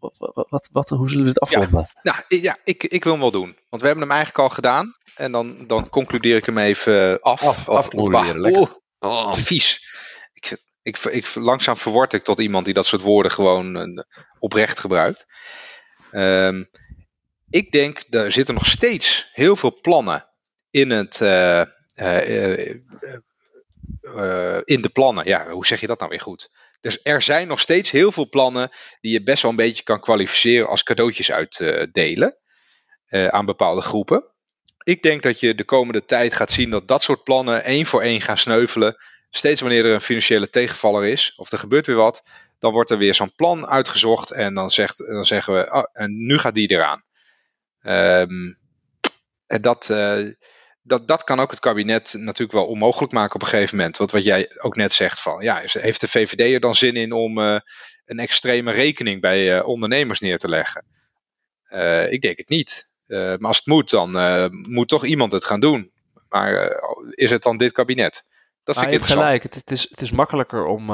[0.00, 1.88] Wat, wat, hoe zullen we dit afronden?
[2.02, 3.56] Ja, nou, ja ik, ik wil hem wel doen.
[3.68, 4.96] Want we hebben hem eigenlijk al gedaan.
[5.14, 7.42] En dan, dan concludeer ik hem even af.
[7.46, 9.86] Af, af oh, oh, vies.
[10.32, 14.02] Ik, ik, ik, langzaam verword ik tot iemand die dat soort woorden gewoon uh,
[14.38, 15.26] oprecht gebruikt.
[16.10, 16.70] Um,
[17.50, 20.28] ik denk, er zitten nog steeds heel veel plannen
[20.70, 21.64] in, het, uh,
[21.96, 22.72] uh,
[24.64, 25.26] in de plannen.
[25.26, 26.50] Ja, hoe zeg je dat nou weer goed?
[26.80, 28.70] Dus er zijn nog steeds heel veel plannen
[29.00, 32.38] die je best wel een beetje kan kwalificeren als cadeautjes uitdelen
[33.08, 34.24] aan bepaalde groepen.
[34.82, 38.02] Ik denk dat je de komende tijd gaat zien dat dat soort plannen één voor
[38.02, 38.96] één gaan sneuvelen.
[39.30, 42.98] Steeds wanneer er een financiële tegenvaller is of er gebeurt weer wat, dan wordt er
[42.98, 46.70] weer zo'n plan uitgezocht en dan, zegt, dan zeggen we, oh, en nu gaat die
[46.70, 47.04] eraan.
[47.80, 48.58] Um,
[49.46, 50.32] en dat, uh,
[50.88, 53.96] dat, dat kan ook het kabinet natuurlijk wel onmogelijk maken op een gegeven moment.
[53.96, 57.12] Want wat jij ook net zegt van, ja, heeft de VVD er dan zin in
[57.12, 57.58] om uh,
[58.04, 60.84] een extreme rekening bij uh, ondernemers neer te leggen?
[62.08, 62.86] ik denk het niet.
[63.06, 64.10] maar als het moet, dan
[64.68, 65.92] moet toch iemand het gaan doen.
[66.28, 66.80] Maar
[67.10, 68.24] is het dan dit kabinet?
[68.64, 69.26] Dat vind ik interessant.
[69.26, 69.42] gelijk.
[69.42, 70.86] Het, het, is, het is makkelijker om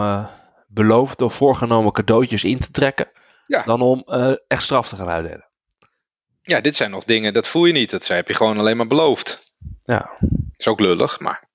[0.66, 3.10] beloofde of voorgenomen cadeautjes in te trekken.
[3.44, 3.62] Ja.
[3.62, 4.04] Dan om
[4.46, 5.48] echt straf te gaan uitdelen.
[6.42, 7.90] Ja, dit zijn nog dingen, dat voel je niet.
[7.90, 9.53] Dat heb je gewoon alleen maar beloofd.
[9.84, 10.10] Ja.
[10.56, 11.48] Is ook lullig, maar.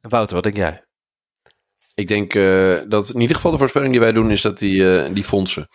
[0.00, 0.84] Wouter, wat denk jij?
[1.94, 5.04] Ik denk uh, dat in ieder geval de voorspelling die wij doen is dat die,
[5.06, 5.68] uh, die fondsen.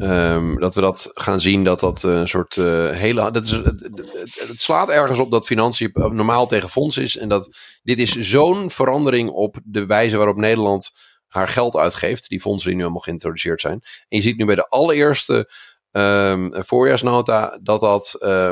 [0.00, 3.30] Um, dat we dat gaan zien dat dat uh, een soort hele.
[3.30, 3.90] Dat is, het,
[4.34, 7.16] het, slaat ergens op dat financiën normaal tegen fonds is.
[7.16, 10.90] En dat dit is zo'n verandering op de wijze waarop Nederland
[11.26, 12.28] haar geld uitgeeft.
[12.28, 13.80] Die fondsen die nu allemaal geïntroduceerd zijn.
[13.82, 15.50] En je ziet nu bij de allereerste
[15.98, 18.50] um, voorjaarsnota dat dat uh,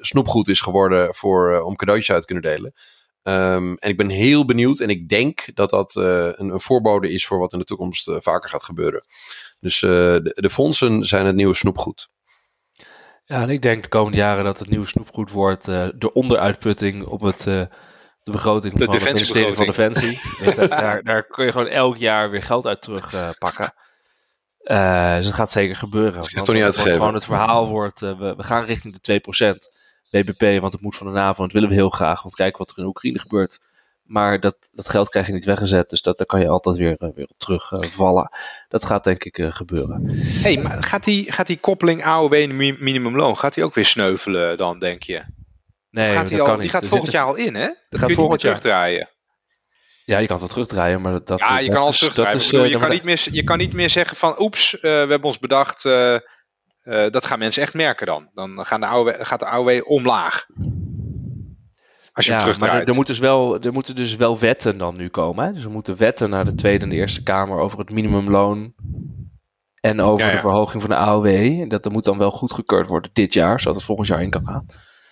[0.00, 2.72] snoepgoed is geworden voor, uh, om cadeautjes uit te kunnen delen.
[3.22, 7.12] Um, en ik ben heel benieuwd en ik denk dat dat uh, een, een, voorbode
[7.12, 9.04] is voor wat in de toekomst vaker gaat gebeuren.
[9.58, 12.06] Dus de, de, fondsen zijn het nieuwe snoepgoed.
[13.24, 17.20] Ja, en ik denk de komende jaren dat het nieuwe snoepgoed wordt de onderuitputting op
[17.20, 17.46] het
[18.28, 20.20] de begroting de van het ministerie van Defensie.
[20.68, 23.64] daar, daar, kun je gewoon elk jaar weer geld uit terugpakken.
[23.64, 23.86] Uh,
[25.16, 26.14] dus het gaat zeker gebeuren.
[26.14, 26.98] Dat gaat toch niet uitgegeven?
[26.98, 29.54] Gewoon het verhaal wordt, uh, we, we, gaan richting de 2%
[30.10, 32.22] BBP, want het moet van de NAVO en dat willen we heel graag.
[32.22, 33.60] Want kijk wat er in Oekraïne gebeurt.
[34.02, 36.96] Maar dat, dat geld krijg je niet weggezet, dus dat, daar kan je altijd weer,
[36.98, 38.30] uh, weer op terugvallen.
[38.68, 40.02] dat gaat denk ik gebeuren.
[40.42, 44.58] hey, maar gaat die, gaat die koppeling AOW en minimumloon, gaat die ook weer sneuvelen
[44.58, 45.24] dan, denk je?
[45.90, 47.66] Nee, gaat die, al, die gaat volgend jaar al in, hè?
[47.88, 49.08] Dat kun je niet meer terugdraaien.
[50.08, 51.38] Ja, je kan het wel terugdraaien, maar dat...
[51.38, 52.36] Ja, je kan alles terugdraaien.
[52.36, 55.22] Is, je, kan niet meer, je kan niet meer zeggen van, oeps, uh, we hebben
[55.22, 55.84] ons bedacht...
[55.84, 56.18] Uh,
[56.82, 58.30] uh, dat gaan mensen echt merken dan.
[58.34, 60.46] Dan gaan de AOW, gaat de AOW omlaag.
[62.12, 62.72] Als je ja, terugdraait.
[62.72, 65.46] Maar er, er, moet dus wel, er moeten dus wel wetten dan nu komen.
[65.46, 65.52] Hè?
[65.52, 68.74] Dus er moeten wetten naar de Tweede en de Eerste Kamer over het minimumloon...
[69.80, 70.32] en over ja, ja.
[70.32, 71.70] de verhoging van de AOW.
[71.70, 74.46] Dat er moet dan wel goedgekeurd worden dit jaar, zodat het volgend jaar in kan
[74.46, 74.66] gaan.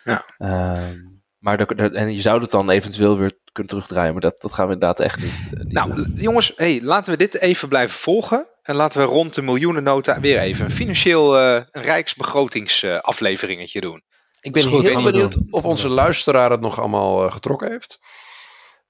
[0.05, 0.24] Ja.
[0.38, 0.97] Ehm,
[1.38, 4.12] maar de, en je zou het dan eventueel weer kunnen terugdraaien.
[4.12, 5.48] Maar dat, dat gaan we inderdaad echt niet.
[5.54, 8.46] Uh, nou, jongens, hey, laten we dit even blijven volgen.
[8.62, 14.02] En laten we rond de miljoenennota weer even een financieel uh, een rijksbegrotingsafleveringetje doen.
[14.40, 17.98] Ik ben heel benieuwd of onze luisteraar het nog allemaal uh, getrokken heeft.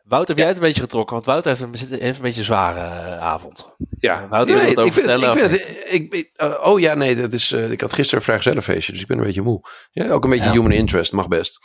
[0.09, 1.15] Wouter, heb jij het een beetje getrokken?
[1.15, 3.75] Want Wouter heeft een, heeft een beetje een zware uh, avond.
[3.91, 7.33] Ja, Wouter, wil ik, vind het, ik vind het, ik, uh, oh ja, nee, dat
[7.33, 9.61] is, uh, ik had gisteren een feestje, dus ik ben een beetje moe.
[9.91, 10.53] Ja, ook een beetje ja.
[10.53, 11.59] human interest, mag best.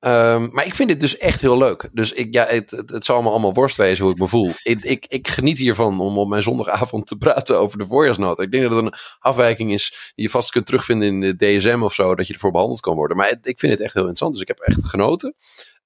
[0.00, 1.88] Um, maar ik vind dit dus echt heel leuk.
[1.92, 4.52] Dus ik, ja, het, het, het zal me allemaal worst wezen hoe ik me voel.
[4.62, 8.42] Ik, ik, ik geniet hiervan om op mijn zondagavond te praten over de voorjaarsnota.
[8.42, 11.80] Ik denk dat het een afwijking is die je vast kunt terugvinden in de DSM
[11.82, 13.16] of zo, dat je ervoor behandeld kan worden.
[13.16, 15.34] Maar het, ik vind het echt heel interessant, dus ik heb echt genoten.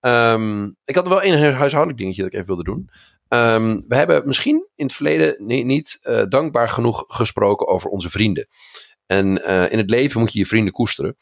[0.01, 2.91] Um, ik had wel één huishoudelijk dingetje dat ik even wilde doen.
[3.29, 8.11] Um, we hebben misschien in het verleden niet, niet uh, dankbaar genoeg gesproken over onze
[8.11, 8.49] vrienden.
[9.07, 11.17] En uh, in het leven moet je je vrienden koesteren.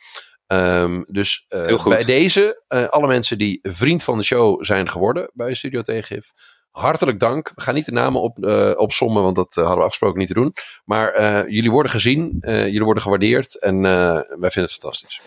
[0.46, 5.54] Um, dus uh, bij deze, alle mensen die vriend van de show zijn geworden bij
[5.54, 6.32] Studio Tegengif.
[6.70, 7.52] Hartelijk dank.
[7.54, 8.44] We gaan niet de namen op,
[8.76, 10.54] opsommen, want dat hadden we afgesproken niet te doen.
[10.84, 15.20] Maar jullie worden gezien, jullie worden gewaardeerd en wij vinden het fantastisch.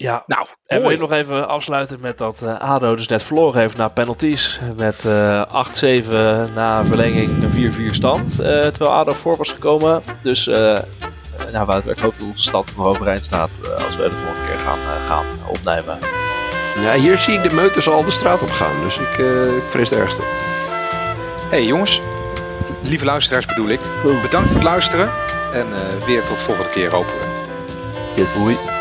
[0.00, 3.76] Ja, nou, en wil nog even afsluiten met dat uh, ADO dus net verloren heeft
[3.76, 4.60] na penalties.
[4.76, 8.32] Met uh, eh, 8-7 na verlenging een 4-4 stand.
[8.32, 10.02] Uh, terwijl ADO voor was gekomen.
[10.22, 10.46] Dus,
[11.52, 14.58] nou Wouter, ik hoop dat onze stad nog overeind staat als we de volgende keer
[14.58, 15.98] gaan, gaan opnemen.
[16.82, 18.80] Ja, hier zie ik de meuters al de straat op gaan.
[18.82, 19.18] Dus ik,
[19.56, 20.22] ik vrees het ergste.
[21.50, 22.00] hey, jongens,
[22.82, 23.80] lieve luisteraars bedoel ik.
[24.22, 25.10] Bedankt voor het luisteren.
[25.52, 25.66] En
[26.06, 27.28] weer tot de volgende keer hopen we.
[28.14, 28.78] Yes.